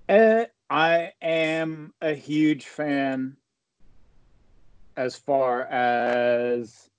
Uh, 0.08 0.46
I 0.70 1.14
am 1.22 1.94
a 2.02 2.14
huge 2.14 2.68
fan 2.68 3.38
as 4.96 5.16
far 5.16 5.64
as 5.64 6.90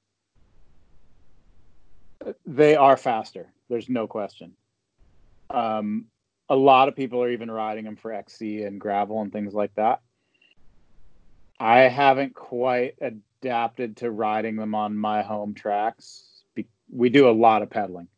they 2.46 2.76
are 2.76 2.96
faster. 2.96 3.52
There's 3.68 3.88
no 3.88 4.06
question. 4.06 4.52
Um, 5.50 6.06
a 6.48 6.56
lot 6.56 6.88
of 6.88 6.96
people 6.96 7.22
are 7.22 7.30
even 7.30 7.50
riding 7.50 7.84
them 7.84 7.96
for 7.96 8.12
XC 8.12 8.62
and 8.62 8.80
gravel 8.80 9.20
and 9.20 9.32
things 9.32 9.54
like 9.54 9.74
that. 9.74 10.00
I 11.58 11.80
haven't 11.80 12.34
quite 12.34 12.94
adapted 13.00 13.98
to 13.98 14.10
riding 14.10 14.56
them 14.56 14.74
on 14.74 14.96
my 14.96 15.22
home 15.22 15.54
tracks. 15.54 16.24
We 16.90 17.08
do 17.08 17.28
a 17.28 17.32
lot 17.32 17.62
of 17.62 17.70
pedaling. 17.70 18.08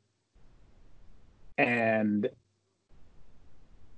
And 1.56 2.28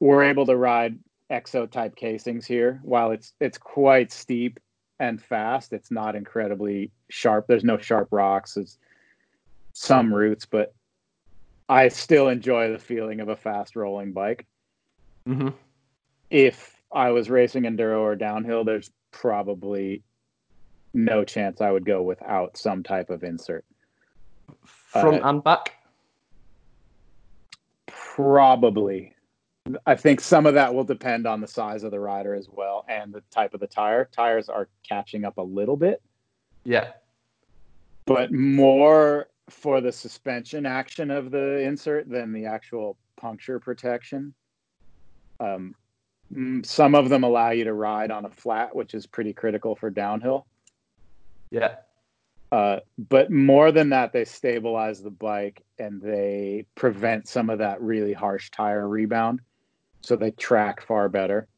we're 0.00 0.24
able 0.24 0.46
to 0.46 0.56
ride 0.56 0.98
exo 1.30 1.70
type 1.70 1.96
casings 1.96 2.46
here 2.46 2.80
while 2.82 3.10
it's 3.10 3.32
it's 3.40 3.58
quite 3.58 4.12
steep 4.12 4.60
and 4.98 5.22
fast. 5.22 5.72
It's 5.72 5.90
not 5.90 6.16
incredibly 6.16 6.90
sharp. 7.08 7.46
There's 7.46 7.64
no 7.64 7.78
sharp 7.78 8.08
rocks. 8.10 8.54
There's 8.54 8.78
some 9.78 10.12
roots 10.12 10.46
but 10.46 10.72
i 11.68 11.86
still 11.88 12.28
enjoy 12.28 12.72
the 12.72 12.78
feeling 12.78 13.20
of 13.20 13.28
a 13.28 13.36
fast 13.36 13.76
rolling 13.76 14.12
bike. 14.12 14.46
Hmm 15.26 15.50
if 16.30 16.80
i 16.92 17.10
was 17.10 17.28
racing 17.30 17.64
enduro 17.64 18.00
or 18.00 18.16
downhill 18.16 18.64
there's 18.64 18.90
probably 19.10 20.02
no 20.94 21.24
chance 21.24 21.60
i 21.60 21.70
would 21.70 21.84
go 21.84 22.02
without 22.02 22.56
some 22.56 22.82
type 22.82 23.10
of 23.10 23.22
insert. 23.22 23.64
Front 24.64 25.22
Uh, 25.22 25.28
and 25.28 25.44
back. 25.44 25.74
Probably. 27.86 29.12
I 29.86 29.94
think 29.94 30.20
some 30.20 30.46
of 30.46 30.54
that 30.54 30.74
will 30.74 30.84
depend 30.84 31.26
on 31.26 31.40
the 31.40 31.46
size 31.48 31.82
of 31.82 31.90
the 31.90 32.00
rider 32.00 32.34
as 32.34 32.48
well 32.50 32.84
and 32.88 33.12
the 33.12 33.22
type 33.30 33.54
of 33.54 33.60
the 33.60 33.66
tire. 33.66 34.04
Tires 34.04 34.48
are 34.48 34.68
catching 34.88 35.24
up 35.24 35.38
a 35.38 35.42
little 35.42 35.76
bit, 35.76 36.02
Yeah. 36.64 36.92
but 38.04 38.32
more 38.32 39.28
for 39.48 39.80
the 39.80 39.92
suspension 39.92 40.66
action 40.66 41.10
of 41.10 41.30
the 41.30 41.60
insert 41.60 42.08
than 42.08 42.32
the 42.32 42.46
actual 42.46 42.96
puncture 43.16 43.58
protection. 43.58 44.34
Um, 45.40 45.74
some 46.62 46.94
of 46.94 47.08
them 47.08 47.24
allow 47.24 47.50
you 47.50 47.64
to 47.64 47.72
ride 47.72 48.10
on 48.10 48.24
a 48.24 48.30
flat, 48.30 48.74
which 48.74 48.94
is 48.94 49.06
pretty 49.06 49.32
critical 49.32 49.76
for 49.76 49.90
downhill. 49.90 50.46
Yeah. 51.50 51.76
Uh, 52.52 52.80
but 52.98 53.30
more 53.30 53.72
than 53.72 53.90
that, 53.90 54.12
they 54.12 54.24
stabilize 54.24 55.02
the 55.02 55.10
bike 55.10 55.64
and 55.78 56.00
they 56.00 56.66
prevent 56.74 57.28
some 57.28 57.50
of 57.50 57.58
that 57.58 57.80
really 57.80 58.12
harsh 58.12 58.50
tire 58.50 58.88
rebound. 58.88 59.40
So 60.06 60.14
they 60.14 60.30
track 60.30 60.86
far 60.86 61.08
better. 61.08 61.48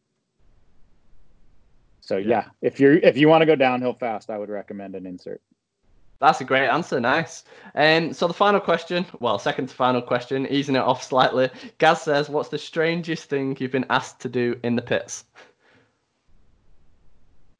So 2.00 2.16
Yeah. 2.16 2.28
yeah, 2.28 2.44
if 2.62 2.80
you're 2.80 2.94
if 2.94 3.18
you 3.18 3.28
want 3.28 3.42
to 3.42 3.46
go 3.46 3.54
downhill 3.54 3.92
fast, 3.92 4.30
I 4.30 4.38
would 4.38 4.48
recommend 4.48 4.94
an 4.94 5.04
insert. 5.04 5.42
That's 6.18 6.40
a 6.40 6.44
great 6.44 6.66
answer. 6.68 6.98
Nice. 6.98 7.44
Um, 7.74 8.14
so 8.14 8.26
the 8.26 8.32
final 8.32 8.58
question, 8.58 9.04
well, 9.20 9.38
second 9.38 9.68
to 9.68 9.74
final 9.74 10.00
question, 10.00 10.46
easing 10.48 10.76
it 10.76 10.80
off 10.80 11.02
slightly. 11.02 11.50
Gaz 11.76 12.00
says, 12.00 12.30
"What's 12.30 12.48
the 12.48 12.58
strangest 12.58 13.28
thing 13.28 13.54
you've 13.60 13.70
been 13.70 13.86
asked 13.90 14.20
to 14.20 14.30
do 14.30 14.58
in 14.64 14.76
the 14.76 14.82
pits?" 14.82 15.26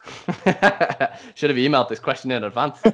Should 1.35 1.51
have 1.51 1.59
emailed 1.59 1.89
this 1.91 2.01
question 2.01 2.31
in 2.31 2.45
advance. 2.45 2.81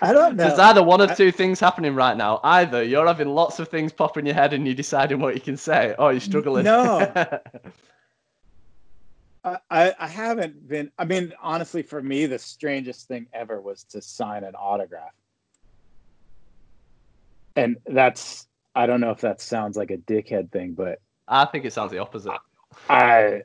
I 0.00 0.12
don't 0.12 0.36
know. 0.36 0.46
There's 0.48 0.58
either 0.58 0.82
one 0.82 1.00
of 1.00 1.16
two 1.16 1.32
things 1.32 1.58
happening 1.58 1.94
right 1.94 2.16
now. 2.16 2.40
Either 2.42 2.82
you're 2.82 3.06
having 3.06 3.28
lots 3.28 3.58
of 3.58 3.68
things 3.68 3.92
pop 3.92 4.16
in 4.18 4.26
your 4.26 4.34
head 4.34 4.52
and 4.52 4.66
you're 4.66 4.74
deciding 4.74 5.20
what 5.20 5.34
you 5.34 5.40
can 5.40 5.56
say, 5.56 5.94
or 5.98 6.12
you're 6.12 6.20
struggling. 6.20 6.64
No. 6.64 7.12
I, 9.44 9.58
I 9.70 9.94
I 9.98 10.06
haven't 10.06 10.68
been. 10.68 10.90
I 10.98 11.04
mean, 11.04 11.32
honestly, 11.40 11.82
for 11.82 12.02
me, 12.02 12.26
the 12.26 12.38
strangest 12.38 13.08
thing 13.08 13.26
ever 13.32 13.60
was 13.60 13.84
to 13.84 14.02
sign 14.02 14.44
an 14.44 14.54
autograph. 14.54 15.12
And 17.54 17.76
that's 17.86 18.48
I 18.74 18.86
don't 18.86 19.00
know 19.00 19.10
if 19.10 19.22
that 19.22 19.40
sounds 19.40 19.76
like 19.76 19.90
a 19.90 19.96
dickhead 19.96 20.50
thing, 20.50 20.72
but 20.72 21.00
I 21.26 21.46
think 21.46 21.64
it 21.64 21.72
sounds 21.72 21.92
the 21.92 21.98
opposite. 21.98 22.38
I 22.90 23.44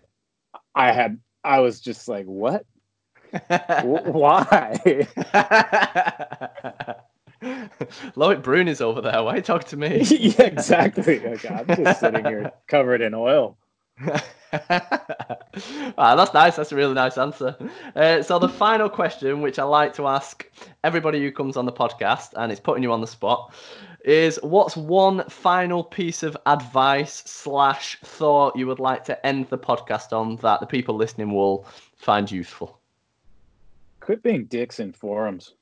I 0.76 0.92
had 0.92 1.20
I 1.44 1.60
was 1.60 1.80
just 1.80 2.08
like, 2.08 2.26
what? 2.26 2.66
Wh- 3.32 4.06
Why? 4.14 5.08
Loic 8.16 8.44
Bruni 8.44 8.72
is 8.72 8.82
over 8.82 9.02
there. 9.02 9.24
Why 9.24 9.34
are 9.34 9.36
you 9.38 9.42
talking 9.42 9.68
to 9.70 9.78
me? 9.78 10.02
yeah, 10.04 10.44
exactly. 10.44 11.20
Like, 11.20 11.46
I'm 11.50 11.68
just 11.68 12.00
sitting 12.00 12.26
here 12.26 12.52
covered 12.68 13.02
in 13.02 13.14
oil. 13.14 13.58
Ah, 15.98 16.16
that's 16.16 16.34
nice. 16.34 16.56
That's 16.56 16.72
a 16.72 16.76
really 16.76 16.94
nice 16.94 17.18
answer. 17.18 17.56
Uh, 17.96 18.22
so 18.22 18.40
the 18.40 18.50
final 18.50 18.90
question, 18.90 19.42
which 19.42 19.60
I 19.60 19.64
like 19.64 19.94
to 19.96 20.08
ask 20.08 20.46
everybody 20.84 21.20
who 21.22 21.32
comes 21.32 21.58
on 21.58 21.66
the 21.66 21.72
podcast, 21.72 22.34
and 22.36 22.52
it's 22.52 22.62
putting 22.62 22.84
you 22.84 22.92
on 22.92 23.02
the 23.02 23.08
spot, 23.08 23.54
is 24.04 24.40
what's 24.44 24.76
one 24.76 25.24
final 25.30 25.84
piece 25.84 26.24
of 26.24 26.36
advice 26.46 27.24
slash 27.26 27.98
thought 28.02 28.56
you 28.56 28.68
would 28.68 28.80
like 28.80 29.04
to 29.06 29.26
end 29.26 29.48
the 29.50 29.58
podcast 29.58 30.14
on 30.14 30.38
that 30.38 30.60
the 30.60 30.66
people 30.66 30.96
listening 30.96 31.34
will 31.34 31.66
find 31.98 32.32
useful? 32.32 32.81
Quit 34.02 34.22
being 34.24 34.46
dicks 34.46 34.80
in 34.80 34.92
forums. 34.92 35.54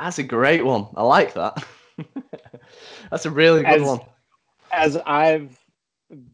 That's 0.00 0.18
a 0.18 0.22
great 0.22 0.64
one. 0.64 0.86
I 0.96 1.02
like 1.02 1.34
that. 1.34 1.62
That's 3.10 3.26
a 3.26 3.30
really 3.30 3.60
good 3.62 3.82
As- 3.82 3.82
one. 3.82 4.00
as 4.72 4.96
I've 5.06 5.58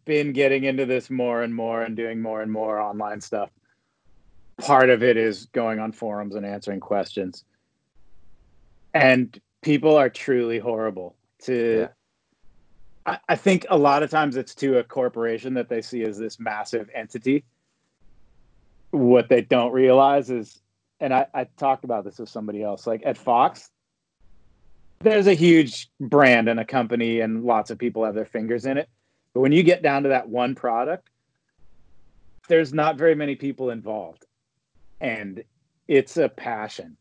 been 0.05 0.33
getting 0.33 0.65
into 0.65 0.87
this 0.87 1.11
more 1.11 1.43
and 1.43 1.55
more 1.55 1.83
and 1.83 1.97
doing 1.97 2.21
more 2.21 2.43
and 2.43 2.51
more 2.51 2.79
online 2.81 3.21
stuff, 3.21 3.51
part 4.59 4.91
of 4.91 5.03
it 5.03 5.17
is 5.17 5.47
going 5.47 5.79
on 5.81 5.93
forums 5.93 6.35
and 6.35 6.45
answering 6.47 6.81
questions. 6.81 7.45
And 8.95 9.39
people 9.63 9.97
are 9.97 10.09
truly 10.09 10.59
horrible 10.59 11.17
to 11.43 11.81
Yeah. 11.81 11.89
I, 13.07 13.19
I 13.31 13.37
think 13.37 13.67
a 13.71 13.77
lot 13.79 14.03
of 14.03 14.11
times 14.11 14.37
it's 14.37 14.55
to 14.57 14.79
a 14.79 14.85
corporation 14.85 15.55
that 15.55 15.69
they 15.69 15.81
see 15.83 16.03
as 16.03 16.19
this 16.19 16.39
massive 16.41 16.91
entity. 16.95 17.45
What 18.91 19.29
they 19.29 19.43
don't 19.43 19.73
realize 19.73 20.31
is, 20.31 20.61
and 21.01 21.15
I, 21.15 21.27
I 21.35 21.45
talked 21.45 21.85
about 21.85 22.05
this 22.05 22.19
with 22.19 22.29
somebody 22.29 22.63
else, 22.63 22.87
like 22.87 23.03
at 23.05 23.17
Fox, 23.17 23.71
there's 25.01 25.27
a 25.27 25.35
huge 25.35 25.89
brand 26.01 26.49
and 26.49 26.59
a 26.59 26.65
company, 26.65 27.21
and 27.21 27.45
lots 27.45 27.71
of 27.71 27.79
people 27.79 28.05
have 28.05 28.15
their 28.15 28.25
fingers 28.27 28.67
in 28.67 28.79
it. 28.79 28.89
But 29.33 29.41
when 29.41 29.53
you 29.53 29.63
get 29.63 29.83
down 29.83 30.03
to 30.05 30.09
that 30.11 30.29
one 30.29 30.55
product, 30.55 31.09
there's 32.49 32.73
not 32.73 32.97
very 32.97 33.15
many 33.15 33.37
people 33.37 33.71
involved. 33.71 34.27
And 35.01 35.45
it's 35.87 36.17
a 36.17 36.29
passion. 36.29 36.97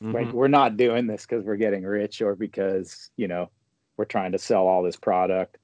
Like 0.00 0.28
Mhm. 0.28 0.32
we're 0.32 0.48
not 0.48 0.76
doing 0.76 1.06
this 1.06 1.26
because 1.26 1.44
we're 1.44 1.56
getting 1.56 1.82
rich 1.82 2.22
or 2.22 2.34
because, 2.34 3.10
you 3.16 3.28
know, 3.28 3.50
we're 3.96 4.04
trying 4.04 4.32
to 4.32 4.38
sell 4.38 4.66
all 4.66 4.82
this 4.82 4.96
product. 4.96 5.58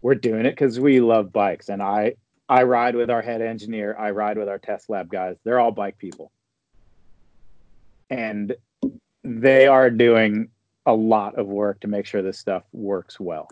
We're 0.00 0.14
doing 0.14 0.46
it 0.46 0.52
because 0.52 0.78
we 0.78 1.00
love 1.00 1.32
bikes. 1.32 1.68
And 1.68 1.82
I 1.82 2.14
I 2.48 2.62
ride 2.62 2.94
with 2.94 3.10
our 3.10 3.20
head 3.20 3.42
engineer, 3.42 3.94
I 3.98 4.10
ride 4.12 4.38
with 4.38 4.48
our 4.48 4.58
test 4.58 4.88
lab 4.88 5.10
guys. 5.10 5.36
They're 5.44 5.60
all 5.60 5.70
bike 5.72 5.98
people. 5.98 6.32
And 8.10 8.54
they 9.22 9.66
are 9.66 9.90
doing 9.90 10.48
a 10.86 10.94
lot 10.94 11.38
of 11.38 11.46
work 11.46 11.80
to 11.80 11.88
make 11.88 12.06
sure 12.06 12.22
this 12.22 12.38
stuff 12.38 12.64
works 12.72 13.20
well. 13.20 13.50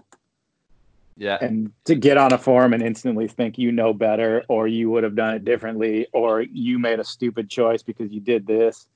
Yeah. 1.19 1.39
And 1.41 1.73
to 1.85 1.95
get 1.95 2.19
on 2.19 2.33
a 2.33 2.39
forum 2.39 2.75
and 2.75 2.83
instantly 2.83 3.27
think 3.27 3.59
you 3.59 3.73
know 3.73 3.93
better 3.93 4.45
or 4.49 4.69
you 4.69 4.91
would 4.91 5.05
have 5.05 5.17
done 5.17 5.35
it 5.35 5.45
differently 5.45 6.07
or 6.13 6.43
you 6.43 6.79
made 6.79 7.01
a 7.01 7.05
stupid 7.05 7.49
choice 7.49 7.83
because 7.83 8.13
you 8.13 8.21
did 8.21 8.47
this. 8.47 8.87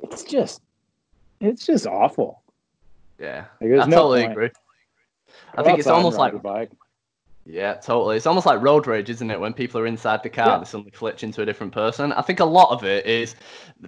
It's 0.00 0.24
just 0.24 0.62
it's 1.40 1.66
just 1.66 1.86
awful. 1.86 2.42
Yeah. 3.18 3.44
Like, 3.60 3.72
I 3.72 3.86
no 3.86 3.96
totally 3.96 4.20
point. 4.20 4.32
agree. 4.32 4.50
I 5.54 5.62
think 5.62 5.78
it's 5.78 5.88
almost 5.88 6.18
like 6.18 6.40
bike. 6.42 6.70
Yeah, 7.44 7.74
totally. 7.74 8.16
It's 8.16 8.26
almost 8.26 8.46
like 8.46 8.62
road 8.62 8.86
rage, 8.86 9.10
isn't 9.10 9.28
it? 9.30 9.40
When 9.40 9.52
people 9.52 9.80
are 9.80 9.86
inside 9.86 10.22
the 10.22 10.30
car, 10.30 10.46
Yeah. 10.46 10.58
they 10.58 10.64
suddenly 10.64 10.92
flitch 10.92 11.24
into 11.24 11.42
a 11.42 11.44
different 11.44 11.72
person. 11.72 12.12
I 12.12 12.22
think 12.22 12.38
a 12.38 12.44
lot 12.44 12.70
of 12.70 12.84
it 12.84 13.04
is 13.04 13.34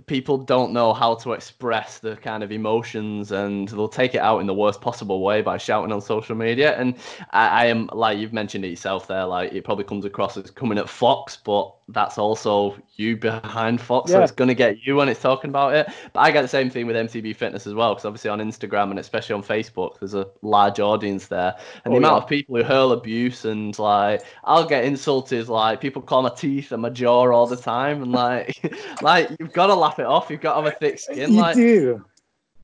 people 0.07 0.37
don't 0.39 0.73
know 0.73 0.93
how 0.93 1.15
to 1.15 1.35
express 1.35 1.99
the 2.01 2.17
kind 2.17 2.43
of 2.43 2.51
emotions, 2.51 3.31
and 3.31 3.69
they'll 3.69 3.87
take 3.89 4.17
it 4.17 4.21
out 4.21 4.41
in 4.41 4.49
the 4.49 4.55
worst 4.55 4.81
possible 4.81 5.23
way 5.23 5.41
by 5.41 5.57
shouting 5.57 5.93
on 5.93 6.01
social 6.01 6.35
media. 6.35 6.77
And 6.77 6.97
I, 7.31 7.47
I 7.47 7.65
am 7.67 7.89
like 7.93 8.19
you've 8.19 8.33
mentioned 8.33 8.65
it 8.65 8.69
yourself 8.71 9.07
there. 9.07 9.25
Like 9.25 9.53
it 9.53 9.63
probably 9.63 9.85
comes 9.85 10.05
across 10.05 10.37
as 10.37 10.51
coming 10.51 10.77
at 10.79 10.89
Fox, 10.89 11.37
but 11.37 11.73
that's 11.89 12.17
also 12.19 12.75
you 12.97 13.17
behind 13.17 13.79
Fox, 13.81 14.11
so 14.11 14.17
Yeah. 14.19 14.23
it's 14.25 14.33
gonna 14.33 14.55
get 14.55 14.85
you 14.87 14.97
when 14.97 15.09
it's 15.09 15.21
talking 15.21 15.51
about 15.51 15.75
it. 15.75 15.87
But 16.13 16.21
I 16.21 16.31
get 16.33 16.43
the 16.43 16.49
same 16.49 16.71
thing 16.71 16.87
with 16.87 16.97
MTB 16.97 17.35
Fitness 17.37 17.67
as 17.67 17.75
well, 17.75 17.93
because 17.95 18.07
obviously 18.07 18.31
on 18.31 18.39
Instagram 18.41 18.91
and 18.91 18.99
especially 18.99 19.35
on 19.35 19.43
Facebook, 19.43 19.99
there's 20.01 20.15
a 20.15 20.27
large 20.43 20.81
audience 20.81 21.27
there, 21.27 21.55
and 21.85 21.93
the 21.93 21.97
Oh, 21.97 21.99
amount 21.99 22.15
yeah. 22.15 22.23
of 22.23 22.29
people 22.29 22.57
who 22.57 22.65
hurl 22.65 22.93
abuse 22.93 23.44
and 23.45 23.79
like 23.79 24.23
I'll 24.45 24.67
get 24.67 24.85
insulted 24.85 25.49
like 25.49 25.81
people 25.81 26.03
call 26.03 26.23
my 26.23 26.31
teeth 26.31 26.73
and 26.73 26.83
my 26.83 26.91
jaw 26.91 27.31
all 27.33 27.47
the 27.47 27.57
time 27.57 28.03
and 28.03 28.13
like 28.13 28.61
like 29.03 29.31
you've 29.39 29.53
got 29.53 29.69
to 29.69 29.75
laugh 29.75 29.99
it 29.99 30.07
off 30.07 30.31
you've 30.31 30.41
got 30.41 30.57
to 30.57 30.63
have 30.63 30.73
a 30.75 30.77
thick 30.77 30.99
skin 30.99 31.33
you 31.33 31.41
like 31.41 31.55
do. 31.55 32.05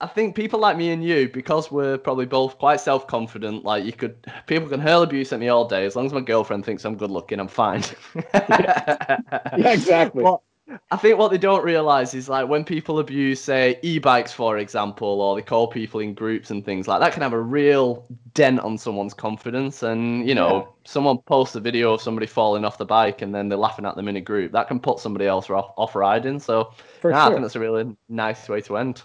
I 0.02 0.06
think 0.06 0.34
people 0.34 0.58
like 0.58 0.78
me 0.78 0.92
and 0.92 1.04
you 1.04 1.28
because 1.28 1.70
we're 1.70 1.98
probably 1.98 2.24
both 2.24 2.58
quite 2.58 2.80
self-confident 2.80 3.64
like 3.64 3.84
you 3.84 3.92
could 3.92 4.26
people 4.46 4.68
can 4.68 4.80
hurl 4.80 5.02
abuse 5.02 5.32
at 5.32 5.40
me 5.40 5.48
all 5.48 5.66
day 5.66 5.84
as 5.84 5.94
long 5.94 6.06
as 6.06 6.12
my 6.12 6.20
girlfriend 6.20 6.64
thinks 6.64 6.84
I'm 6.84 6.96
good 6.96 7.10
looking 7.10 7.38
I'm 7.38 7.48
fine 7.48 7.82
Yeah, 8.34 9.72
exactly. 9.72 10.24
Well, 10.24 10.42
I 10.90 10.96
think 10.96 11.18
what 11.18 11.30
they 11.30 11.38
don't 11.38 11.64
realize 11.64 12.14
is 12.14 12.28
like 12.28 12.48
when 12.48 12.64
people 12.64 12.98
abuse, 12.98 13.40
say, 13.40 13.78
e-bikes, 13.82 14.32
for 14.32 14.58
example, 14.58 15.20
or 15.20 15.34
they 15.36 15.42
call 15.42 15.66
people 15.68 16.00
in 16.00 16.14
groups 16.14 16.50
and 16.50 16.64
things 16.64 16.86
like 16.86 17.00
that, 17.00 17.12
can 17.12 17.22
have 17.22 17.32
a 17.32 17.40
real 17.40 18.06
dent 18.34 18.60
on 18.60 18.78
someone's 18.78 19.14
confidence. 19.14 19.82
And 19.82 20.28
you 20.28 20.34
know, 20.34 20.56
Yeah. 20.56 20.66
someone 20.84 21.18
posts 21.18 21.56
a 21.56 21.60
video 21.60 21.92
of 21.92 22.00
somebody 22.00 22.26
falling 22.26 22.64
off 22.64 22.78
the 22.78 22.86
bike 22.86 23.22
and 23.22 23.34
then 23.34 23.48
they're 23.48 23.58
laughing 23.58 23.84
at 23.84 23.96
them 23.96 24.08
in 24.08 24.16
a 24.16 24.20
group. 24.20 24.52
That 24.52 24.68
can 24.68 24.78
put 24.80 25.00
somebody 25.00 25.26
else 25.26 25.50
off, 25.50 25.72
off 25.76 25.94
riding. 25.94 26.38
So, 26.38 26.72
nah, 27.02 27.26
I 27.26 27.30
think 27.30 27.42
that's 27.42 27.56
a 27.56 27.60
really 27.60 27.96
nice 28.08 28.48
way 28.48 28.60
to 28.62 28.76
end. 28.76 29.02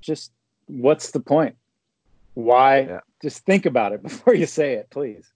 Just 0.00 0.32
what's 0.66 1.10
the 1.10 1.20
point? 1.20 1.56
Why? 2.34 2.80
Yeah. 2.80 3.00
Just 3.22 3.44
think 3.44 3.66
about 3.66 3.92
it 3.92 4.02
before 4.08 4.34
you 4.34 4.46
say 4.46 4.74
it, 4.74 4.90
please. 4.90 5.32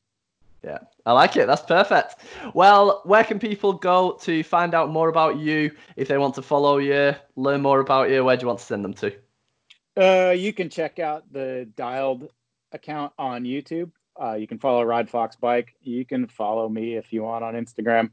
Yeah, 0.64 0.78
I 1.04 1.12
like 1.12 1.36
it. 1.36 1.48
That's 1.48 1.62
perfect. 1.62 2.16
Well, 2.54 3.02
where 3.04 3.24
can 3.24 3.40
people 3.40 3.72
go 3.72 4.12
to 4.22 4.42
find 4.44 4.74
out 4.74 4.90
more 4.90 5.08
about 5.08 5.38
you 5.38 5.72
if 5.96 6.06
they 6.06 6.18
want 6.18 6.36
to 6.36 6.42
follow 6.42 6.78
you, 6.78 7.14
learn 7.34 7.62
more 7.62 7.80
about 7.80 8.10
you? 8.10 8.24
Where 8.24 8.36
do 8.36 8.42
you 8.42 8.46
want 8.46 8.60
to 8.60 8.64
send 8.64 8.84
them 8.84 8.94
to? 8.94 9.12
Uh, 9.96 10.30
you 10.30 10.52
can 10.52 10.70
check 10.70 11.00
out 11.00 11.24
the 11.32 11.68
dialed 11.76 12.30
account 12.70 13.12
on 13.18 13.42
YouTube. 13.42 13.90
Uh, 14.20 14.34
you 14.34 14.46
can 14.46 14.58
follow 14.58 14.84
Ride 14.84 15.10
Fox 15.10 15.34
Bike. 15.36 15.74
You 15.82 16.04
can 16.04 16.28
follow 16.28 16.68
me 16.68 16.94
if 16.94 17.12
you 17.12 17.24
want 17.24 17.42
on 17.42 17.54
Instagram. 17.54 18.10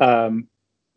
Um, 0.00 0.48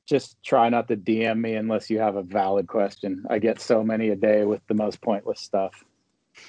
just 0.06 0.42
try 0.42 0.70
not 0.70 0.88
to 0.88 0.98
DM 0.98 1.40
me 1.40 1.56
unless 1.56 1.90
you 1.90 2.00
have 2.00 2.16
a 2.16 2.24
valid 2.24 2.68
question. 2.68 3.26
I 3.30 3.40
get 3.40 3.60
so 3.60 3.84
many 3.84 4.10
a 4.10 4.16
day 4.16 4.44
with 4.44 4.66
the 4.68 4.74
most 4.74 5.02
pointless 5.02 5.42
stuff. 5.42 5.84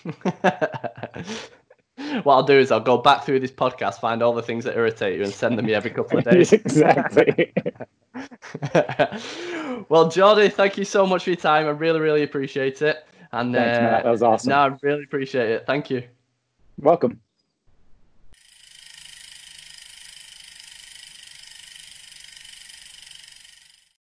what 2.22 2.34
I'll 2.34 2.42
do 2.42 2.58
is 2.58 2.70
I'll 2.70 2.80
go 2.80 2.98
back 2.98 3.24
through 3.24 3.40
this 3.40 3.50
podcast, 3.50 4.00
find 4.00 4.22
all 4.22 4.32
the 4.32 4.42
things 4.42 4.64
that 4.64 4.76
irritate 4.76 5.18
you, 5.18 5.24
and 5.24 5.32
send 5.32 5.58
them 5.58 5.66
to 5.66 5.70
you 5.70 5.76
every 5.76 5.90
couple 5.90 6.18
of 6.18 6.24
days. 6.24 6.52
exactly. 6.52 7.52
well, 9.88 10.06
Jordi, 10.06 10.52
thank 10.52 10.78
you 10.78 10.84
so 10.84 11.06
much 11.06 11.24
for 11.24 11.30
your 11.30 11.36
time. 11.36 11.66
I 11.66 11.70
really, 11.70 12.00
really 12.00 12.22
appreciate 12.22 12.82
it. 12.82 13.06
And 13.32 13.54
Thanks, 13.54 13.78
uh, 13.78 13.82
Matt. 13.82 14.04
That 14.04 14.10
was 14.10 14.22
awesome. 14.22 14.50
No, 14.50 14.56
I 14.56 14.76
really 14.82 15.04
appreciate 15.04 15.50
it. 15.50 15.66
Thank 15.66 15.90
you. 15.90 16.02
Welcome. 16.78 17.20